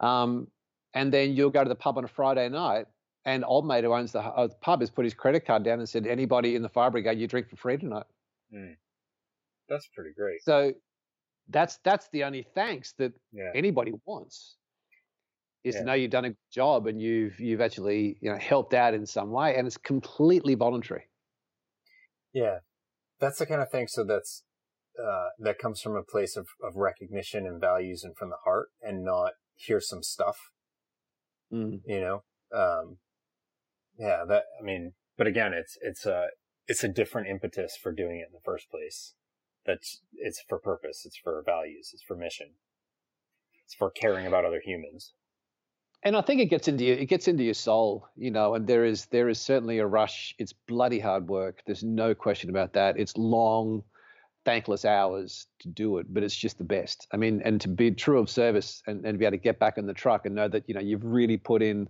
Um, 0.00 0.48
and 0.94 1.12
then 1.12 1.36
you'll 1.36 1.50
go 1.50 1.62
to 1.62 1.68
the 1.68 1.74
pub 1.74 1.98
on 1.98 2.04
a 2.04 2.08
Friday 2.08 2.48
night, 2.48 2.86
and 3.26 3.44
old 3.44 3.66
mate 3.66 3.84
who 3.84 3.92
owns 3.92 4.12
the, 4.12 4.20
uh, 4.20 4.46
the, 4.46 4.54
pub 4.54 4.80
has 4.80 4.88
put 4.88 5.04
his 5.04 5.12
credit 5.12 5.46
card 5.46 5.64
down 5.64 5.80
and 5.80 5.88
said, 5.88 6.06
"Anybody 6.06 6.56
in 6.56 6.62
the 6.62 6.70
fire 6.70 6.90
brigade, 6.90 7.18
you 7.18 7.26
drink 7.26 7.50
for 7.50 7.56
free 7.56 7.76
tonight." 7.76 8.06
Mm. 8.50 8.76
That's 9.68 9.86
pretty 9.94 10.14
great. 10.14 10.42
So 10.42 10.72
that's 11.50 11.78
that's 11.84 12.08
the 12.12 12.24
only 12.24 12.46
thanks 12.54 12.92
that 12.98 13.12
yeah. 13.32 13.50
anybody 13.54 13.92
wants 14.06 14.56
is 15.64 15.74
yeah. 15.74 15.80
to 15.80 15.86
know 15.86 15.92
you've 15.94 16.10
done 16.10 16.24
a 16.24 16.30
good 16.30 16.36
job 16.52 16.86
and 16.86 17.00
you've 17.00 17.38
you've 17.38 17.60
actually 17.60 18.16
you 18.20 18.30
know 18.30 18.38
helped 18.38 18.74
out 18.74 18.94
in 18.94 19.06
some 19.06 19.30
way, 19.30 19.56
and 19.56 19.66
it's 19.66 19.76
completely 19.76 20.54
voluntary. 20.54 21.04
Yeah, 22.32 22.58
that's 23.20 23.38
the 23.38 23.46
kind 23.46 23.60
of 23.60 23.70
thing. 23.70 23.88
So 23.88 24.04
that's 24.04 24.44
uh, 24.98 25.28
that 25.38 25.58
comes 25.58 25.80
from 25.80 25.96
a 25.96 26.02
place 26.02 26.36
of, 26.36 26.48
of 26.62 26.76
recognition 26.76 27.46
and 27.46 27.60
values 27.60 28.04
and 28.04 28.16
from 28.16 28.30
the 28.30 28.36
heart, 28.44 28.68
and 28.82 29.04
not 29.04 29.32
here's 29.56 29.88
some 29.88 30.02
stuff. 30.02 30.36
Mm. 31.52 31.80
You 31.86 32.00
know, 32.00 32.22
um, 32.54 32.98
yeah. 33.98 34.24
That 34.26 34.44
I 34.60 34.64
mean, 34.64 34.92
but 35.18 35.26
again, 35.26 35.52
it's 35.52 35.76
it's 35.82 36.06
a 36.06 36.28
it's 36.66 36.84
a 36.84 36.88
different 36.88 37.28
impetus 37.28 37.76
for 37.80 37.92
doing 37.92 38.18
it 38.20 38.28
in 38.28 38.32
the 38.32 38.44
first 38.44 38.70
place. 38.70 39.14
That's 39.66 40.00
it's 40.14 40.42
for 40.48 40.58
purpose. 40.58 41.02
It's 41.04 41.16
for 41.16 41.42
values. 41.44 41.90
It's 41.92 42.02
for 42.02 42.16
mission. 42.16 42.50
It's 43.64 43.74
for 43.74 43.90
caring 43.90 44.26
about 44.26 44.44
other 44.44 44.60
humans 44.64 45.12
and 46.02 46.16
I 46.16 46.22
think 46.22 46.40
it 46.40 46.46
gets 46.46 46.68
into 46.68 46.84
you, 46.84 46.94
it 46.94 47.06
gets 47.06 47.28
into 47.28 47.44
your 47.44 47.54
soul, 47.54 48.08
you 48.16 48.30
know. 48.30 48.54
And 48.54 48.66
there 48.66 48.84
is 48.84 49.06
there 49.06 49.28
is 49.28 49.40
certainly 49.40 49.78
a 49.78 49.86
rush. 49.86 50.34
It's 50.38 50.52
bloody 50.52 50.98
hard 50.98 51.28
work. 51.28 51.62
There's 51.66 51.84
no 51.84 52.14
question 52.14 52.48
about 52.48 52.72
that. 52.72 52.98
It's 52.98 53.16
long, 53.16 53.82
thankless 54.44 54.84
hours 54.84 55.46
to 55.60 55.68
do 55.68 55.98
it, 55.98 56.12
but 56.12 56.22
it's 56.22 56.36
just 56.36 56.56
the 56.56 56.64
best. 56.64 57.06
I 57.12 57.18
mean, 57.18 57.42
and 57.44 57.60
to 57.60 57.68
be 57.68 57.90
true 57.90 58.18
of 58.18 58.30
service 58.30 58.82
and, 58.86 59.04
and 59.04 59.18
be 59.18 59.26
able 59.26 59.36
to 59.36 59.42
get 59.42 59.58
back 59.58 59.76
in 59.76 59.86
the 59.86 59.92
truck 59.92 60.24
and 60.24 60.34
know 60.34 60.48
that 60.48 60.64
you 60.68 60.74
know 60.74 60.80
you've 60.80 61.04
really 61.04 61.36
put 61.36 61.62
in 61.62 61.88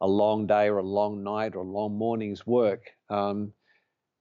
a 0.00 0.06
long 0.06 0.46
day 0.46 0.68
or 0.68 0.78
a 0.78 0.82
long 0.82 1.24
night 1.24 1.56
or 1.56 1.60
a 1.60 1.68
long 1.68 1.96
morning's 1.98 2.46
work. 2.46 2.90
Um, 3.08 3.52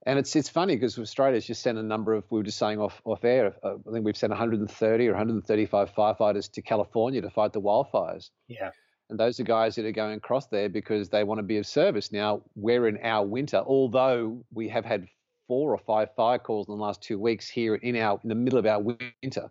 and 0.09 0.19
it's 0.19 0.35
it's 0.35 0.49
funny 0.49 0.75
because 0.75 0.97
Australia's 0.97 1.45
just 1.45 1.61
sent 1.61 1.77
a 1.77 1.83
number 1.83 2.13
of 2.13 2.23
we 2.29 2.39
were 2.39 2.43
just 2.43 2.57
saying 2.57 2.79
off 2.79 3.01
off 3.05 3.23
air. 3.23 3.55
Uh, 3.63 3.75
I 3.87 3.91
think 3.91 4.05
we've 4.05 4.17
sent 4.17 4.31
130 4.31 5.07
or 5.07 5.11
135 5.11 5.93
firefighters 5.93 6.51
to 6.51 6.61
California 6.61 7.21
to 7.21 7.29
fight 7.29 7.53
the 7.53 7.61
wildfires. 7.61 8.29
Yeah 8.47 8.71
and 9.09 9.19
those 9.19 9.39
are 9.39 9.43
guys 9.43 9.75
that 9.75 9.85
are 9.85 9.91
going 9.91 10.17
across 10.17 10.47
there 10.47 10.69
because 10.69 11.09
they 11.09 11.23
want 11.23 11.39
to 11.39 11.43
be 11.43 11.57
of 11.57 11.65
service. 11.65 12.11
Now, 12.11 12.41
we're 12.55 12.87
in 12.87 12.99
our 13.03 13.25
winter, 13.25 13.57
although 13.65 14.43
we 14.53 14.69
have 14.69 14.85
had 14.85 15.07
four 15.47 15.71
or 15.71 15.79
five 15.79 16.09
fire 16.15 16.37
calls 16.37 16.67
in 16.67 16.77
the 16.77 16.81
last 16.81 17.01
two 17.01 17.17
weeks 17.17 17.49
here 17.49 17.75
in 17.75 17.95
our 17.95 18.19
in 18.23 18.29
the 18.29 18.35
middle 18.35 18.59
of 18.59 18.65
our 18.65 18.79
winter. 18.79 19.49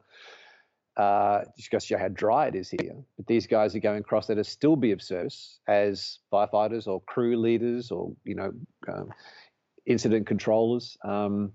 Uh, 0.97 1.44
just 1.57 1.71
to 1.71 1.81
show 1.81 1.99
how 1.99 2.09
dry 2.09 2.49
it 2.49 2.57
is 2.57 2.71
here. 2.71 2.97
But 3.16 3.29
these 3.29 3.47
guys 3.47 3.77
are 3.77 3.79
going 3.79 4.01
across 4.01 4.27
there 4.27 4.35
to 4.35 4.42
still 4.42 4.75
be 4.75 4.90
of 4.90 5.01
service 5.01 5.61
as 5.68 6.18
firefighters 6.33 6.88
or 6.88 7.01
crew 7.03 7.37
leaders 7.37 7.92
or 7.92 8.12
you 8.25 8.35
know 8.35 8.53
um, 8.92 9.11
incident 9.88 10.27
controllers. 10.27 10.96
Um, 11.03 11.53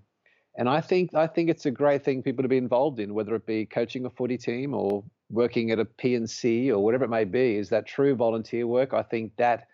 and 0.56 0.68
I 0.68 0.80
think 0.80 1.14
I 1.14 1.26
think 1.26 1.48
it's 1.48 1.66
a 1.66 1.70
great 1.70 2.04
thing 2.04 2.22
people 2.22 2.42
to 2.42 2.48
be 2.48 2.58
involved 2.58 3.00
in, 3.00 3.14
whether 3.14 3.34
it 3.34 3.46
be 3.46 3.64
coaching 3.64 4.04
a 4.04 4.10
footy 4.10 4.36
team 4.36 4.74
or 4.74 5.02
working 5.30 5.70
at 5.70 5.78
a 5.78 5.84
P&C 5.84 6.70
or 6.70 6.84
whatever 6.84 7.04
it 7.04 7.10
may 7.10 7.24
be, 7.24 7.56
is 7.56 7.70
that 7.70 7.86
true 7.86 8.14
volunteer 8.14 8.66
work. 8.66 8.92
I 8.92 9.02
think 9.02 9.32
that 9.36 9.66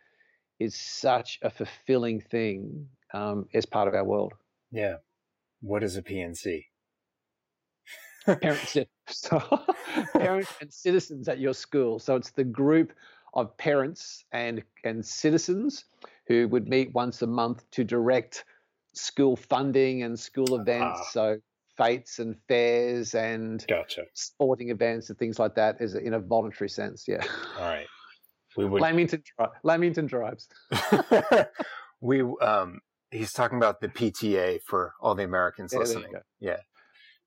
is 0.59 0.75
such 0.75 1.39
a 1.43 1.51
fulfilling 1.51 2.21
thing 2.21 2.87
um, 3.13 3.47
as 3.53 3.67
part 3.67 3.89
of 3.89 3.95
our 3.95 4.05
world. 4.05 4.35
Yeah. 4.71 4.97
What 5.61 5.83
is 5.83 5.97
a 5.97 6.03
P&C? 6.03 6.67
parents, 8.27 8.77
so, 9.09 9.41
parents 10.13 10.53
and 10.61 10.73
citizens 10.73 11.29
at 11.29 11.39
your 11.39 11.55
school. 11.55 11.99
So 11.99 12.17
it's 12.17 12.31
the 12.31 12.45
group 12.45 12.93
of 13.35 13.57
parents 13.59 14.25
and 14.33 14.63
and 14.85 15.05
citizens 15.05 15.85
who 16.27 16.49
would 16.49 16.69
meet 16.69 16.93
once 16.95 17.23
a 17.23 17.27
month 17.27 17.69
to 17.73 17.85
direct 17.85 18.45
school 18.95 19.37
funding 19.37 20.03
and 20.03 20.19
school 20.19 20.61
events. 20.61 21.01
Uh-huh. 21.01 21.11
So 21.13 21.39
fetes 21.81 22.19
and 22.19 22.37
fairs 22.49 23.15
and 23.15 23.65
gotcha. 23.69 24.03
sporting 24.15 24.71
events 24.71 25.09
and 25.09 25.19
things 25.19 25.39
like 25.39 25.55
that 25.55 25.77
is 25.81 25.95
in 25.95 26.15
a 26.15 26.21
voluntary 26.21 26.69
sense. 26.69 27.07
Yeah. 27.07 27.25
All 27.59 27.69
right. 27.69 27.87
We 28.57 28.65
would 28.65 28.83
Lamington, 28.83 29.23
Lamington 29.63 30.07
drives. 30.07 30.49
we 32.01 32.23
um 32.43 32.81
he's 33.13 33.33
talking 33.33 33.59
about 33.59 33.81
the 33.81 33.87
PTA 33.87 34.59
for 34.67 34.95
all 35.01 35.15
the 35.15 35.23
Americans 35.23 35.73
yeah, 35.73 35.79
listening. 35.79 36.13
Yeah. 36.41 36.57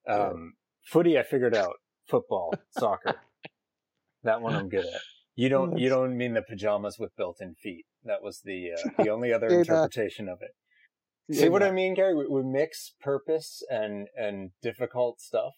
Um, 0.06 0.10
yeah. 0.10 0.92
footy 0.92 1.18
I 1.18 1.24
figured 1.24 1.56
out. 1.56 1.76
Football, 2.10 2.54
soccer. 2.78 3.16
That 4.24 4.42
one 4.42 4.54
I'm 4.54 4.68
good 4.68 4.86
at. 4.86 5.02
You 5.36 5.48
don't 5.48 5.78
you 5.78 5.88
don't 5.88 6.18
mean 6.18 6.34
the 6.34 6.42
pajamas 6.42 7.00
with 7.00 7.16
built-in 7.16 7.56
feet. 7.56 7.86
That 8.04 8.22
was 8.22 8.42
the 8.44 8.72
uh, 8.74 9.04
the 9.04 9.10
only 9.10 9.32
other 9.32 9.48
interpretation 9.48 10.28
of 10.28 10.40
it. 10.42 10.52
See 11.32 11.50
what 11.50 11.64
I 11.64 11.72
mean, 11.72 11.94
Gary? 11.94 12.16
We, 12.16 12.28
we, 12.28 12.44
mix 12.44 12.94
purpose 13.02 13.64
and 13.70 14.08
and 14.18 14.52
difficult 14.62 15.22
stuff 15.22 15.54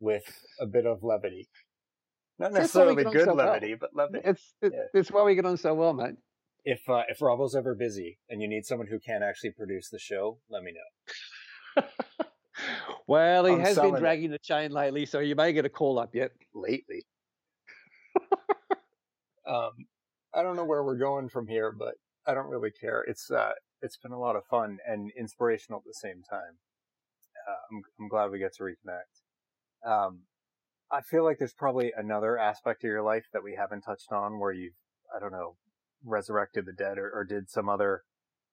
with 0.00 0.24
a 0.58 0.66
bit 0.66 0.86
of 0.86 1.02
levity. 1.02 1.48
Not 2.38 2.52
necessarily 2.52 3.04
good 3.04 3.26
so 3.26 3.34
levity, 3.34 3.74
well. 3.74 3.78
but 3.80 3.90
levity. 3.94 4.28
It's 4.28 4.54
it, 4.62 4.72
yeah. 4.74 5.00
it's 5.00 5.10
why 5.10 5.22
we 5.22 5.34
get 5.34 5.44
on 5.44 5.58
so 5.58 5.74
well, 5.74 5.92
mate. 5.92 6.14
If 6.64 6.88
uh, 6.88 7.02
if 7.08 7.20
Robbo's 7.20 7.54
ever 7.54 7.74
busy 7.74 8.18
and 8.30 8.40
you 8.40 8.48
need 8.48 8.64
someone 8.64 8.86
who 8.86 8.98
can 8.98 9.22
actually 9.22 9.50
produce 9.50 9.90
the 9.90 9.98
show, 9.98 10.38
let 10.48 10.62
me 10.62 10.72
know. 10.72 11.84
well, 13.06 13.44
he 13.44 13.52
I'm 13.52 13.60
has 13.60 13.78
been 13.78 13.96
dragging 13.96 14.30
it. 14.30 14.32
the 14.32 14.38
chain 14.38 14.72
lately, 14.72 15.04
so 15.04 15.18
you 15.18 15.36
may 15.36 15.52
get 15.52 15.66
a 15.66 15.70
call 15.70 15.98
up 15.98 16.14
yet. 16.14 16.30
Lately. 16.54 17.04
um, 19.46 19.72
I 20.34 20.42
don't 20.42 20.56
know 20.56 20.64
where 20.64 20.82
we're 20.82 20.98
going 20.98 21.28
from 21.28 21.48
here, 21.48 21.70
but 21.70 21.94
I 22.26 22.32
don't 22.32 22.48
really 22.48 22.70
care. 22.70 23.04
It's 23.06 23.30
uh, 23.30 23.50
it's 23.82 23.98
been 23.98 24.12
a 24.12 24.18
lot 24.18 24.36
of 24.36 24.46
fun 24.48 24.78
and 24.86 25.10
inspirational 25.18 25.80
at 25.80 25.84
the 25.84 25.94
same 25.94 26.22
time. 26.28 26.58
Uh, 27.46 27.60
I'm, 27.70 27.82
I'm 28.00 28.08
glad 28.08 28.30
we 28.30 28.38
get 28.38 28.54
to 28.54 28.62
reconnect. 28.62 29.20
Um, 29.84 30.20
I 30.90 31.00
feel 31.00 31.24
like 31.24 31.38
there's 31.38 31.54
probably 31.54 31.92
another 31.96 32.38
aspect 32.38 32.84
of 32.84 32.88
your 32.88 33.02
life 33.02 33.24
that 33.32 33.42
we 33.42 33.56
haven't 33.58 33.82
touched 33.82 34.12
on 34.12 34.38
where 34.38 34.52
you've, 34.52 34.74
I 35.14 35.18
don't 35.18 35.32
know, 35.32 35.56
resurrected 36.04 36.66
the 36.66 36.72
dead 36.72 36.98
or, 36.98 37.10
or 37.12 37.24
did 37.24 37.50
some 37.50 37.68
other 37.68 38.02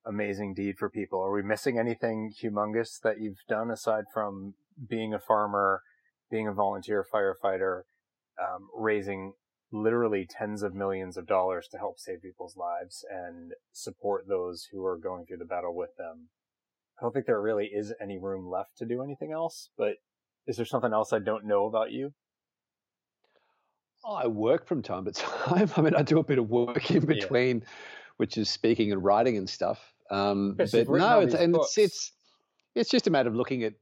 amazing 0.06 0.54
deed 0.54 0.76
for 0.78 0.90
people. 0.90 1.22
Are 1.22 1.32
we 1.32 1.44
missing 1.44 1.78
anything 1.78 2.34
humongous 2.42 3.00
that 3.04 3.20
you've 3.20 3.44
done 3.48 3.70
aside 3.70 4.06
from 4.14 4.56
being 4.90 5.14
a 5.14 5.20
farmer, 5.20 5.82
being 6.32 6.48
a 6.48 6.54
volunteer 6.54 7.06
firefighter, 7.14 7.82
um, 8.42 8.70
raising 8.76 9.34
literally 9.72 10.28
tens 10.30 10.64
of 10.64 10.74
millions 10.74 11.18
of 11.18 11.28
dollars 11.28 11.68
to 11.72 11.78
help 11.78 12.00
save 12.00 12.22
people's 12.22 12.58
lives 12.58 13.06
and 13.10 13.54
support 13.72 14.28
those 14.28 14.68
who 14.72 14.84
are 14.86 14.98
going 14.98 15.26
through 15.26 15.38
the 15.38 15.46
battle 15.46 15.76
with 15.76 15.96
them. 15.98 16.30
I 17.00 17.04
don't 17.04 17.14
think 17.14 17.26
there 17.26 17.42
really 17.42 17.68
is 17.68 17.94
any 18.02 18.18
room 18.18 18.50
left 18.50 18.78
to 18.78 18.86
do 18.86 19.02
anything 19.04 19.32
else, 19.32 19.70
but 19.78 19.94
is 20.48 20.58
there 20.58 20.66
something 20.66 20.94
else 20.94 21.14
I 21.14 21.20
don't 21.20 21.46
know 21.46 21.66
about 21.66 21.92
you? 21.92 22.14
I 24.08 24.28
work 24.28 24.66
from 24.66 24.82
time 24.82 25.06
to 25.06 25.12
time. 25.14 25.70
I 25.76 25.82
mean, 25.82 25.96
I 25.96 26.02
do 26.02 26.20
a 26.20 26.24
bit 26.24 26.40
of 26.40 26.50
work 26.50 26.90
in 26.92 27.06
between, 27.06 27.60
yeah. 27.60 27.68
which 28.18 28.38
is 28.38 28.50
speaking 28.50 28.92
and 28.92 29.04
writing 29.04 29.38
and 29.38 29.50
stuff. 29.50 29.94
Um, 30.10 30.56
but 30.58 30.74
no, 30.74 31.20
it's, 31.20 31.36
and 31.36 31.56
it's, 31.56 31.78
it's 31.78 32.12
it's 32.76 32.90
just 32.90 33.08
a 33.08 33.12
matter 33.12 33.30
of 33.30 33.36
looking 33.36 33.64
at 33.64 33.74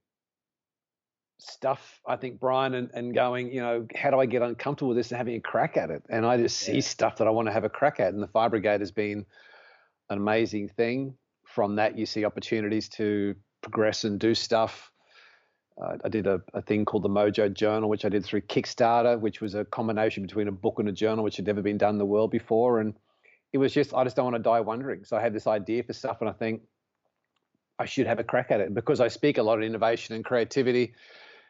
stuff, 1.40 2.00
I 2.08 2.16
think, 2.16 2.40
Brian, 2.40 2.74
and, 2.74 2.90
and 2.94 3.14
going, 3.14 3.52
you 3.52 3.62
know, 3.62 3.88
how 3.96 4.10
do 4.12 4.20
I 4.20 4.26
get 4.26 4.42
uncomfortable 4.42 4.90
with 4.90 4.98
this 4.98 5.12
and 5.12 5.18
having 5.18 5.36
a 5.36 5.40
crack 5.40 5.78
at 5.78 5.90
it? 5.90 6.04
And 6.10 6.26
I 6.26 6.38
just 6.38 6.58
see 6.58 6.76
yeah. 6.76 6.82
stuff 6.82 7.18
that 7.18 7.28
I 7.28 7.32
want 7.32 7.48
to 7.48 7.52
have 7.52 7.64
a 7.64 7.70
crack 7.70 8.00
at. 8.00 8.14
And 8.14 8.22
the 8.22 8.28
Fire 8.28 8.50
Brigade 8.50 8.82
has 8.82 8.92
been 8.92 9.26
an 10.10 10.18
amazing 10.18 10.70
thing. 10.70 11.16
From 11.46 11.76
that, 11.76 11.98
you 11.98 12.06
see 12.06 12.26
opportunities 12.26 12.90
to 12.90 13.36
progress 13.62 14.04
and 14.04 14.20
do 14.20 14.36
stuff. 14.36 14.92
Uh, 15.82 15.98
I 16.04 16.10
did 16.10 16.26
a, 16.26 16.42
a, 16.54 16.62
thing 16.62 16.86
called 16.86 17.04
the 17.04 17.10
Mojo 17.10 17.54
Journal, 17.54 17.88
which 17.88 18.04
I 18.04 18.10
did 18.10 18.26
through 18.26 18.42
Kickstarter, 18.42 19.20
which 19.20 19.42
was 19.42 19.54
a 19.54 19.64
combination 19.66 20.24
between 20.24 20.48
a 20.48 20.52
book 20.52 20.80
and 20.80 20.90
a 20.90 20.92
journal, 20.92 21.24
which 21.24 21.38
had 21.38 21.46
never 21.46 21.62
been 21.62 21.78
done 21.78 21.96
in 21.96 21.98
the 22.00 22.06
world 22.06 22.32
before. 22.32 22.80
And 22.80 22.96
it 23.54 23.60
was 23.60 23.74
just, 23.74 23.94
I 23.94 24.04
just 24.04 24.16
don't 24.16 24.26
want 24.26 24.36
to 24.38 24.42
die 24.42 24.60
wondering. 24.60 25.06
So 25.06 25.18
I 25.18 25.22
had 25.22 25.34
this 25.34 25.46
idea 25.46 25.84
for 25.84 25.94
stuff, 25.94 26.18
and 26.20 26.30
I 26.30 26.34
think 26.34 26.62
I 27.80 27.86
should 27.86 28.08
have 28.08 28.20
a 28.20 28.24
crack 28.24 28.50
at 28.50 28.60
it. 28.60 28.74
because 28.74 29.00
I 29.00 29.08
speak 29.08 29.38
a 29.38 29.44
lot 29.44 29.60
of 29.60 29.64
innovation 29.64 30.16
and 30.16 30.26
creativity, 30.26 30.94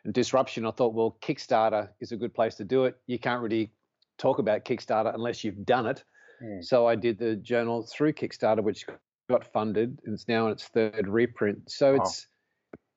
and 0.08 0.14
disruption, 0.14 0.66
I 0.66 0.72
thought, 0.72 0.93
well, 0.93 1.18
Kickstarter 1.22 1.89
is 1.99 2.14
a 2.14 2.16
good 2.16 2.34
place 2.34 2.55
to 2.55 2.64
do 2.64 2.86
it. 2.86 2.95
You 3.08 3.20
can't 3.20 3.41
really 3.41 3.74
talk 4.18 4.39
about 4.39 4.64
Kickstarter 4.64 5.14
unless 5.14 5.43
you've 5.43 5.66
done 5.66 5.86
it. 5.86 6.05
Mm. 6.41 6.64
So 6.64 6.88
I 6.88 6.95
did 6.95 7.20
the 7.20 7.36
journal 7.36 7.84
through 7.84 8.14
Kickstarter, 8.14 8.64
which 8.64 8.86
got 9.30 9.51
funded, 9.51 9.99
and 10.05 10.14
it's 10.14 10.30
now 10.30 10.45
in 10.45 10.53
its 10.53 10.64
third 10.70 11.10
reprint. 11.10 11.70
So 11.70 11.95
wow. 11.95 12.03
it's, 12.03 12.26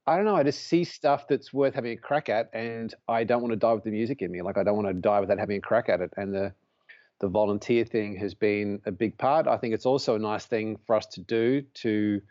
I 0.06 0.14
don't 0.14 0.24
know, 0.24 0.36
I 0.36 0.44
just 0.44 0.68
see 0.68 0.84
stuff 0.84 1.26
that's 1.26 1.52
worth 1.52 1.74
having 1.74 1.90
a 1.90 1.96
crack 1.96 2.28
at, 2.28 2.48
and 2.52 2.94
I 3.08 3.24
don't 3.24 3.42
want 3.42 3.54
to 3.54 3.56
die 3.56 3.72
with 3.72 3.82
the 3.82 3.90
music 3.90 4.22
in 4.22 4.30
me. 4.30 4.40
Like 4.40 4.56
I 4.56 4.62
don't 4.62 4.76
want 4.76 4.86
to 4.86 4.94
die 4.94 5.18
without 5.18 5.40
having 5.40 5.56
a 5.56 5.61
crack 5.61 5.88
at 5.88 6.00
it. 6.00 6.12
And 6.16 6.32
the 6.32 6.54
the 7.18 7.28
volunteer 7.28 7.84
thing 7.84 8.16
has 8.18 8.34
been 8.34 8.80
a 8.86 8.92
big 8.92 9.18
part. 9.18 9.48
I 9.48 9.56
think 9.56 9.74
it's 9.74 9.84
also 9.84 10.14
a 10.14 10.18
nice 10.18 10.46
thing 10.46 10.78
for 10.86 10.94
us 10.94 11.06
to 11.06 11.20
do 11.20 11.62
to 11.74 12.22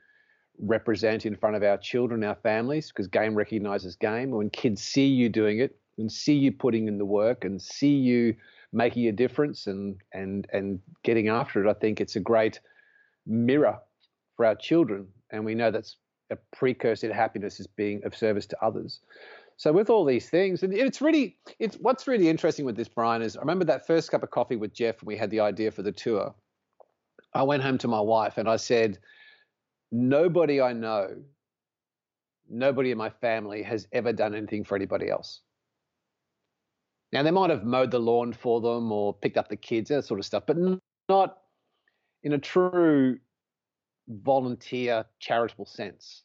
represent 0.59 1.25
in 1.25 1.35
front 1.35 1.55
of 1.55 1.63
our 1.63 1.77
children, 1.77 2.23
our 2.23 2.35
families, 2.35 2.89
because 2.89 3.07
game 3.07 3.35
recognizes 3.35 3.95
game. 3.95 4.31
When 4.31 4.49
kids 4.49 4.83
see 4.83 5.07
you 5.07 5.29
doing 5.29 5.59
it 5.59 5.75
and 5.97 6.11
see 6.11 6.33
you 6.33 6.51
putting 6.51 6.87
in 6.87 6.97
the 6.97 7.05
work 7.05 7.45
and 7.45 7.61
see 7.61 7.95
you 7.95 8.35
making 8.71 9.07
a 9.07 9.11
difference 9.11 9.67
and 9.67 9.97
and 10.13 10.47
and 10.53 10.79
getting 11.03 11.27
after 11.29 11.63
it, 11.63 11.69
I 11.69 11.73
think 11.73 12.01
it's 12.01 12.15
a 12.15 12.19
great 12.19 12.59
mirror 13.25 13.79
for 14.35 14.45
our 14.45 14.55
children. 14.55 15.07
And 15.31 15.45
we 15.45 15.55
know 15.55 15.71
that's 15.71 15.97
a 16.29 16.37
precursor 16.55 17.07
to 17.07 17.13
happiness 17.13 17.59
is 17.59 17.67
being 17.67 18.01
of 18.03 18.15
service 18.15 18.45
to 18.47 18.63
others. 18.63 18.99
So 19.57 19.73
with 19.73 19.89
all 19.89 20.05
these 20.05 20.29
things, 20.29 20.63
and 20.63 20.73
it's 20.73 21.01
really 21.01 21.37
it's 21.59 21.75
what's 21.77 22.07
really 22.07 22.29
interesting 22.29 22.65
with 22.65 22.75
this, 22.75 22.87
Brian, 22.87 23.21
is 23.21 23.35
I 23.35 23.41
remember 23.41 23.65
that 23.65 23.85
first 23.85 24.09
cup 24.11 24.23
of 24.23 24.31
coffee 24.31 24.55
with 24.55 24.73
Jeff 24.73 24.99
and 24.99 25.07
we 25.07 25.17
had 25.17 25.29
the 25.29 25.41
idea 25.41 25.71
for 25.71 25.81
the 25.81 25.91
tour. 25.91 26.33
I 27.33 27.43
went 27.43 27.61
home 27.61 27.77
to 27.79 27.87
my 27.87 27.99
wife 27.99 28.37
and 28.37 28.49
I 28.49 28.55
said, 28.55 28.97
nobody 29.91 30.61
I 30.61 30.73
know, 30.73 31.15
nobody 32.49 32.91
in 32.91 32.97
my 32.97 33.09
family 33.09 33.63
has 33.63 33.87
ever 33.91 34.13
done 34.13 34.35
anything 34.35 34.63
for 34.63 34.75
anybody 34.75 35.09
else. 35.09 35.41
Now, 37.11 37.23
they 37.23 37.31
might 37.31 37.49
have 37.49 37.63
mowed 37.63 37.91
the 37.91 37.99
lawn 37.99 38.33
for 38.33 38.61
them 38.61 38.91
or 38.91 39.13
picked 39.13 39.37
up 39.37 39.49
the 39.49 39.55
kids, 39.55 39.89
that 39.89 40.05
sort 40.05 40.19
of 40.19 40.25
stuff, 40.25 40.43
but 40.45 40.57
not 41.09 41.37
in 42.23 42.33
a 42.33 42.37
true 42.37 43.17
volunteer, 44.07 45.05
charitable 45.19 45.65
sense. 45.65 46.23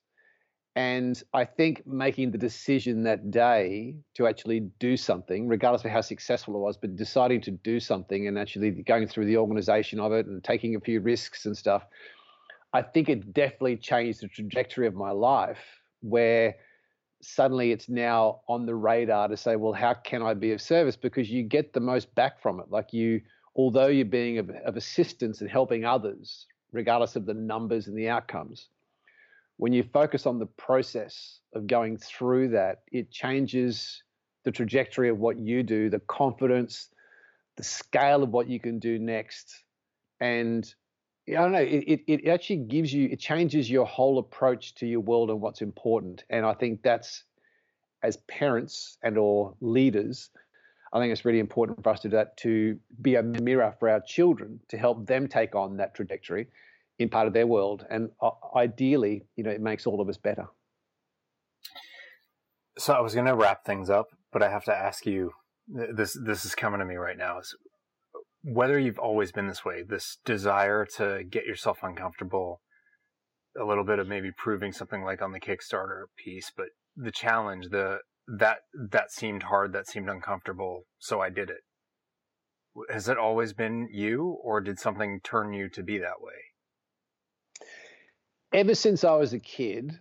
And 0.77 1.23
I 1.33 1.45
think 1.45 1.87
making 1.87 2.33
the 2.33 2.39
decision 2.39 3.05
that 3.05 3.31
day 3.31 3.95
to 4.15 4.27
actually 4.27 4.61
do 4.81 4.97
something, 4.97 5.47
regardless 5.47 5.85
of 5.85 5.93
how 5.93 6.01
successful 6.01 6.57
it 6.57 6.59
was, 6.59 6.77
but 6.77 6.97
deciding 6.97 7.43
to 7.43 7.53
do 7.53 7.79
something 7.79 8.27
and 8.27 8.37
actually 8.37 8.71
going 8.71 9.07
through 9.07 9.27
the 9.27 9.37
organization 9.37 10.01
of 10.01 10.13
it 10.13 10.27
and 10.27 10.43
taking 10.43 10.75
a 10.75 10.81
few 10.81 11.01
risks 11.01 11.47
and 11.47 11.57
stuff 11.57 11.85
I 12.75 12.83
think 12.83 13.09
it 13.09 13.33
definitely 13.33 13.77
changed 13.77 14.21
the 14.21 14.27
trajectory 14.27 14.89
of 14.89 14.95
my 14.95 15.13
life 15.13 15.61
where 16.01 16.57
suddenly 17.23 17.71
it's 17.71 17.89
now 17.89 18.41
on 18.49 18.67
the 18.67 18.75
radar 18.75 19.29
to 19.29 19.37
say, 19.37 19.55
well, 19.55 19.73
how 19.73 19.95
can 19.95 20.23
I 20.23 20.35
be 20.35 20.51
of 20.51 20.61
service? 20.61 20.97
Because 20.97 21.31
you 21.31 21.45
get 21.45 21.73
the 21.73 21.79
most 21.79 22.13
back 22.17 22.43
from 22.43 22.59
it. 22.59 22.67
Like 22.71 22.93
you, 22.93 23.21
although 23.55 23.87
you're 23.87 24.05
being 24.05 24.39
of, 24.39 24.51
of 24.51 24.77
assistance 24.77 25.41
and 25.41 25.49
helping 25.49 25.85
others, 25.85 26.47
regardless 26.73 27.15
of 27.15 27.27
the 27.27 27.33
numbers 27.33 27.87
and 27.87 27.97
the 27.97 28.09
outcomes, 28.09 28.67
when 29.57 29.73
you 29.73 29.85
focus 29.85 30.27
on 30.27 30.41
the 30.41 30.47
process 30.47 31.39
of 31.55 31.69
going 31.69 31.97
through 31.97 32.49
that, 32.49 32.83
it 32.91 33.13
changes 33.13 34.03
the 34.43 34.51
trajectory 34.51 35.09
of 35.09 35.19
what 35.19 35.39
you 35.39 35.63
do, 35.63 35.89
the 35.89 36.01
confidence, 36.01 36.89
the 37.57 37.63
scale 37.63 38.25
of 38.25 38.31
what 38.31 38.49
you 38.49 38.59
can 38.59 38.81
do 38.81 38.99
next. 38.99 39.63
And 40.21 40.75
I 41.29 41.33
don't 41.33 41.53
know. 41.53 41.59
It, 41.59 41.85
it, 41.87 42.01
it 42.07 42.29
actually 42.29 42.57
gives 42.57 42.93
you, 42.93 43.09
it 43.11 43.19
changes 43.19 43.71
your 43.71 43.87
whole 43.87 44.19
approach 44.19 44.75
to 44.77 44.87
your 44.87 45.01
world 45.01 45.31
and 45.31 45.41
what's 45.41 45.63
important. 45.63 46.25
And 46.29 46.45
I 46.45 46.55
think 46.55 46.83
that's, 46.83 47.25
as 48.03 48.19
parents 48.29 48.99
and 49.03 49.17
or 49.17 49.55
leaders, 49.61 50.31
I 50.93 50.99
think 51.01 51.13
it's 51.13 51.25
really 51.25 51.39
important 51.39 51.83
for 51.83 51.91
us 51.91 52.01
to 52.01 52.09
do 52.09 52.17
that 52.17 52.37
to 52.39 52.79
be 53.01 53.15
a 53.15 53.23
mirror 53.23 53.75
for 53.81 53.89
our 53.89 54.01
children 54.01 54.61
to 54.69 54.77
help 54.77 55.07
them 55.07 55.27
take 55.27 55.55
on 55.55 55.79
that 55.79 55.95
trajectory 55.95 56.49
in 56.99 57.09
part 57.09 57.27
of 57.27 57.33
their 57.33 57.47
world. 57.47 57.87
And 57.91 58.11
ideally, 58.55 59.25
you 59.37 59.45
know, 59.45 59.51
it 59.51 59.61
makes 59.61 59.87
all 59.87 60.01
of 60.01 60.09
us 60.09 60.19
better. 60.19 60.47
So 62.77 62.93
I 62.93 63.01
was 63.01 63.15
going 63.15 63.27
to 63.27 63.35
wrap 63.35 63.65
things 63.65 63.89
up, 63.89 64.09
but 64.33 64.43
I 64.43 64.51
have 64.51 64.65
to 64.65 64.77
ask 64.77 65.07
you. 65.07 65.33
This 65.67 66.13
this 66.13 66.45
is 66.45 66.55
coming 66.55 66.81
to 66.81 66.85
me 66.85 66.97
right 66.97 67.17
now. 67.17 67.39
Is 67.39 67.57
whether 68.45 68.79
you've 68.79 68.99
always 68.99 69.33
been 69.33 69.47
this 69.49 69.65
way, 69.65 69.83
this 69.83 70.19
desire 70.25 70.87
to 70.97 71.25
get 71.29 71.47
yourself 71.47 71.79
uncomfortable, 71.83 72.61
a 73.59 73.65
little 73.65 73.85
bit 73.85 73.99
of 73.99 74.07
maybe 74.07 74.31
proving 74.37 74.71
something 74.71 75.03
like 75.03 75.23
on 75.23 75.33
the 75.33 75.41
Kickstarter 75.41 76.05
piece, 76.23 76.53
but 76.55 76.67
the 76.95 77.11
challenge, 77.11 77.69
the 77.71 77.99
that 78.27 78.59
that 78.91 79.11
seemed 79.11 79.45
hard, 79.45 79.73
that 79.73 79.89
seemed 79.89 80.11
uncomfortable, 80.11 80.83
so 80.99 81.21
I 81.21 81.31
did 81.31 81.51
it. 81.51 81.63
Has 82.91 83.09
it 83.09 83.19
always 83.19 83.55
been 83.55 83.89
you, 83.91 84.37
or 84.43 84.61
did 84.61 84.79
something 84.79 85.21
turn 85.25 85.55
you 85.55 85.69
to 85.71 85.83
be 85.83 85.99
that 85.99 86.21
way? 86.21 86.33
Ever 88.53 88.75
since 88.75 89.05
I 89.05 89.15
was 89.17 89.33
a 89.33 89.39
kid, 89.39 89.93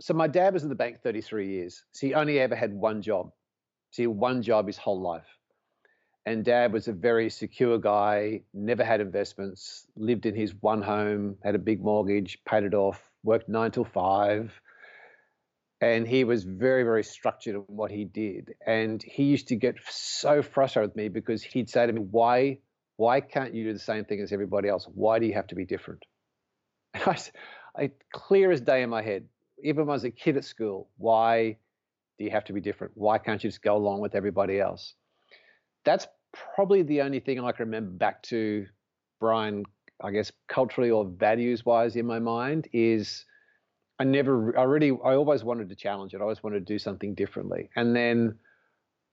so 0.00 0.14
my 0.14 0.28
dad 0.28 0.54
was 0.54 0.62
in 0.62 0.68
the 0.68 0.74
bank 0.74 0.98
33 1.02 1.48
years. 1.48 1.82
So 1.92 2.06
he 2.06 2.14
only 2.14 2.38
ever 2.38 2.54
had 2.54 2.72
one 2.72 3.02
job. 3.02 3.30
See, 3.90 4.06
one 4.06 4.42
job 4.42 4.66
his 4.66 4.76
whole 4.76 5.00
life 5.00 5.35
and 6.26 6.44
dad 6.44 6.72
was 6.72 6.88
a 6.88 6.92
very 6.92 7.30
secure 7.30 7.78
guy, 7.78 8.42
never 8.52 8.84
had 8.84 9.00
investments, 9.00 9.86
lived 9.96 10.26
in 10.26 10.34
his 10.34 10.52
one 10.60 10.82
home, 10.82 11.36
had 11.44 11.54
a 11.54 11.58
big 11.58 11.80
mortgage, 11.80 12.40
paid 12.44 12.64
it 12.64 12.74
off, 12.74 13.00
worked 13.22 13.48
nine 13.48 13.70
till 13.70 13.84
five. 13.84 14.60
And 15.80 16.06
he 16.08 16.24
was 16.24 16.42
very, 16.42 16.82
very 16.82 17.04
structured 17.04 17.54
in 17.54 17.60
what 17.68 17.92
he 17.92 18.04
did. 18.04 18.54
And 18.66 19.00
he 19.02 19.24
used 19.24 19.48
to 19.48 19.56
get 19.56 19.76
so 19.88 20.42
frustrated 20.42 20.90
with 20.90 20.96
me 20.96 21.08
because 21.08 21.44
he'd 21.44 21.70
say 21.70 21.86
to 21.86 21.92
me, 21.92 22.00
Why, 22.00 22.58
why 22.96 23.20
can't 23.20 23.54
you 23.54 23.62
do 23.62 23.72
the 23.72 23.78
same 23.78 24.04
thing 24.04 24.20
as 24.20 24.32
everybody 24.32 24.68
else? 24.68 24.88
Why 24.92 25.20
do 25.20 25.26
you 25.26 25.34
have 25.34 25.46
to 25.48 25.54
be 25.54 25.64
different? 25.64 26.04
And 26.94 27.04
I, 27.06 27.82
I 27.82 27.90
clear 28.12 28.50
as 28.50 28.60
day 28.62 28.82
in 28.82 28.90
my 28.90 29.02
head, 29.02 29.26
even 29.62 29.84
when 29.84 29.90
I 29.90 29.92
was 29.92 30.04
a 30.04 30.10
kid 30.10 30.38
at 30.38 30.44
school, 30.44 30.88
why 30.96 31.58
do 32.18 32.24
you 32.24 32.30
have 32.30 32.44
to 32.46 32.52
be 32.52 32.60
different? 32.60 32.94
Why 32.96 33.18
can't 33.18 33.44
you 33.44 33.50
just 33.50 33.62
go 33.62 33.76
along 33.76 34.00
with 34.00 34.14
everybody 34.14 34.58
else? 34.58 34.94
That's 35.84 36.08
probably 36.54 36.82
the 36.82 37.02
only 37.02 37.20
thing 37.20 37.40
I 37.40 37.52
can 37.52 37.66
remember 37.66 37.90
back 37.90 38.22
to 38.24 38.66
Brian, 39.20 39.64
I 40.02 40.10
guess 40.10 40.32
culturally 40.48 40.90
or 40.90 41.04
values 41.04 41.64
wise 41.64 41.96
in 41.96 42.06
my 42.06 42.18
mind 42.18 42.68
is 42.72 43.24
I 43.98 44.04
never, 44.04 44.58
I 44.58 44.64
really, 44.64 44.90
I 44.90 45.14
always 45.14 45.42
wanted 45.42 45.68
to 45.70 45.74
challenge 45.74 46.14
it. 46.14 46.18
I 46.18 46.22
always 46.22 46.42
wanted 46.42 46.66
to 46.66 46.72
do 46.72 46.78
something 46.78 47.14
differently. 47.14 47.70
And 47.76 47.96
then 47.96 48.38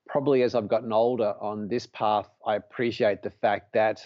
probably 0.07 0.43
as 0.43 0.55
I've 0.55 0.67
gotten 0.67 0.91
older 0.91 1.35
on 1.39 1.67
this 1.67 1.87
path, 1.87 2.29
I 2.45 2.55
appreciate 2.55 3.23
the 3.23 3.29
fact 3.29 3.73
that 3.73 4.05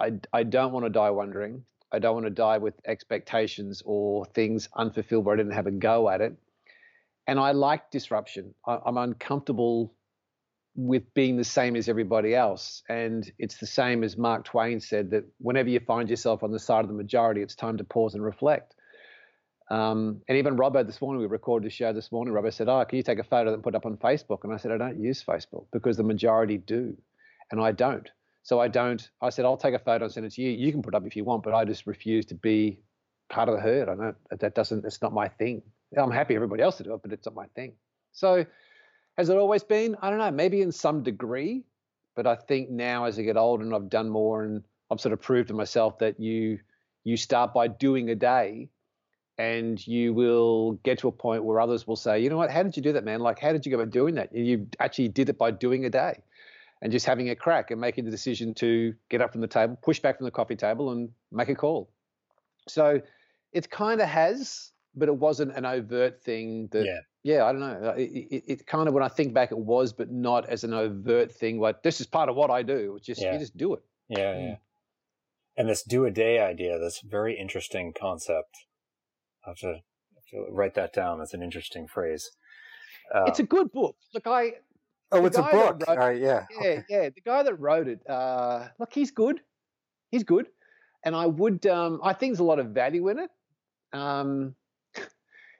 I, 0.00 0.14
I 0.32 0.44
don't 0.44 0.72
want 0.72 0.86
to 0.86 0.90
die 0.90 1.10
wondering. 1.10 1.64
I 1.92 1.98
don't 1.98 2.14
want 2.14 2.26
to 2.26 2.30
die 2.30 2.56
with 2.56 2.74
expectations 2.86 3.82
or 3.84 4.24
things 4.24 4.68
unfulfilled 4.74 5.26
where 5.26 5.34
I 5.34 5.36
didn't 5.36 5.52
have 5.52 5.66
a 5.66 5.72
go 5.72 6.08
at 6.08 6.22
it. 6.22 6.34
And 7.26 7.38
I 7.38 7.52
like 7.52 7.90
disruption. 7.90 8.54
I, 8.66 8.78
I'm 8.86 8.96
uncomfortable 8.96 9.94
with 10.76 11.12
being 11.14 11.36
the 11.36 11.44
same 11.44 11.76
as 11.76 11.88
everybody 11.88 12.34
else. 12.34 12.82
And 12.88 13.30
it's 13.38 13.58
the 13.58 13.66
same 13.66 14.04
as 14.04 14.16
Mark 14.16 14.44
Twain 14.44 14.80
said 14.80 15.10
that 15.10 15.24
whenever 15.38 15.68
you 15.70 15.80
find 15.80 16.10
yourself 16.10 16.42
on 16.42 16.52
the 16.52 16.58
side 16.58 16.82
of 16.84 16.88
the 16.88 16.94
majority, 16.96 17.42
it's 17.42 17.54
time 17.56 17.78
to 17.78 17.84
pause 17.84 18.14
and 18.14 18.24
reflect. 18.24 18.74
Um, 19.70 20.22
and 20.28 20.38
even 20.38 20.56
Robbo 20.56 20.86
this 20.86 21.00
morning, 21.02 21.20
we 21.20 21.26
recorded 21.28 21.66
a 21.66 21.70
show 21.70 21.92
this 21.92 22.12
morning. 22.12 22.34
Robbo 22.34 22.52
said, 22.52 22.68
Oh, 22.68 22.84
can 22.86 22.98
you 22.98 23.02
take 23.02 23.18
a 23.18 23.24
photo 23.24 23.54
and 23.54 23.62
put 23.62 23.74
it 23.74 23.76
up 23.78 23.86
on 23.86 23.96
Facebook? 23.98 24.44
And 24.44 24.52
I 24.52 24.58
said, 24.58 24.72
I 24.72 24.78
don't 24.78 25.00
use 25.00 25.24
Facebook 25.24 25.66
because 25.72 25.96
the 25.96 26.04
majority 26.04 26.58
do. 26.58 26.96
and 27.52 27.60
I 27.62 27.72
don't. 27.72 28.10
So 28.44 28.60
I 28.60 28.68
don't. 28.68 29.08
I 29.22 29.30
said 29.30 29.46
I'll 29.46 29.58
take 29.58 29.74
a 29.74 29.80
photo 29.80 30.06
and 30.06 30.14
send 30.14 30.26
it 30.26 30.32
to 30.34 30.42
you. 30.42 30.50
You 30.50 30.72
can 30.72 30.82
put 30.82 30.94
it 30.94 30.98
up 30.98 31.06
if 31.06 31.16
you 31.16 31.24
want, 31.24 31.44
but 31.44 31.54
I 31.54 31.64
just 31.66 31.86
refuse 31.86 32.26
to 32.26 32.36
be 32.36 32.80
part 33.30 33.48
of 33.48 33.56
the 33.56 33.62
herd. 33.62 33.88
I 33.88 33.96
don't. 33.96 34.16
That 34.40 34.54
doesn't. 34.54 34.84
It's 34.86 35.02
not 35.02 35.14
my 35.14 35.28
thing. 35.28 35.62
I'm 35.96 36.12
happy 36.12 36.34
everybody 36.36 36.62
else 36.62 36.78
to 36.78 36.84
do 36.84 36.94
it, 36.94 37.02
but 37.02 37.12
it's 37.12 37.26
not 37.26 37.34
my 37.36 37.46
thing. 37.56 37.74
So 38.12 38.46
has 39.16 39.28
it 39.28 39.36
always 39.36 39.62
been? 39.62 39.96
I 40.00 40.10
don't 40.10 40.18
know. 40.18 40.30
Maybe 40.30 40.62
in 40.62 40.72
some 40.72 41.02
degree, 41.02 41.64
but 42.14 42.26
I 42.26 42.36
think 42.36 42.70
now 42.70 43.04
as 43.04 43.18
I 43.18 43.22
get 43.22 43.36
older 43.36 43.64
and 43.64 43.74
I've 43.74 43.90
done 43.90 44.08
more 44.08 44.44
and 44.44 44.62
I've 44.90 45.00
sort 45.00 45.12
of 45.12 45.20
proved 45.20 45.48
to 45.48 45.54
myself 45.54 45.98
that 45.98 46.20
you 46.20 46.58
you 47.04 47.16
start 47.16 47.52
by 47.52 47.68
doing 47.68 48.10
a 48.10 48.14
day 48.14 48.68
and 49.38 49.84
you 49.86 50.14
will 50.14 50.72
get 50.84 50.98
to 50.98 51.08
a 51.08 51.12
point 51.12 51.44
where 51.44 51.60
others 51.60 51.86
will 51.86 51.96
say, 51.96 52.20
you 52.20 52.30
know 52.30 52.36
what, 52.36 52.50
how 52.50 52.62
did 52.62 52.76
you 52.76 52.82
do 52.82 52.92
that, 52.92 53.04
man? 53.04 53.20
Like, 53.20 53.38
how 53.38 53.52
did 53.52 53.66
you 53.66 53.72
go 53.72 53.80
about 53.80 53.90
doing 53.90 54.14
that? 54.16 54.34
You 54.34 54.68
actually 54.78 55.08
did 55.08 55.28
it 55.28 55.38
by 55.38 55.50
doing 55.50 55.84
a 55.84 55.90
day 55.90 56.22
and 56.80 56.92
just 56.92 57.06
having 57.06 57.30
a 57.30 57.34
crack 57.34 57.70
and 57.70 57.80
making 57.80 58.04
the 58.04 58.10
decision 58.10 58.54
to 58.54 58.94
get 59.08 59.20
up 59.20 59.32
from 59.32 59.40
the 59.40 59.48
table, 59.48 59.78
push 59.82 60.00
back 60.00 60.18
from 60.18 60.26
the 60.26 60.30
coffee 60.30 60.56
table 60.56 60.90
and 60.90 61.10
make 61.30 61.48
a 61.48 61.54
call. 61.54 61.90
So 62.68 63.00
it 63.52 63.70
kind 63.70 64.00
of 64.00 64.08
has, 64.08 64.70
but 64.94 65.08
it 65.08 65.16
wasn't 65.16 65.56
an 65.56 65.64
overt 65.64 66.22
thing 66.22 66.68
that, 66.72 66.84
yeah, 66.84 67.00
yeah 67.22 67.44
I 67.44 67.52
don't 67.52 67.60
know. 67.60 67.94
It, 67.96 68.02
it, 68.02 68.44
it, 68.46 68.66
kind 68.66 68.88
of, 68.88 68.94
when 68.94 69.02
I 69.02 69.08
think 69.08 69.34
back, 69.34 69.52
it 69.52 69.58
was, 69.58 69.92
but 69.92 70.10
not 70.10 70.48
as 70.48 70.64
an 70.64 70.74
overt 70.74 71.32
thing. 71.32 71.60
Like, 71.60 71.82
this 71.82 72.00
is 72.00 72.06
part 72.06 72.28
of 72.28 72.36
what 72.36 72.50
I 72.50 72.62
do. 72.62 72.94
It's 72.96 73.06
just, 73.06 73.22
yeah. 73.22 73.32
you 73.32 73.38
just 73.38 73.56
do 73.56 73.74
it. 73.74 73.82
Yeah, 74.08 74.38
yeah. 74.38 74.54
And 75.56 75.68
this 75.68 75.82
do 75.82 76.04
a 76.04 76.10
day 76.10 76.38
idea, 76.38 76.78
this 76.78 77.00
very 77.00 77.38
interesting 77.38 77.92
concept. 77.98 78.56
I 79.44 79.50
have 79.50 79.58
to, 79.58 79.66
have 79.66 80.26
to 80.32 80.46
write 80.50 80.74
that 80.74 80.92
down. 80.92 81.18
That's 81.18 81.34
an 81.34 81.42
interesting 81.42 81.86
phrase. 81.86 82.30
Uh, 83.14 83.24
it's 83.26 83.38
a 83.38 83.42
good 83.44 83.70
book. 83.72 83.96
Look, 84.14 84.26
I. 84.26 84.52
Oh, 85.10 85.26
it's 85.26 85.36
a 85.36 85.42
book. 85.42 85.82
Wrote, 85.86 85.98
uh, 85.98 86.08
yeah. 86.08 86.46
Yeah, 86.50 86.58
okay. 86.58 86.84
yeah. 86.88 87.08
The 87.10 87.20
guy 87.24 87.42
that 87.42 87.54
wrote 87.60 87.86
it, 87.86 88.00
uh, 88.08 88.68
look, 88.78 88.92
he's 88.94 89.10
good. 89.10 89.40
He's 90.10 90.24
good. 90.24 90.46
And 91.04 91.14
I 91.14 91.26
would, 91.26 91.66
um, 91.66 92.00
I 92.02 92.14
think 92.14 92.30
there's 92.32 92.40
a 92.40 92.44
lot 92.44 92.58
of 92.58 92.68
value 92.68 93.08
in 93.08 93.18
it. 93.18 93.30
Um, 93.92 94.54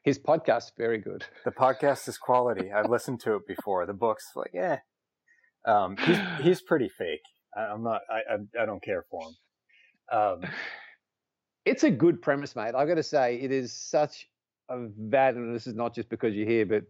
his 0.03 0.19
podcast's 0.19 0.73
very 0.77 0.99
good. 0.99 1.25
The 1.45 1.53
podcast 1.53 2.09
is 2.09 2.19
quality. 2.19 2.73
I've 2.73 2.91
listened 2.91 3.21
to 3.21 3.37
it 3.37 3.47
before. 3.47 3.87
The 3.87 3.93
book's 3.93 4.31
like, 4.35 4.51
yeah. 4.53 4.79
Um, 5.65 5.97
he's, 5.97 6.19
he's 6.41 6.63
pretty 6.63 6.89
fake. 6.89 7.23
I, 7.57 7.73
am 7.73 7.83
not, 7.83 8.01
I, 8.11 8.35
I, 8.35 8.63
I, 8.63 8.67
don't 8.67 8.83
care 8.83 9.05
for 9.11 9.23
him. 9.23 10.19
Um, 10.19 10.41
it's 11.65 11.85
a 11.85 11.91
good 11.91 12.21
premise, 12.21 12.57
mate. 12.57 12.75
I've 12.77 12.89
got 12.89 12.95
to 12.95 13.03
say, 13.03 13.37
it 13.37 13.53
is 13.53 13.73
such 13.73 14.29
a 14.69 14.79
bad, 14.97 15.37
and 15.37 15.55
this 15.55 15.67
is 15.67 15.75
not 15.75 15.95
just 15.95 16.09
because 16.09 16.35
you're 16.35 16.49
here, 16.49 16.67
but 16.67 16.83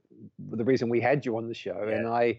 the 0.56 0.64
reason 0.64 0.88
we 0.88 1.00
had 1.00 1.26
you 1.26 1.36
on 1.36 1.48
the 1.48 1.54
show. 1.54 1.86
Yeah. 1.86 1.96
And 1.96 2.08
I 2.08 2.38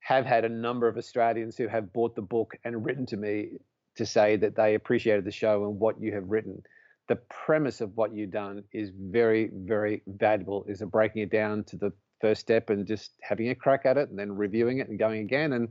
have 0.00 0.26
had 0.26 0.44
a 0.44 0.48
number 0.48 0.88
of 0.88 0.96
Australians 0.96 1.56
who 1.56 1.68
have 1.68 1.92
bought 1.92 2.16
the 2.16 2.22
book 2.22 2.54
and 2.64 2.84
written 2.84 3.06
to 3.06 3.16
me 3.16 3.50
to 3.96 4.06
say 4.06 4.36
that 4.36 4.56
they 4.56 4.74
appreciated 4.74 5.24
the 5.24 5.30
show 5.30 5.66
and 5.66 5.78
what 5.78 6.00
you 6.00 6.14
have 6.14 6.24
written. 6.26 6.62
The 7.10 7.16
premise 7.16 7.82
of 7.82 7.94
what 7.96 8.14
you've 8.14 8.30
done 8.30 8.64
is 8.72 8.90
very, 8.96 9.50
very 9.52 10.02
valuable. 10.06 10.64
Is 10.66 10.80
breaking 10.80 11.22
it 11.22 11.30
down 11.30 11.64
to 11.64 11.76
the 11.76 11.92
first 12.20 12.40
step 12.40 12.70
and 12.70 12.86
just 12.86 13.12
having 13.20 13.50
a 13.50 13.54
crack 13.54 13.84
at 13.84 13.98
it 13.98 14.08
and 14.08 14.18
then 14.18 14.32
reviewing 14.32 14.78
it 14.78 14.88
and 14.88 14.98
going 14.98 15.20
again. 15.20 15.52
And 15.52 15.68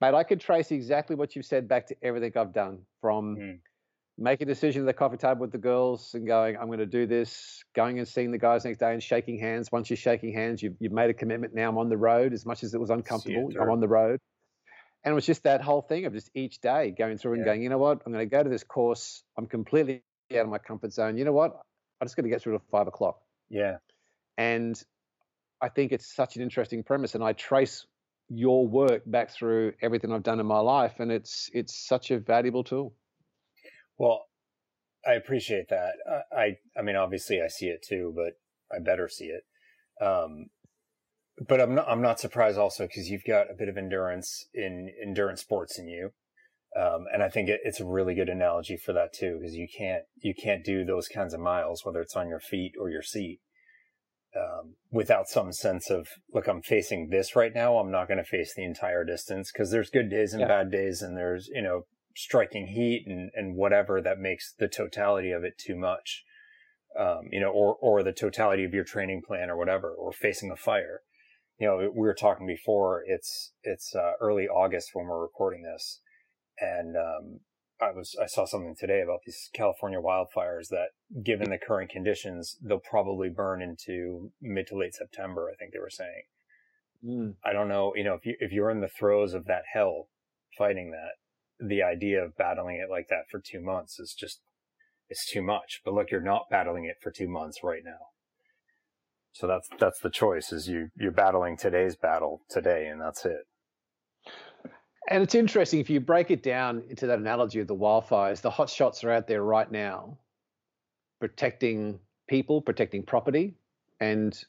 mate, 0.00 0.14
I 0.14 0.24
could 0.24 0.40
trace 0.40 0.70
exactly 0.72 1.14
what 1.14 1.36
you've 1.36 1.44
said 1.44 1.68
back 1.68 1.86
to 1.88 1.96
everything 2.02 2.32
I've 2.36 2.52
done 2.52 2.78
from. 3.00 3.36
Mm 3.36 3.58
make 4.18 4.40
a 4.40 4.44
decision 4.44 4.82
at 4.82 4.86
the 4.86 4.92
coffee 4.92 5.16
table 5.16 5.40
with 5.40 5.52
the 5.52 5.58
girls 5.58 6.14
and 6.14 6.26
going, 6.26 6.56
I'm 6.56 6.66
going 6.66 6.78
to 6.78 6.86
do 6.86 7.06
this, 7.06 7.64
going 7.74 7.98
and 7.98 8.06
seeing 8.06 8.30
the 8.30 8.38
guys 8.38 8.64
next 8.64 8.78
day 8.78 8.92
and 8.92 9.02
shaking 9.02 9.38
hands. 9.38 9.72
Once 9.72 9.88
you're 9.88 9.96
shaking 9.96 10.32
hands, 10.34 10.62
you've, 10.62 10.74
you've 10.80 10.92
made 10.92 11.10
a 11.10 11.14
commitment. 11.14 11.54
Now 11.54 11.68
I'm 11.68 11.78
on 11.78 11.88
the 11.88 11.96
road 11.96 12.32
as 12.32 12.44
much 12.44 12.62
as 12.62 12.74
it 12.74 12.80
was 12.80 12.90
uncomfortable. 12.90 13.50
I'm 13.60 13.70
on 13.70 13.80
the 13.80 13.88
road. 13.88 14.20
And 15.04 15.12
it 15.12 15.14
was 15.14 15.26
just 15.26 15.42
that 15.44 15.62
whole 15.62 15.82
thing 15.82 16.04
of 16.04 16.12
just 16.12 16.30
each 16.34 16.60
day 16.60 16.94
going 16.96 17.18
through 17.18 17.34
and 17.34 17.44
going, 17.44 17.62
you 17.62 17.68
know 17.68 17.78
what, 17.78 18.02
I'm 18.06 18.12
going 18.12 18.24
to 18.24 18.30
go 18.30 18.42
to 18.42 18.48
this 18.48 18.62
course. 18.62 19.24
I'm 19.36 19.46
completely 19.46 20.02
out 20.38 20.44
of 20.44 20.50
my 20.50 20.58
comfort 20.58 20.92
zone. 20.92 21.16
You 21.16 21.24
know 21.24 21.32
what? 21.32 21.52
I'm 22.00 22.06
just 22.06 22.16
got 22.16 22.22
to 22.22 22.28
get 22.28 22.42
through 22.42 22.58
to 22.58 22.64
five 22.70 22.86
o'clock. 22.86 23.18
Yeah. 23.48 23.76
And 24.38 24.80
I 25.60 25.68
think 25.68 25.92
it's 25.92 26.14
such 26.14 26.36
an 26.36 26.42
interesting 26.42 26.82
premise. 26.82 27.14
And 27.14 27.22
I 27.22 27.32
trace 27.32 27.86
your 28.28 28.66
work 28.66 29.02
back 29.06 29.30
through 29.30 29.74
everything 29.80 30.12
I've 30.12 30.22
done 30.22 30.40
in 30.40 30.46
my 30.46 30.60
life. 30.60 30.94
And 30.98 31.12
it's 31.12 31.50
it's 31.52 31.86
such 31.86 32.10
a 32.10 32.18
valuable 32.18 32.64
tool. 32.64 32.94
Well, 33.98 34.26
I 35.06 35.12
appreciate 35.14 35.68
that. 35.68 35.92
I, 36.32 36.56
I 36.78 36.82
mean, 36.82 36.96
obviously 36.96 37.40
I 37.40 37.48
see 37.48 37.66
it 37.66 37.84
too, 37.86 38.12
but 38.14 38.34
I 38.74 38.80
better 38.80 39.08
see 39.08 39.26
it. 39.26 39.44
Um, 40.04 40.46
but 41.46 41.60
I'm 41.60 41.74
not, 41.74 41.88
I'm 41.88 42.02
not 42.02 42.20
surprised 42.20 42.58
also 42.58 42.86
because 42.86 43.08
you've 43.08 43.24
got 43.24 43.50
a 43.50 43.54
bit 43.54 43.68
of 43.68 43.76
endurance 43.76 44.46
in 44.54 44.90
endurance 45.02 45.40
sports 45.40 45.78
in 45.78 45.88
you. 45.88 46.12
Um, 46.74 47.04
and 47.12 47.22
I 47.22 47.28
think 47.28 47.48
it, 47.48 47.60
it's 47.64 47.80
a 47.80 47.86
really 47.86 48.14
good 48.14 48.30
analogy 48.30 48.76
for 48.76 48.92
that 48.94 49.12
too, 49.12 49.38
because 49.38 49.54
you 49.54 49.68
can't, 49.76 50.04
you 50.22 50.34
can't 50.34 50.64
do 50.64 50.84
those 50.84 51.08
kinds 51.08 51.34
of 51.34 51.40
miles, 51.40 51.84
whether 51.84 52.00
it's 52.00 52.16
on 52.16 52.28
your 52.28 52.40
feet 52.40 52.72
or 52.80 52.88
your 52.88 53.02
seat, 53.02 53.40
um, 54.34 54.76
without 54.90 55.28
some 55.28 55.52
sense 55.52 55.90
of, 55.90 56.08
look, 56.32 56.46
I'm 56.46 56.62
facing 56.62 57.10
this 57.10 57.36
right 57.36 57.52
now. 57.54 57.76
I'm 57.76 57.90
not 57.90 58.08
going 58.08 58.16
to 58.16 58.24
face 58.24 58.54
the 58.54 58.64
entire 58.64 59.04
distance 59.04 59.50
because 59.52 59.70
there's 59.70 59.90
good 59.90 60.08
days 60.08 60.32
and 60.32 60.40
yeah. 60.40 60.48
bad 60.48 60.70
days 60.70 61.02
and 61.02 61.16
there's, 61.16 61.50
you 61.52 61.60
know, 61.60 61.82
striking 62.16 62.68
heat 62.68 63.04
and, 63.06 63.30
and 63.34 63.56
whatever 63.56 64.00
that 64.00 64.18
makes 64.18 64.54
the 64.58 64.68
totality 64.68 65.30
of 65.30 65.44
it 65.44 65.58
too 65.58 65.76
much. 65.76 66.24
Um, 66.98 67.28
you 67.30 67.40
know, 67.40 67.50
or, 67.50 67.76
or 67.80 68.02
the 68.02 68.12
totality 68.12 68.64
of 68.64 68.74
your 68.74 68.84
training 68.84 69.22
plan 69.26 69.48
or 69.48 69.56
whatever, 69.56 69.94
or 69.94 70.12
facing 70.12 70.50
a 70.50 70.56
fire. 70.56 71.00
You 71.58 71.66
know, 71.66 71.76
we 71.78 72.06
were 72.06 72.12
talking 72.12 72.46
before, 72.46 73.02
it's, 73.06 73.52
it's, 73.62 73.94
uh, 73.94 74.12
early 74.20 74.46
August 74.46 74.90
when 74.92 75.06
we're 75.06 75.22
recording 75.22 75.62
this. 75.62 76.00
And, 76.62 76.96
um, 76.96 77.40
I 77.80 77.90
was, 77.90 78.14
I 78.22 78.26
saw 78.26 78.46
something 78.46 78.76
today 78.78 79.00
about 79.02 79.20
these 79.26 79.50
California 79.52 79.98
wildfires 79.98 80.68
that 80.68 80.90
given 81.24 81.50
the 81.50 81.58
current 81.58 81.90
conditions, 81.90 82.56
they'll 82.62 82.78
probably 82.78 83.28
burn 83.28 83.60
into 83.60 84.30
mid 84.40 84.68
to 84.68 84.78
late 84.78 84.94
September, 84.94 85.50
I 85.52 85.56
think 85.56 85.72
they 85.72 85.80
were 85.80 85.90
saying. 85.90 86.22
Mm. 87.04 87.34
I 87.44 87.52
don't 87.52 87.68
know, 87.68 87.92
you 87.96 88.04
know, 88.04 88.14
if 88.14 88.24
you, 88.24 88.36
if 88.38 88.52
you're 88.52 88.70
in 88.70 88.80
the 88.80 88.88
throes 88.88 89.34
of 89.34 89.46
that 89.46 89.64
hell 89.72 90.08
fighting 90.56 90.92
that, 90.92 91.66
the 91.66 91.82
idea 91.82 92.22
of 92.22 92.36
battling 92.36 92.76
it 92.76 92.90
like 92.90 93.08
that 93.08 93.24
for 93.30 93.40
two 93.40 93.60
months 93.60 93.98
is 93.98 94.14
just 94.14 94.40
it's 95.08 95.30
too 95.30 95.42
much. 95.42 95.82
But 95.84 95.94
look, 95.94 96.10
you're 96.10 96.20
not 96.20 96.48
battling 96.50 96.84
it 96.84 96.96
for 97.02 97.10
two 97.10 97.28
months 97.28 97.58
right 97.62 97.82
now. 97.84 98.06
So 99.32 99.46
that's 99.46 99.68
that's 99.78 100.00
the 100.00 100.10
choice 100.10 100.52
is 100.52 100.68
you 100.68 100.88
you're 100.96 101.10
battling 101.10 101.56
today's 101.56 101.96
battle 101.96 102.42
today 102.48 102.86
and 102.86 103.00
that's 103.00 103.24
it. 103.24 103.46
And 105.10 105.22
it's 105.22 105.34
interesting 105.34 105.80
if 105.80 105.90
you 105.90 106.00
break 106.00 106.30
it 106.30 106.42
down 106.42 106.84
into 106.88 107.06
that 107.08 107.18
analogy 107.18 107.60
of 107.60 107.66
the 107.66 107.76
wildfires, 107.76 108.40
the 108.40 108.50
hot 108.50 108.70
shots 108.70 109.02
are 109.04 109.10
out 109.10 109.26
there 109.26 109.42
right 109.42 109.70
now 109.70 110.18
protecting 111.20 111.98
people, 112.28 112.60
protecting 112.60 113.02
property, 113.02 113.54
and 114.00 114.44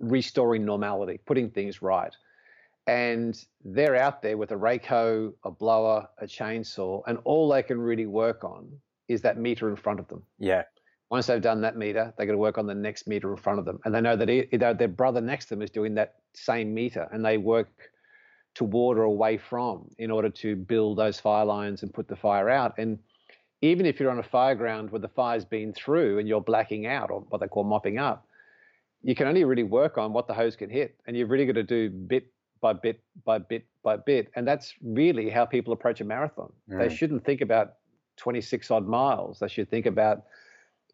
restoring 0.00 0.64
normality, 0.64 1.18
putting 1.24 1.50
things 1.50 1.82
right 1.82 2.14
and 2.90 3.46
they're 3.64 3.94
out 3.94 4.20
there 4.20 4.36
with 4.36 4.50
a 4.50 4.56
rake 4.56 4.84
hoe, 4.84 5.32
a 5.44 5.50
blower, 5.50 6.08
a 6.18 6.26
chainsaw, 6.26 7.02
and 7.06 7.18
all 7.24 7.48
they 7.48 7.62
can 7.62 7.80
really 7.80 8.06
work 8.06 8.42
on 8.42 8.68
is 9.08 9.22
that 9.22 9.38
meter 9.38 9.68
in 9.68 9.76
front 9.76 10.00
of 10.00 10.08
them. 10.08 10.22
Yeah. 10.38 10.64
Once 11.08 11.26
they've 11.26 11.42
done 11.42 11.60
that 11.60 11.76
meter, 11.76 12.12
they 12.16 12.26
got 12.26 12.32
to 12.32 12.38
work 12.38 12.58
on 12.58 12.66
the 12.66 12.74
next 12.74 13.06
meter 13.06 13.30
in 13.30 13.36
front 13.36 13.58
of 13.58 13.64
them, 13.64 13.78
and 13.84 13.94
they 13.94 14.00
know 14.00 14.16
that 14.16 14.28
either 14.28 14.74
their 14.74 14.88
brother 14.88 15.20
next 15.20 15.46
to 15.46 15.50
them 15.50 15.62
is 15.62 15.70
doing 15.70 15.94
that 15.94 16.16
same 16.34 16.74
meter, 16.74 17.08
and 17.12 17.24
they 17.24 17.36
work 17.36 17.89
toward 18.60 18.98
or 18.98 19.04
away 19.04 19.38
from 19.38 19.88
in 19.96 20.10
order 20.10 20.28
to 20.28 20.54
build 20.54 20.98
those 20.98 21.18
fire 21.18 21.46
lines 21.46 21.82
and 21.82 21.94
put 21.94 22.06
the 22.06 22.14
fire 22.14 22.50
out. 22.50 22.74
And 22.76 22.98
even 23.62 23.86
if 23.86 23.98
you're 23.98 24.10
on 24.10 24.18
a 24.18 24.22
fire 24.22 24.54
ground 24.54 24.90
where 24.90 25.00
the 25.00 25.08
fire's 25.08 25.46
been 25.46 25.72
through 25.72 26.18
and 26.18 26.28
you're 26.28 26.42
blacking 26.42 26.86
out, 26.86 27.10
or 27.10 27.20
what 27.30 27.40
they 27.40 27.48
call 27.48 27.64
mopping 27.64 27.96
up, 27.96 28.26
you 29.02 29.14
can 29.14 29.26
only 29.26 29.44
really 29.44 29.62
work 29.62 29.96
on 29.96 30.12
what 30.12 30.26
the 30.26 30.34
hose 30.34 30.56
can 30.56 30.68
hit, 30.68 30.94
and 31.06 31.16
you've 31.16 31.30
really 31.30 31.46
got 31.46 31.54
to 31.54 31.62
do 31.62 31.88
bit 31.88 32.26
by 32.60 32.74
bit 32.74 33.00
by 33.24 33.38
bit 33.38 33.64
by 33.82 33.96
bit. 33.96 34.30
And 34.36 34.46
that's 34.46 34.74
really 34.84 35.30
how 35.30 35.46
people 35.46 35.72
approach 35.72 36.02
a 36.02 36.04
marathon. 36.04 36.52
Mm. 36.70 36.80
They 36.80 36.94
shouldn't 36.94 37.24
think 37.24 37.40
about 37.40 37.76
26 38.18 38.70
odd 38.70 38.86
miles. 38.86 39.38
They 39.38 39.48
should 39.48 39.70
think 39.70 39.86
about 39.86 40.24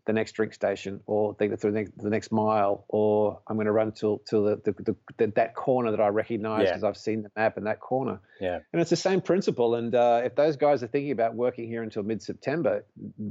the 0.07 0.13
next 0.13 0.33
drink 0.33 0.55
station 0.55 1.01
or 1.07 1.35
think 1.35 1.51
that 1.51 1.61
through 1.61 1.73
the 1.73 1.79
next, 1.79 1.99
the 1.99 2.11
next 2.11 2.31
mile 2.31 2.85
or 2.89 3.41
I'm 3.47 3.57
going 3.57 3.67
to 3.67 3.73
run 3.73 3.91
till, 3.91 4.19
till 4.19 4.45
the, 4.45 4.57
the, 4.65 4.97
the, 5.19 5.27
that 5.35 5.55
corner 5.57 5.91
that 5.91 6.01
I 6.01 6.09
recognize 6.09 6.69
because 6.69 6.83
yeah. 6.83 6.89
I've 6.89 6.97
seen 6.97 7.23
the 7.23 7.31
map 7.37 7.59
in 7.59 7.65
that 7.65 7.81
corner. 7.81 8.21
Yeah. 8.41 8.61
And 8.73 8.81
it's 8.81 8.91
the 8.91 8.97
same 8.97 9.21
principle. 9.21 9.75
And 9.75 9.95
uh, 9.95 10.23
if 10.25 10.37
those 10.37 10.57
guys 10.57 10.85
are 10.85 10.87
thinking 10.87 11.11
about 11.11 11.35
working 11.35 11.67
here 11.67 11.83
until 11.83 12.05
mid-September, 12.05 12.85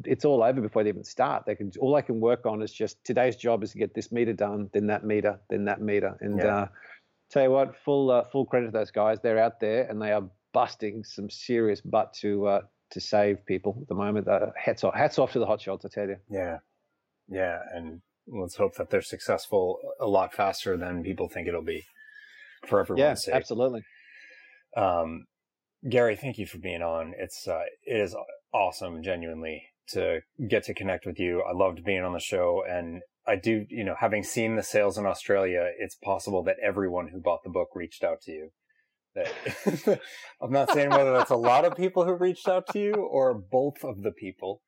it's 0.04 0.26
all 0.26 0.44
over 0.44 0.60
before 0.60 0.84
they 0.84 0.90
even 0.90 1.06
start. 1.06 1.46
They 1.46 1.56
can 1.56 1.72
all 1.80 1.96
they 1.96 2.02
can 2.02 2.20
work 2.20 2.46
on 2.46 2.62
is 2.62 2.74
just 2.74 3.04
today's 3.06 3.38
job 3.38 3.64
is 3.64 3.72
to 3.72 3.78
get 3.78 3.94
this 3.94 4.12
meter 4.12 4.34
done, 4.34 4.70
then 4.74 4.88
that 4.88 5.06
meter, 5.06 5.40
then 5.50 5.66
that 5.66 5.82
meter. 5.82 6.18
And 6.20 6.40
yeah. 6.40 6.58
uh, 6.58 6.68
tell 7.32 7.44
you 7.44 7.52
what, 7.52 7.76
full 7.86 8.12
uh, 8.12 8.26
full 8.26 8.46
credit 8.46 8.68
to 8.68 8.72
those 8.72 8.92
guys. 8.92 9.20
They're 9.24 9.40
out 9.40 9.62
there 9.62 9.90
and 9.90 10.02
they 10.02 10.12
are 10.12 10.24
busting 10.52 11.04
some 11.04 11.30
serious 11.30 11.82
butt 11.82 12.14
to 12.14 12.48
uh, 12.48 12.62
to 12.92 13.02
save 13.02 13.46
people 13.46 13.78
at 13.82 13.88
the 13.88 13.96
moment. 13.96 14.28
Uh, 14.28 14.48
hats 14.56 14.84
off, 14.84 14.94
hats 14.96 15.20
off 15.20 15.32
to 15.34 15.40
the 15.40 15.46
hotshots, 15.46 15.86
I 15.86 15.90
tell 15.94 16.08
you. 16.08 16.18
Yeah, 16.30 16.58
yeah, 17.28 17.60
and 17.74 18.02
let's 18.28 18.56
hope 18.56 18.76
that 18.76 18.90
they're 18.90 19.02
successful 19.02 19.80
a 20.00 20.08
lot 20.08 20.34
faster 20.34 20.78
than 20.78 21.04
people 21.04 21.30
think 21.30 21.48
it'll 21.48 21.62
be 21.62 21.86
for 22.68 22.80
everyone's 22.80 23.28
yeah, 23.28 23.36
absolutely. 23.36 23.84
Um, 24.76 25.26
Gary, 25.88 26.16
thank 26.16 26.38
you 26.38 26.48
for 26.48 26.58
being 26.58 26.82
on. 26.82 27.14
It's 27.18 27.48
uh, 27.48 27.62
it 27.84 28.02
is 28.02 28.16
awesome, 28.54 29.04
genuinely, 29.04 29.64
to 29.90 30.22
get 30.50 30.64
to 30.64 30.74
connect 30.74 31.06
with 31.06 31.20
you. 31.20 31.44
I 31.44 31.56
loved 31.56 31.84
being 31.84 32.04
on 32.04 32.14
the 32.14 32.20
show, 32.20 32.64
and 32.68 33.02
I 33.28 33.36
do, 33.36 33.66
you 33.70 33.84
know, 33.84 33.96
having 34.00 34.24
seen 34.24 34.56
the 34.56 34.64
sales 34.64 34.98
in 34.98 35.06
Australia, 35.06 35.70
it's 35.78 35.96
possible 35.96 36.44
that 36.44 36.58
everyone 36.64 37.10
who 37.10 37.20
bought 37.20 37.44
the 37.44 37.50
book 37.50 37.70
reached 37.76 38.04
out 38.04 38.22
to 38.22 38.32
you. 38.32 38.52
That 39.16 40.00
I'm 40.42 40.52
not 40.52 40.72
saying 40.72 40.90
whether 40.90 41.14
that's 41.14 41.32
a 41.32 41.36
lot 41.36 41.66
of 41.66 41.76
people 41.76 42.06
who 42.06 42.14
reached 42.14 42.48
out 42.48 42.68
to 42.74 42.80
you 42.80 42.94
or 42.94 43.34
both 43.34 43.84
of 43.84 44.04
the 44.04 44.12
people. 44.12 44.62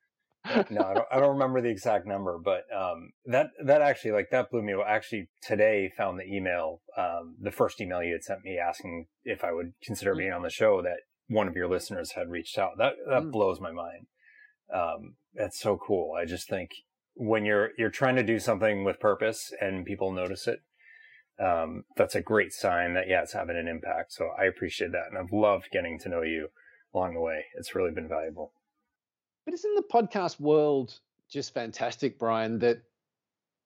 No, 0.70 0.82
I 0.82 0.94
don't, 0.94 1.06
I 1.12 1.20
don't 1.20 1.34
remember 1.34 1.60
the 1.60 1.68
exact 1.68 2.06
number, 2.06 2.38
but 2.42 2.62
um, 2.74 3.10
that 3.26 3.48
that 3.64 3.82
actually 3.82 4.12
like 4.12 4.30
that 4.30 4.50
blew 4.50 4.62
me. 4.62 4.72
away. 4.72 4.84
Actually, 4.88 5.28
today 5.42 5.90
found 5.94 6.18
the 6.18 6.24
email, 6.24 6.80
um, 6.96 7.36
the 7.40 7.50
first 7.50 7.80
email 7.80 8.02
you 8.02 8.12
had 8.12 8.24
sent 8.24 8.44
me 8.44 8.56
asking 8.58 9.06
if 9.24 9.44
I 9.44 9.52
would 9.52 9.74
consider 9.82 10.14
being 10.14 10.32
on 10.32 10.42
the 10.42 10.50
show. 10.50 10.80
That 10.80 11.00
one 11.26 11.48
of 11.48 11.56
your 11.56 11.68
listeners 11.68 12.12
had 12.12 12.30
reached 12.30 12.56
out. 12.56 12.78
That 12.78 12.94
that 13.08 13.24
mm. 13.24 13.30
blows 13.30 13.60
my 13.60 13.72
mind. 13.72 14.06
Um, 14.72 15.16
that's 15.34 15.60
so 15.60 15.76
cool. 15.76 16.14
I 16.18 16.24
just 16.24 16.48
think 16.48 16.70
when 17.14 17.44
you're 17.44 17.70
you're 17.76 17.90
trying 17.90 18.16
to 18.16 18.22
do 18.22 18.38
something 18.38 18.84
with 18.84 19.00
purpose 19.00 19.52
and 19.60 19.84
people 19.84 20.12
notice 20.12 20.46
it, 20.46 20.60
um, 21.40 21.84
that's 21.96 22.14
a 22.14 22.20
great 22.20 22.52
sign 22.52 22.94
that 22.94 23.08
yeah, 23.08 23.22
it's 23.22 23.32
having 23.32 23.56
an 23.56 23.68
impact. 23.68 24.12
So 24.12 24.30
I 24.38 24.44
appreciate 24.44 24.92
that, 24.92 25.08
and 25.08 25.18
I've 25.18 25.32
loved 25.32 25.70
getting 25.70 25.98
to 26.00 26.08
know 26.08 26.22
you 26.22 26.48
along 26.94 27.14
the 27.14 27.20
way. 27.20 27.44
It's 27.56 27.74
really 27.74 27.90
been 27.90 28.08
valuable. 28.08 28.52
But 29.44 29.54
isn't 29.54 29.74
the 29.76 29.82
podcast 29.82 30.40
world 30.40 30.98
just 31.30 31.54
fantastic, 31.54 32.18
Brian? 32.18 32.58
That 32.58 32.82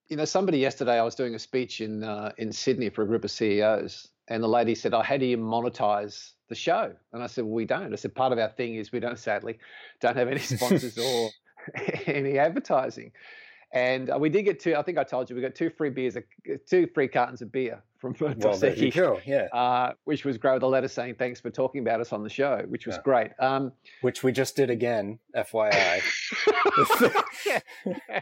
you 0.09 0.17
know, 0.17 0.25
somebody 0.25 0.59
yesterday 0.59 0.99
I 0.99 1.03
was 1.03 1.15
doing 1.15 1.35
a 1.35 1.39
speech 1.39 1.81
in 1.81 2.05
uh, 2.05 2.33
in 2.37 2.53
Sydney 2.53 2.91
for 2.91 3.03
a 3.03 3.07
group 3.07 3.25
of 3.25 3.31
CEOs, 3.31 4.09
and 4.29 4.43
the 4.43 4.49
lady 4.49 4.75
said, 4.75 4.93
"Oh, 4.93 5.03
how 5.03 5.17
do 5.17 5.25
you 5.25 5.39
monetize 5.39 6.33
the 6.49 6.55
show?" 6.55 6.93
And 7.13 7.23
I 7.23 7.27
said, 7.27 7.45
"Well, 7.45 7.55
we 7.55 7.65
don't." 7.65 7.93
I 7.93 7.97
said, 7.97 8.15
"Part 8.15 8.33
of 8.33 8.39
our 8.39 8.51
thing 8.51 8.75
is 8.75 8.93
we 8.93 9.01
don't, 9.01 9.19
sadly, 9.19 9.59
don't 10.01 10.17
have 10.17 10.29
any 10.29 10.41
sponsors 10.41 10.99
or 10.99 11.31
any 12.07 12.39
advertising." 12.39 13.13
And 13.73 14.11
uh, 14.11 14.19
we 14.19 14.29
did 14.29 14.43
get 14.43 14.61
two. 14.61 14.75
I 14.77 14.83
think 14.83 14.99
I 14.99 15.05
told 15.05 15.31
you 15.31 15.37
we 15.37 15.41
got 15.41 15.55
two 15.55 15.71
free 15.71 15.89
beers, 15.89 16.17
two 16.69 16.87
free 16.95 17.09
cartons 17.09 17.41
of 17.41 17.51
beer 17.51 17.83
from 18.03 18.15
well, 18.21 18.59
there 18.59 18.75
you 18.75 18.91
go. 18.91 19.21
Yeah, 19.25 19.47
uh, 19.53 19.93
which 20.05 20.25
was 20.25 20.37
great 20.37 20.55
with 20.55 20.63
a 20.65 20.67
letter 20.67 20.89
saying 20.89 21.15
thanks 21.15 21.41
for 21.41 21.51
talking 21.51 21.81
about 21.81 22.01
us 22.01 22.13
on 22.13 22.23
the 22.23 22.29
show, 22.29 22.65
which 22.69 22.87
was 22.87 22.97
yeah. 22.97 23.03
great. 23.03 23.31
Um, 23.39 23.73
which 24.03 24.23
we 24.23 24.33
just 24.33 24.57
did 24.57 24.69
again, 24.69 25.21
FYI. 25.35 26.03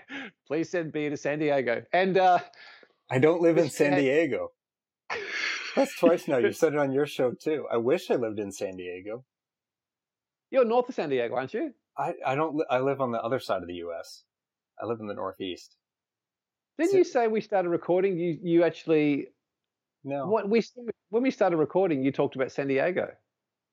Please 0.46 0.70
send 0.70 0.92
beer 0.92 1.10
to 1.10 1.16
San 1.16 1.40
Diego. 1.40 1.82
And 1.92 2.16
uh, 2.16 2.38
I 3.10 3.18
don't 3.18 3.40
live 3.40 3.58
in 3.58 3.70
San 3.70 3.96
Diego. 3.96 4.52
That's 5.74 5.98
twice 5.98 6.28
now. 6.28 6.38
You 6.38 6.52
said 6.52 6.74
it 6.74 6.78
on 6.78 6.92
your 6.92 7.06
show 7.06 7.32
too. 7.32 7.66
I 7.72 7.78
wish 7.78 8.10
I 8.10 8.16
lived 8.16 8.38
in 8.38 8.52
San 8.52 8.76
Diego. 8.76 9.24
You're 10.50 10.64
north 10.64 10.88
of 10.88 10.94
San 10.94 11.08
Diego, 11.08 11.34
aren't 11.34 11.54
you? 11.54 11.72
I, 11.96 12.14
I 12.24 12.34
don't. 12.34 12.60
I 12.70 12.78
live 12.78 13.00
on 13.00 13.12
the 13.12 13.22
other 13.22 13.40
side 13.40 13.62
of 13.62 13.68
the 13.68 13.74
U.S. 13.74 14.24
I 14.80 14.86
live 14.86 15.00
in 15.00 15.06
the 15.06 15.14
Northeast. 15.14 15.76
Didn't 16.78 16.92
so, 16.92 16.98
you 16.98 17.04
say 17.04 17.28
we 17.28 17.40
started 17.40 17.68
recording? 17.68 18.16
You 18.18 18.38
you 18.42 18.64
actually 18.64 19.28
no. 20.04 20.26
What 20.26 20.48
we 20.48 20.62
when 21.10 21.22
we 21.22 21.30
started 21.30 21.56
recording, 21.56 22.02
you 22.02 22.12
talked 22.12 22.36
about 22.36 22.52
San 22.52 22.68
Diego. 22.68 23.08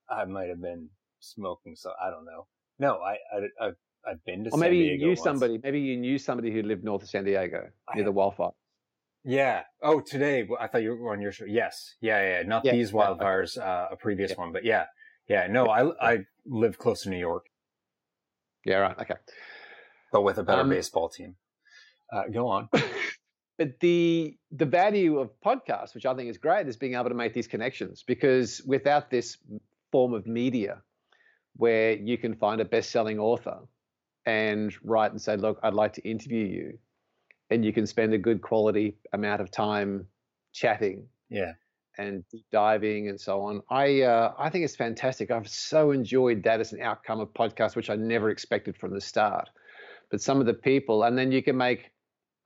I 0.10 0.26
might 0.26 0.50
have 0.50 0.62
been 0.62 0.90
smoking, 1.20 1.76
so 1.76 1.92
I 2.04 2.10
don't 2.10 2.26
know. 2.26 2.48
No, 2.80 3.00
I 3.00 3.14
I 3.34 3.68
I've, 3.68 3.76
I've 4.08 4.26
been 4.26 4.44
to. 4.44 4.50
Or 4.52 4.58
maybe 4.58 4.78
you 4.78 4.98
knew 4.98 5.08
once. 5.10 5.24
somebody. 5.24 5.60
Maybe 5.64 5.80
you 5.80 5.98
knew 5.98 6.18
somebody 6.18 6.52
who 6.52 6.62
lived 6.64 6.84
north 6.84 7.04
of 7.04 7.10
San 7.10 7.24
Diego 7.24 7.70
near 7.96 8.04
I, 8.04 8.06
the 8.06 8.12
wildfire. 8.12 8.52
Yeah. 9.24 9.64
Oh, 9.82 10.02
today 10.02 10.48
I 10.60 10.68
thought 10.68 10.84
you 10.84 10.96
were 10.96 11.14
on 11.14 11.22
your 11.22 11.32
show. 11.32 11.46
Yes. 11.46 11.96
Yeah. 12.02 12.40
Yeah. 12.40 12.44
Not 12.44 12.66
yeah, 12.66 12.74
these 12.74 12.92
wildfires. 12.92 13.58
Uh, 13.58 13.88
a 13.92 13.96
previous 13.96 14.32
yeah. 14.32 14.38
one, 14.38 14.52
but 14.52 14.66
yeah. 14.66 14.86
Yeah. 15.30 15.48
No, 15.48 15.68
I 15.68 15.92
I 16.02 16.18
live 16.46 16.78
close 16.78 17.04
to 17.04 17.10
New 17.10 17.18
York. 17.18 17.46
Yeah. 18.66 18.78
Right. 18.78 19.00
Okay 19.00 19.16
but 20.12 20.22
with 20.22 20.38
a 20.38 20.44
better 20.44 20.62
um, 20.62 20.70
baseball 20.70 21.10
team. 21.10 21.36
Uh, 22.12 22.24
go 22.32 22.48
on. 22.48 22.70
but 23.58 23.80
the 23.80 24.38
the 24.52 24.66
value 24.66 25.20
of 25.20 25.30
podcasts, 25.42 25.94
which 25.94 26.06
I 26.06 26.14
think 26.14 26.30
is 26.30 26.38
great, 26.38 26.68
is 26.68 26.78
being 26.78 26.94
able 26.94 27.10
to 27.10 27.16
make 27.16 27.34
these 27.34 27.48
connections 27.48 28.04
because 28.04 28.62
without 28.66 29.10
this 29.10 29.38
form 29.92 30.14
of 30.14 30.28
media, 30.28 30.82
where 31.56 31.94
you 31.94 32.18
can 32.18 32.36
find 32.36 32.62
a 32.62 32.66
best-selling 32.66 33.20
author 33.20 33.60
and 34.26 34.74
write 34.84 35.12
and 35.12 35.22
say, 35.22 35.36
"Look, 35.36 35.60
I'd 35.64 35.74
like 35.74 35.94
to 35.94 36.08
interview 36.08 36.46
you," 36.46 36.80
and 37.50 37.66
you 37.66 37.74
can 37.74 37.88
spend 37.88 38.14
a 38.14 38.18
good 38.18 38.42
quality 38.42 38.98
amount 39.14 39.42
of 39.42 39.52
time 39.52 40.08
chatting. 40.54 41.08
Yeah. 41.30 41.54
And 42.00 42.24
diving 42.52 43.10
and 43.10 43.20
so 43.20 43.42
on. 43.42 43.64
I 43.72 44.04
uh, 44.04 44.34
I 44.38 44.52
think 44.52 44.66
it's 44.66 44.76
fantastic. 44.76 45.32
I've 45.32 45.50
so 45.50 45.90
enjoyed 45.90 46.44
that 46.44 46.60
as 46.60 46.72
an 46.72 46.80
outcome 46.80 47.20
of 47.20 47.34
podcasts, 47.34 47.76
which 47.76 47.90
I 47.90 47.96
never 47.96 48.30
expected 48.30 48.78
from 48.78 48.94
the 48.94 49.02
start 49.02 49.50
but 50.12 50.22
some 50.22 50.40
of 50.40 50.46
the 50.46 50.54
people, 50.54 51.04
and 51.04 51.18
then 51.18 51.32
you 51.32 51.44
can 51.44 51.58
make, 51.58 51.92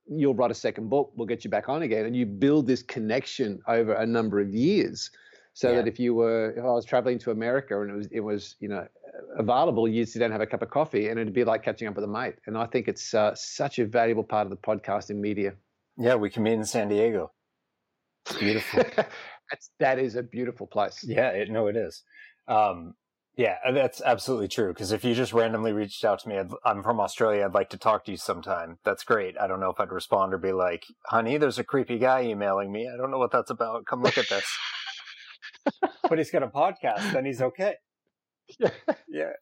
you'll 0.06 0.34
write 0.34 0.50
a 0.50 0.54
second 0.54 0.88
book, 0.88 1.12
we'll 1.16 1.26
get 1.26 1.44
you 1.44 1.50
back 1.50 1.68
on 1.68 1.82
again, 1.82 2.06
and 2.06 2.16
you 2.16 2.26
build 2.26 2.66
this 2.66 2.82
connection 2.82 3.60
over 3.68 3.94
a 3.94 4.06
number 4.06 4.40
of 4.40 4.54
years, 4.54 5.10
so 5.54 5.70
yeah. 5.70 5.76
that 5.76 5.88
if 5.88 5.98
you 5.98 6.14
were, 6.14 6.52
if 6.52 6.64
I 6.64 6.72
was 6.72 6.84
traveling 6.84 7.18
to 7.20 7.30
America 7.30 7.80
and 7.82 7.90
it 7.90 7.94
was, 7.94 8.06
it 8.10 8.20
was, 8.20 8.56
you 8.60 8.68
know, 8.68 8.86
available, 9.36 9.86
you'd 9.86 10.08
sit 10.08 10.20
down 10.20 10.26
and 10.26 10.32
have 10.32 10.40
a 10.40 10.46
cup 10.46 10.62
of 10.62 10.70
coffee, 10.70 11.08
and 11.08 11.18
it'd 11.18 11.34
be 11.34 11.44
like 11.44 11.62
catching 11.62 11.88
up 11.88 11.94
with 11.94 12.04
a 12.04 12.08
mate. 12.08 12.36
And 12.46 12.56
I 12.56 12.66
think 12.66 12.88
it's 12.88 13.14
uh, 13.14 13.34
such 13.34 13.78
a 13.78 13.86
valuable 13.86 14.24
part 14.24 14.46
of 14.46 14.50
the 14.50 14.56
podcasting 14.56 15.16
media. 15.16 15.54
Yeah, 15.98 16.14
we 16.14 16.30
can 16.30 16.42
meet 16.42 16.54
in 16.54 16.64
San 16.64 16.88
Diego. 16.88 17.30
It's 18.26 18.38
beautiful. 18.38 18.82
That's 18.96 19.70
that 19.80 19.98
is 19.98 20.16
a 20.16 20.22
beautiful 20.22 20.66
place. 20.66 21.04
Yeah, 21.04 21.28
it, 21.28 21.50
no, 21.50 21.66
it 21.66 21.76
is. 21.76 22.02
Um, 22.48 22.94
yeah, 23.36 23.56
uh, 23.64 23.72
that's 23.72 24.02
absolutely 24.02 24.48
true. 24.48 24.68
Because 24.68 24.92
if 24.92 25.04
you 25.04 25.14
just 25.14 25.32
randomly 25.32 25.72
reached 25.72 26.04
out 26.04 26.20
to 26.20 26.28
me, 26.28 26.36
i 26.36 26.70
am 26.70 26.82
from 26.82 27.00
Australia, 27.00 27.44
I'd 27.44 27.54
like 27.54 27.70
to 27.70 27.78
talk 27.78 28.04
to 28.04 28.10
you 28.10 28.16
sometime. 28.16 28.78
That's 28.84 29.04
great. 29.04 29.36
I 29.40 29.46
don't 29.46 29.60
know 29.60 29.70
if 29.70 29.80
I'd 29.80 29.90
respond 29.90 30.34
or 30.34 30.38
be 30.38 30.52
like, 30.52 30.84
honey, 31.06 31.38
there's 31.38 31.58
a 31.58 31.64
creepy 31.64 31.98
guy 31.98 32.24
emailing 32.24 32.70
me. 32.70 32.90
I 32.92 32.96
don't 32.96 33.10
know 33.10 33.18
what 33.18 33.32
that's 33.32 33.50
about. 33.50 33.86
Come 33.86 34.02
look 34.02 34.18
at 34.18 34.28
this. 34.28 34.44
but 36.08 36.18
he's 36.18 36.30
got 36.30 36.42
a 36.42 36.48
podcast, 36.48 37.12
then 37.12 37.24
he's 37.24 37.40
okay. 37.40 37.76
Yeah. 38.58 38.70
yeah. 39.08 39.32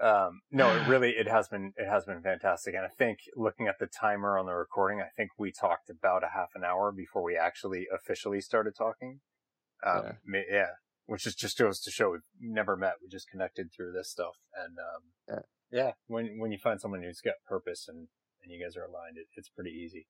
Um, 0.00 0.42
no, 0.52 0.68
it 0.76 0.86
really, 0.86 1.10
it 1.10 1.26
has 1.26 1.48
been, 1.48 1.72
it 1.76 1.88
has 1.88 2.04
been 2.04 2.22
fantastic. 2.22 2.74
And 2.74 2.84
I 2.84 2.88
think 2.88 3.18
looking 3.34 3.66
at 3.66 3.78
the 3.80 3.86
timer 3.86 4.38
on 4.38 4.46
the 4.46 4.52
recording, 4.52 5.00
I 5.00 5.08
think 5.16 5.30
we 5.38 5.52
talked 5.52 5.88
about 5.88 6.22
a 6.22 6.28
half 6.34 6.50
an 6.54 6.64
hour 6.64 6.92
before 6.92 7.22
we 7.22 7.36
actually 7.36 7.86
officially 7.92 8.40
started 8.40 8.74
talking. 8.76 9.20
Um, 9.84 10.18
yeah. 10.32 10.40
yeah 10.50 10.66
which 11.06 11.26
is 11.26 11.34
just 11.34 11.58
goes 11.58 11.80
to 11.80 11.90
show 11.90 12.10
we've 12.10 12.20
never 12.40 12.76
met. 12.76 12.94
We 13.02 13.08
just 13.08 13.28
connected 13.28 13.70
through 13.72 13.92
this 13.92 14.10
stuff. 14.10 14.34
And, 14.56 14.78
um, 14.78 15.02
yeah. 15.72 15.78
yeah, 15.84 15.92
when, 16.06 16.38
when 16.38 16.52
you 16.52 16.58
find 16.58 16.80
someone 16.80 17.02
who's 17.02 17.20
got 17.20 17.34
purpose 17.46 17.86
and, 17.88 18.08
and 18.42 18.52
you 18.52 18.62
guys 18.62 18.76
are 18.76 18.84
aligned, 18.84 19.16
it, 19.16 19.26
it's 19.36 19.48
pretty 19.48 19.70
easy. 19.70 20.06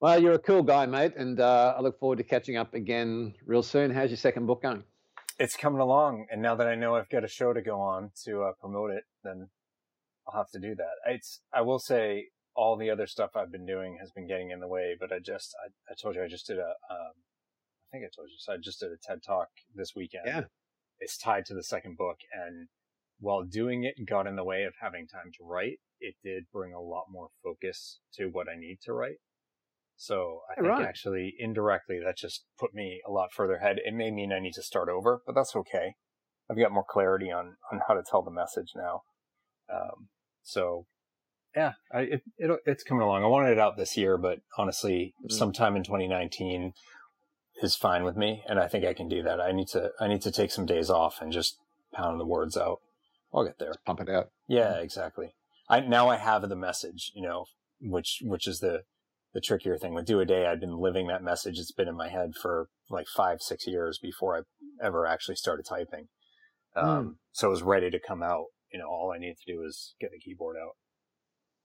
Well, 0.00 0.22
you're 0.22 0.34
a 0.34 0.38
cool 0.38 0.62
guy, 0.62 0.86
mate, 0.86 1.14
and 1.16 1.40
uh, 1.40 1.74
I 1.76 1.80
look 1.80 1.98
forward 1.98 2.18
to 2.18 2.24
catching 2.24 2.56
up 2.56 2.72
again 2.72 3.34
real 3.44 3.64
soon. 3.64 3.90
How's 3.90 4.10
your 4.10 4.16
second 4.16 4.46
book 4.46 4.62
going? 4.62 4.84
It's 5.40 5.56
coming 5.56 5.80
along, 5.80 6.26
and 6.30 6.40
now 6.40 6.54
that 6.54 6.68
I 6.68 6.76
know 6.76 6.94
I've 6.94 7.08
got 7.08 7.24
a 7.24 7.28
show 7.28 7.52
to 7.52 7.60
go 7.60 7.80
on 7.80 8.12
to 8.24 8.42
uh, 8.42 8.52
promote 8.60 8.92
it, 8.92 9.04
then 9.24 9.48
I'll 10.26 10.38
have 10.38 10.50
to 10.50 10.60
do 10.60 10.76
that. 10.76 11.12
It's 11.12 11.40
I 11.52 11.62
will 11.62 11.80
say 11.80 12.28
all 12.54 12.76
the 12.76 12.90
other 12.90 13.06
stuff 13.06 13.30
I've 13.34 13.50
been 13.50 13.66
doing 13.66 13.98
has 14.00 14.10
been 14.10 14.26
getting 14.26 14.50
in 14.50 14.60
the 14.60 14.68
way, 14.68 14.96
but 14.98 15.12
I 15.12 15.18
just 15.18 15.54
I, 15.64 15.70
I 15.90 15.94
told 16.00 16.14
you 16.14 16.22
I 16.22 16.28
just 16.28 16.46
did 16.46 16.58
a 16.58 16.74
um, 16.90 17.14
think 17.90 18.04
I 18.04 18.10
told 18.14 18.28
you. 18.30 18.36
So 18.38 18.52
I 18.52 18.56
just 18.56 18.80
did 18.80 18.92
a 18.92 18.96
TED 18.96 19.22
talk 19.22 19.48
this 19.74 19.92
weekend. 19.94 20.24
Yeah. 20.26 20.42
It's 21.00 21.16
tied 21.16 21.46
to 21.46 21.54
the 21.54 21.62
second 21.62 21.96
book. 21.96 22.18
And 22.32 22.68
while 23.20 23.44
doing 23.44 23.84
it 23.84 24.06
got 24.06 24.26
in 24.26 24.36
the 24.36 24.44
way 24.44 24.64
of 24.64 24.74
having 24.80 25.06
time 25.06 25.30
to 25.38 25.44
write, 25.44 25.78
it 26.00 26.14
did 26.22 26.44
bring 26.52 26.72
a 26.72 26.80
lot 26.80 27.06
more 27.10 27.28
focus 27.42 28.00
to 28.14 28.26
what 28.26 28.46
I 28.48 28.58
need 28.58 28.78
to 28.84 28.92
write. 28.92 29.18
So 29.96 30.40
I 30.50 30.60
think 30.60 30.68
right. 30.68 30.86
actually 30.86 31.34
indirectly 31.38 31.98
that 32.04 32.16
just 32.16 32.44
put 32.58 32.72
me 32.72 33.00
a 33.06 33.10
lot 33.10 33.32
further 33.32 33.56
ahead. 33.56 33.78
It 33.84 33.94
may 33.94 34.12
mean 34.12 34.32
I 34.32 34.38
need 34.38 34.54
to 34.54 34.62
start 34.62 34.88
over, 34.88 35.22
but 35.26 35.34
that's 35.34 35.56
okay. 35.56 35.94
I've 36.48 36.58
got 36.58 36.72
more 36.72 36.84
clarity 36.88 37.32
on, 37.32 37.56
on 37.72 37.80
how 37.88 37.94
to 37.94 38.02
tell 38.08 38.22
the 38.22 38.30
message 38.30 38.72
now. 38.76 39.02
Um, 39.72 40.08
so 40.42 40.86
yeah, 41.56 41.72
I, 41.92 42.00
it, 42.00 42.22
it, 42.38 42.60
it's 42.64 42.84
coming 42.84 43.02
along. 43.02 43.24
I 43.24 43.26
wanted 43.26 43.52
it 43.52 43.58
out 43.58 43.76
this 43.76 43.96
year, 43.96 44.16
but 44.16 44.38
honestly, 44.56 45.14
mm-hmm. 45.20 45.34
sometime 45.34 45.74
in 45.74 45.82
2019, 45.82 46.72
is 47.62 47.76
fine 47.76 48.04
with 48.04 48.16
me, 48.16 48.42
and 48.48 48.58
I 48.58 48.68
think 48.68 48.84
I 48.84 48.94
can 48.94 49.08
do 49.08 49.22
that. 49.22 49.40
I 49.40 49.52
need 49.52 49.68
to 49.68 49.90
I 50.00 50.08
need 50.08 50.22
to 50.22 50.30
take 50.30 50.50
some 50.50 50.66
days 50.66 50.90
off 50.90 51.20
and 51.20 51.32
just 51.32 51.58
pound 51.92 52.20
the 52.20 52.26
words 52.26 52.56
out. 52.56 52.80
I'll 53.32 53.44
get 53.44 53.58
there. 53.58 53.70
Just 53.70 53.84
pump 53.84 54.00
it 54.00 54.08
out. 54.08 54.30
Yeah, 54.46 54.76
exactly. 54.76 55.34
I 55.68 55.80
now 55.80 56.08
I 56.08 56.16
have 56.16 56.48
the 56.48 56.56
message, 56.56 57.12
you 57.14 57.22
know, 57.22 57.46
which 57.80 58.22
which 58.22 58.46
is 58.46 58.60
the 58.60 58.82
the 59.34 59.40
trickier 59.40 59.76
thing 59.76 59.94
with 59.94 60.06
do 60.06 60.20
a 60.20 60.24
day. 60.24 60.46
I've 60.46 60.60
been 60.60 60.78
living 60.78 61.06
that 61.08 61.22
message. 61.22 61.58
It's 61.58 61.72
been 61.72 61.88
in 61.88 61.96
my 61.96 62.08
head 62.08 62.34
for 62.40 62.68
like 62.90 63.06
five 63.06 63.42
six 63.42 63.66
years 63.66 63.98
before 63.98 64.36
I 64.36 64.84
ever 64.84 65.06
actually 65.06 65.36
started 65.36 65.66
typing. 65.68 66.08
Um, 66.74 66.86
mm. 66.86 67.14
So 67.32 67.48
it 67.48 67.50
was 67.50 67.62
ready 67.62 67.90
to 67.90 68.00
come 68.00 68.22
out. 68.22 68.46
You 68.72 68.78
know, 68.78 68.88
all 68.88 69.12
I 69.14 69.18
need 69.18 69.36
to 69.44 69.52
do 69.52 69.62
is 69.62 69.94
get 70.00 70.10
the 70.12 70.18
keyboard 70.18 70.56
out. 70.56 70.76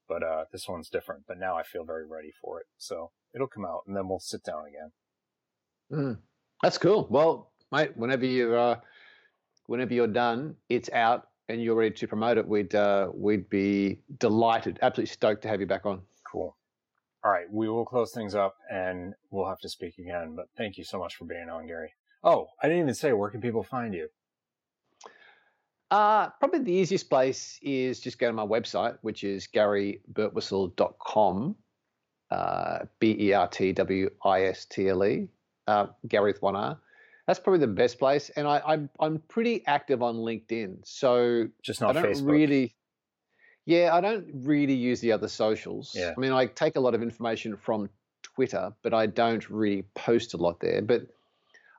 But 0.06 0.22
uh, 0.22 0.44
this 0.52 0.68
one's 0.68 0.90
different. 0.90 1.24
But 1.26 1.38
now 1.38 1.56
I 1.56 1.62
feel 1.62 1.84
very 1.84 2.06
ready 2.06 2.32
for 2.42 2.60
it. 2.60 2.66
So 2.76 3.12
it'll 3.34 3.48
come 3.48 3.64
out, 3.64 3.82
and 3.86 3.96
then 3.96 4.08
we'll 4.08 4.20
sit 4.20 4.44
down 4.44 4.64
again. 4.68 4.92
Mm, 5.94 6.18
that's 6.62 6.78
cool. 6.78 7.06
Well, 7.08 7.52
mate, 7.70 7.96
whenever 7.96 8.26
you're 8.26 8.58
uh, 8.58 8.76
whenever 9.66 9.94
you're 9.94 10.08
done, 10.08 10.56
it's 10.68 10.90
out 10.90 11.28
and 11.48 11.62
you're 11.62 11.76
ready 11.76 11.94
to 11.94 12.08
promote 12.08 12.38
it, 12.38 12.48
we'd 12.48 12.74
uh, 12.74 13.10
we'd 13.14 13.48
be 13.48 14.00
delighted, 14.18 14.78
absolutely 14.82 15.12
stoked 15.12 15.42
to 15.42 15.48
have 15.48 15.60
you 15.60 15.66
back 15.66 15.86
on. 15.86 16.02
Cool. 16.30 16.56
All 17.24 17.30
right, 17.30 17.46
we 17.50 17.68
will 17.68 17.84
close 17.84 18.12
things 18.12 18.34
up 18.34 18.56
and 18.70 19.14
we'll 19.30 19.48
have 19.48 19.60
to 19.60 19.68
speak 19.68 19.98
again. 19.98 20.34
But 20.36 20.46
thank 20.56 20.76
you 20.76 20.84
so 20.84 20.98
much 20.98 21.16
for 21.16 21.24
being 21.24 21.48
on, 21.48 21.66
Gary. 21.66 21.92
Oh, 22.22 22.48
I 22.62 22.68
didn't 22.68 22.82
even 22.82 22.94
say 22.94 23.12
where 23.12 23.30
can 23.30 23.40
people 23.40 23.62
find 23.62 23.94
you. 23.94 24.08
Uh, 25.90 26.28
probably 26.40 26.60
the 26.60 26.72
easiest 26.72 27.08
place 27.08 27.58
is 27.62 28.00
just 28.00 28.18
go 28.18 28.26
to 28.26 28.32
my 28.32 28.44
website, 28.44 28.98
which 29.02 29.22
is 29.22 29.46
garybertwistle.com, 29.54 31.56
uh, 32.30 32.78
B 32.98 33.16
E 33.20 33.32
R 33.32 33.48
T 33.48 33.72
W 33.72 34.10
I 34.24 34.44
S 34.44 34.64
T 34.64 34.88
L 34.88 35.04
E, 35.04 35.28
uh, 35.66 35.86
Gary 36.06 36.32
with 36.32 36.42
one 36.42 36.56
R 36.56 36.78
that's 37.26 37.38
probably 37.40 37.60
the 37.60 37.66
best 37.68 37.98
place. 37.98 38.30
And 38.36 38.46
I, 38.46 38.60
I'm 38.66 38.90
I'm 39.00 39.18
pretty 39.28 39.64
active 39.66 40.02
on 40.02 40.16
LinkedIn, 40.16 40.78
so 40.84 41.48
just 41.62 41.80
not 41.80 41.96
I 41.96 42.02
don't 42.02 42.12
Facebook. 42.12 42.30
really. 42.30 42.74
Yeah, 43.66 43.94
I 43.94 44.02
don't 44.02 44.26
really 44.34 44.74
use 44.74 45.00
the 45.00 45.12
other 45.12 45.28
socials. 45.28 45.92
Yeah. 45.94 46.12
I 46.14 46.20
mean, 46.20 46.32
I 46.32 46.44
take 46.46 46.76
a 46.76 46.80
lot 46.80 46.94
of 46.94 47.02
information 47.02 47.56
from 47.56 47.88
Twitter, 48.22 48.74
but 48.82 48.92
I 48.92 49.06
don't 49.06 49.48
really 49.48 49.86
post 49.94 50.34
a 50.34 50.36
lot 50.36 50.60
there. 50.60 50.82
But 50.82 51.06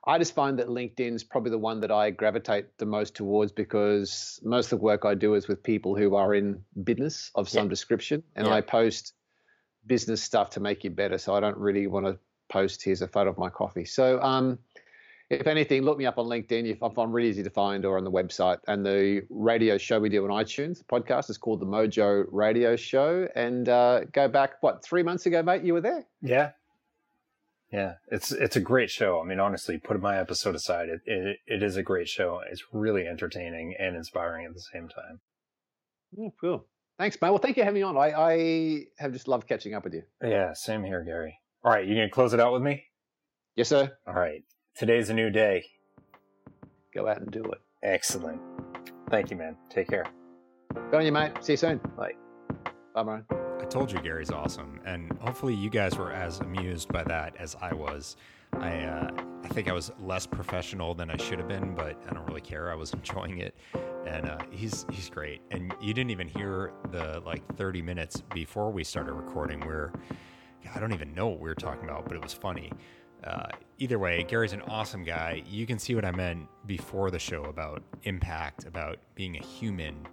I 0.04 0.18
just 0.18 0.34
find 0.34 0.58
that 0.58 0.66
LinkedIn 0.66 1.14
is 1.14 1.22
probably 1.22 1.52
the 1.52 1.58
one 1.58 1.78
that 1.82 1.92
I 1.92 2.10
gravitate 2.10 2.76
the 2.78 2.86
most 2.86 3.14
towards 3.14 3.52
because 3.52 4.40
most 4.42 4.72
of 4.72 4.80
the 4.80 4.84
work 4.84 5.04
I 5.04 5.14
do 5.14 5.34
is 5.34 5.46
with 5.46 5.62
people 5.62 5.94
who 5.94 6.16
are 6.16 6.34
in 6.34 6.60
business 6.82 7.30
of 7.36 7.48
some 7.48 7.66
Yeah. 7.66 7.70
description, 7.70 8.24
and 8.34 8.48
Yeah. 8.48 8.54
I 8.54 8.62
post 8.62 9.12
business 9.86 10.20
stuff 10.20 10.50
to 10.50 10.60
make 10.60 10.82
you 10.82 10.90
better. 10.90 11.18
So 11.18 11.36
I 11.36 11.40
don't 11.40 11.56
really 11.56 11.86
want 11.86 12.06
to 12.06 12.18
post 12.48 12.82
here's 12.82 13.02
a 13.02 13.08
photo 13.08 13.30
of 13.30 13.38
my 13.38 13.50
coffee. 13.50 13.84
So 13.84 14.20
um, 14.22 14.58
if 15.30 15.46
anything, 15.46 15.82
look 15.82 15.98
me 15.98 16.06
up 16.06 16.18
on 16.18 16.26
LinkedIn. 16.26 16.70
If 16.70 16.82
I'm 16.82 17.12
really 17.12 17.28
easy 17.28 17.42
to 17.42 17.50
find, 17.50 17.84
or 17.84 17.98
on 17.98 18.04
the 18.04 18.10
website. 18.10 18.58
And 18.68 18.86
the 18.86 19.22
radio 19.28 19.76
show 19.76 19.98
we 19.98 20.08
do 20.08 20.24
on 20.24 20.30
iTunes, 20.30 20.78
the 20.78 20.84
podcast 20.84 21.30
is 21.30 21.38
called 21.38 21.60
the 21.60 21.66
Mojo 21.66 22.26
Radio 22.30 22.76
Show. 22.76 23.28
And 23.34 23.68
uh, 23.68 24.04
go 24.12 24.28
back, 24.28 24.62
what 24.62 24.84
three 24.84 25.02
months 25.02 25.26
ago, 25.26 25.42
mate? 25.42 25.62
You 25.62 25.74
were 25.74 25.80
there. 25.80 26.06
Yeah. 26.22 26.50
Yeah, 27.72 27.94
it's 28.12 28.30
it's 28.30 28.54
a 28.54 28.60
great 28.60 28.90
show. 28.90 29.20
I 29.20 29.24
mean, 29.24 29.40
honestly, 29.40 29.76
put 29.76 30.00
my 30.00 30.18
episode 30.18 30.54
aside, 30.54 30.88
it, 30.88 31.00
it 31.04 31.38
it 31.48 31.62
is 31.64 31.76
a 31.76 31.82
great 31.82 32.08
show. 32.08 32.40
It's 32.48 32.62
really 32.72 33.08
entertaining 33.08 33.74
and 33.76 33.96
inspiring 33.96 34.46
at 34.46 34.54
the 34.54 34.60
same 34.60 34.88
time. 34.88 35.18
Oh, 36.16 36.32
cool. 36.40 36.64
Thanks, 36.96 37.20
mate. 37.20 37.30
Well, 37.30 37.38
thank 37.38 37.56
you 37.56 37.62
for 37.62 37.64
having 37.64 37.80
me 37.80 37.82
on. 37.82 37.96
I, 37.96 38.12
I 38.12 38.84
have 38.98 39.12
just 39.12 39.26
loved 39.26 39.48
catching 39.48 39.74
up 39.74 39.84
with 39.84 39.94
you. 39.94 40.04
Yeah, 40.22 40.52
same 40.54 40.84
here, 40.84 41.02
Gary. 41.02 41.40
All 41.66 41.72
right, 41.72 41.84
you 41.84 41.96
gonna 41.96 42.08
close 42.08 42.32
it 42.32 42.38
out 42.38 42.52
with 42.52 42.62
me? 42.62 42.84
Yes, 43.56 43.70
sir. 43.70 43.90
All 44.06 44.14
right. 44.14 44.44
Today's 44.76 45.10
a 45.10 45.14
new 45.14 45.30
day. 45.30 45.66
Go 46.94 47.08
out 47.08 47.20
and 47.20 47.28
do 47.28 47.42
it. 47.42 47.58
Excellent. 47.82 48.40
Thank 49.10 49.32
you, 49.32 49.36
man. 49.36 49.56
Take 49.68 49.88
care. 49.88 50.04
Good 50.72 50.94
on 50.94 51.04
you, 51.04 51.10
mate. 51.10 51.32
See 51.40 51.54
you 51.54 51.56
soon. 51.56 51.80
Bye. 51.96 52.12
Bye, 52.94 53.02
Brian. 53.02 53.24
I 53.60 53.64
told 53.64 53.90
you 53.90 53.98
Gary's 53.98 54.30
awesome, 54.30 54.78
and 54.86 55.12
hopefully 55.18 55.54
you 55.54 55.68
guys 55.68 55.98
were 55.98 56.12
as 56.12 56.38
amused 56.38 56.92
by 56.92 57.02
that 57.02 57.34
as 57.36 57.56
I 57.60 57.74
was. 57.74 58.14
I 58.52 58.84
uh, 58.84 59.10
I 59.42 59.48
think 59.48 59.68
I 59.68 59.72
was 59.72 59.90
less 59.98 60.24
professional 60.24 60.94
than 60.94 61.10
I 61.10 61.16
should 61.16 61.40
have 61.40 61.48
been, 61.48 61.74
but 61.74 62.00
I 62.08 62.14
don't 62.14 62.28
really 62.28 62.42
care. 62.42 62.70
I 62.70 62.76
was 62.76 62.92
enjoying 62.92 63.38
it, 63.38 63.56
and 64.06 64.28
uh, 64.28 64.38
he's 64.52 64.86
he's 64.92 65.10
great. 65.10 65.42
And 65.50 65.74
you 65.80 65.92
didn't 65.92 66.12
even 66.12 66.28
hear 66.28 66.74
the 66.92 67.20
like 67.26 67.42
30 67.56 67.82
minutes 67.82 68.22
before 68.32 68.70
we 68.70 68.84
started 68.84 69.14
recording 69.14 69.58
where 69.62 69.90
I 70.74 70.80
don't 70.80 70.92
even 70.92 71.14
know 71.14 71.28
what 71.28 71.40
we 71.40 71.48
were 71.48 71.54
talking 71.54 71.88
about, 71.88 72.06
but 72.06 72.16
it 72.16 72.22
was 72.22 72.32
funny. 72.32 72.72
Uh, 73.24 73.46
either 73.78 73.98
way, 73.98 74.24
Gary's 74.24 74.52
an 74.52 74.62
awesome 74.62 75.04
guy. 75.04 75.42
You 75.48 75.66
can 75.66 75.78
see 75.78 75.94
what 75.94 76.04
I 76.04 76.10
meant 76.10 76.48
before 76.66 77.10
the 77.10 77.18
show 77.18 77.44
about 77.44 77.82
impact, 78.02 78.66
about 78.66 78.98
being 79.14 79.36
a 79.36 79.42
human, 79.42 80.06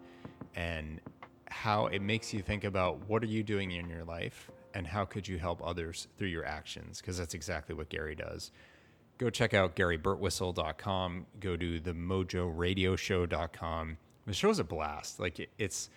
and 0.56 1.02
how 1.48 1.88
it 1.88 2.02
makes 2.02 2.34
you 2.34 2.42
think 2.42 2.64
about 2.64 3.00
what 3.08 3.24
are 3.24 3.28
you 3.28 3.44
doing 3.44 3.72
in 3.72 3.90
your 3.90 4.04
life 4.04 4.50
and 4.74 4.88
how 4.88 5.06
could 5.06 5.28
you 5.28 5.38
help 5.38 5.62
others 5.64 6.08
through 6.18 6.30
your 6.30 6.46
actions 6.46 7.00
because 7.00 7.16
that's 7.18 7.36
exactly 7.36 7.76
what 7.76 7.90
Gary 7.90 8.16
does. 8.16 8.52
Go 9.20 9.30
check 9.30 9.54
out 9.54 9.76
GaryBertwistle.com. 9.76 11.28
Go 11.40 11.56
to 11.56 11.80
the 11.80 11.94
MojoRadioShow.com. 11.94 13.98
The 14.26 14.56
a 14.60 14.64
blast. 14.64 15.20
Like 15.20 15.40
it, 15.40 15.50
it's, 15.60 15.92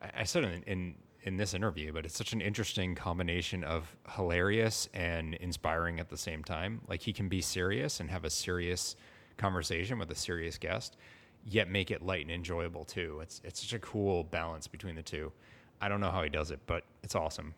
I 0.00 0.20
I 0.20 0.24
said 0.24 0.44
in, 0.44 0.62
in 0.62 0.94
in 1.22 1.36
this 1.36 1.54
interview, 1.54 1.92
but 1.92 2.06
it's 2.06 2.16
such 2.16 2.32
an 2.32 2.40
interesting 2.40 2.94
combination 2.94 3.62
of 3.64 3.94
hilarious 4.14 4.88
and 4.94 5.34
inspiring 5.34 6.00
at 6.00 6.08
the 6.08 6.16
same 6.16 6.42
time. 6.42 6.80
Like 6.88 7.02
he 7.02 7.12
can 7.12 7.28
be 7.28 7.40
serious 7.40 8.00
and 8.00 8.10
have 8.10 8.24
a 8.24 8.30
serious 8.30 8.96
conversation 9.36 9.98
with 9.98 10.10
a 10.10 10.14
serious 10.14 10.58
guest, 10.58 10.96
yet 11.44 11.68
make 11.68 11.90
it 11.90 12.02
light 12.02 12.22
and 12.22 12.30
enjoyable 12.30 12.84
too. 12.84 13.20
It's 13.22 13.40
it's 13.44 13.60
such 13.60 13.72
a 13.72 13.78
cool 13.78 14.24
balance 14.24 14.66
between 14.66 14.94
the 14.94 15.02
two. 15.02 15.32
I 15.80 15.88
don't 15.88 16.00
know 16.00 16.10
how 16.10 16.22
he 16.22 16.30
does 16.30 16.50
it, 16.50 16.60
but 16.66 16.84
it's 17.02 17.14
awesome. 17.14 17.54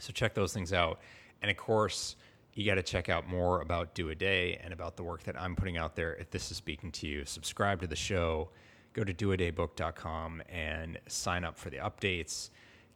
So 0.00 0.12
check 0.12 0.34
those 0.34 0.52
things 0.52 0.72
out. 0.72 1.00
And 1.42 1.50
of 1.50 1.56
course, 1.56 2.16
you 2.54 2.64
got 2.66 2.74
to 2.74 2.82
check 2.82 3.08
out 3.08 3.28
more 3.28 3.60
about 3.60 3.94
Do 3.94 4.08
a 4.10 4.14
Day 4.14 4.58
and 4.62 4.72
about 4.72 4.96
the 4.96 5.04
work 5.04 5.22
that 5.24 5.40
I'm 5.40 5.54
putting 5.54 5.76
out 5.76 5.94
there 5.94 6.14
if 6.14 6.30
this 6.30 6.50
is 6.50 6.56
speaking 6.56 6.90
to 6.92 7.06
you. 7.06 7.24
Subscribe 7.24 7.80
to 7.82 7.86
the 7.86 7.96
show. 7.96 8.50
Go 8.94 9.04
to 9.04 9.14
doadaybook.com 9.14 10.42
and 10.48 10.98
sign 11.06 11.44
up 11.44 11.56
for 11.56 11.70
the 11.70 11.76
updates. 11.76 12.50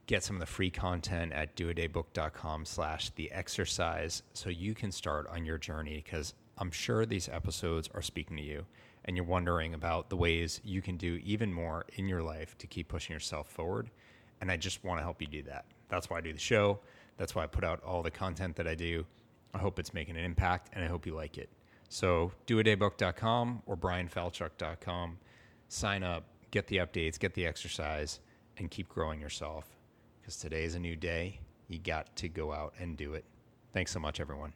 Get 0.06 0.24
some 0.24 0.36
of 0.36 0.40
the 0.40 0.46
free 0.46 0.70
content 0.70 1.32
at 1.32 1.54
doadaybook.com 1.56 2.64
slash 2.64 3.10
the 3.10 3.30
exercise 3.30 4.22
so 4.34 4.50
you 4.50 4.74
can 4.74 4.90
start 4.90 5.28
on 5.28 5.44
your 5.44 5.58
journey 5.58 6.02
because 6.04 6.34
I'm 6.58 6.70
sure 6.70 7.06
these 7.06 7.28
episodes 7.28 7.88
are 7.94 8.02
speaking 8.02 8.36
to 8.36 8.42
you 8.42 8.66
and 9.04 9.16
you're 9.16 9.26
wondering 9.26 9.74
about 9.74 10.10
the 10.10 10.16
ways 10.16 10.60
you 10.64 10.82
can 10.82 10.96
do 10.96 11.20
even 11.24 11.52
more 11.52 11.84
in 11.94 12.08
your 12.08 12.22
life 12.22 12.56
to 12.58 12.66
keep 12.66 12.88
pushing 12.88 13.14
yourself 13.14 13.48
forward. 13.48 13.90
And 14.40 14.50
I 14.50 14.56
just 14.56 14.84
want 14.84 14.98
to 14.98 15.02
help 15.02 15.20
you 15.20 15.28
do 15.28 15.42
that. 15.44 15.64
That's 15.88 16.10
why 16.10 16.18
I 16.18 16.20
do 16.20 16.32
the 16.32 16.38
show. 16.38 16.80
That's 17.16 17.34
why 17.34 17.44
I 17.44 17.46
put 17.46 17.64
out 17.64 17.82
all 17.84 18.02
the 18.02 18.10
content 18.10 18.56
that 18.56 18.66
I 18.66 18.74
do. 18.74 19.04
I 19.54 19.58
hope 19.58 19.78
it's 19.78 19.94
making 19.94 20.16
an 20.16 20.24
impact 20.24 20.70
and 20.72 20.84
I 20.84 20.88
hope 20.88 21.06
you 21.06 21.14
like 21.14 21.38
it. 21.38 21.48
So, 21.88 22.32
doadaybook.com 22.46 23.62
or 23.66 23.76
brianfalchuk.com. 23.76 25.18
Sign 25.68 26.02
up, 26.02 26.24
get 26.50 26.66
the 26.66 26.78
updates, 26.78 27.18
get 27.18 27.34
the 27.34 27.46
exercise, 27.46 28.20
and 28.56 28.70
keep 28.70 28.88
growing 28.88 29.20
yourself. 29.20 29.66
Because 30.32 30.40
today 30.40 30.64
is 30.64 30.74
a 30.74 30.80
new 30.80 30.96
day. 30.96 31.40
You 31.68 31.78
got 31.78 32.16
to 32.16 32.26
go 32.26 32.54
out 32.54 32.72
and 32.78 32.96
do 32.96 33.12
it. 33.12 33.26
Thanks 33.74 33.92
so 33.92 34.00
much, 34.00 34.18
everyone. 34.18 34.54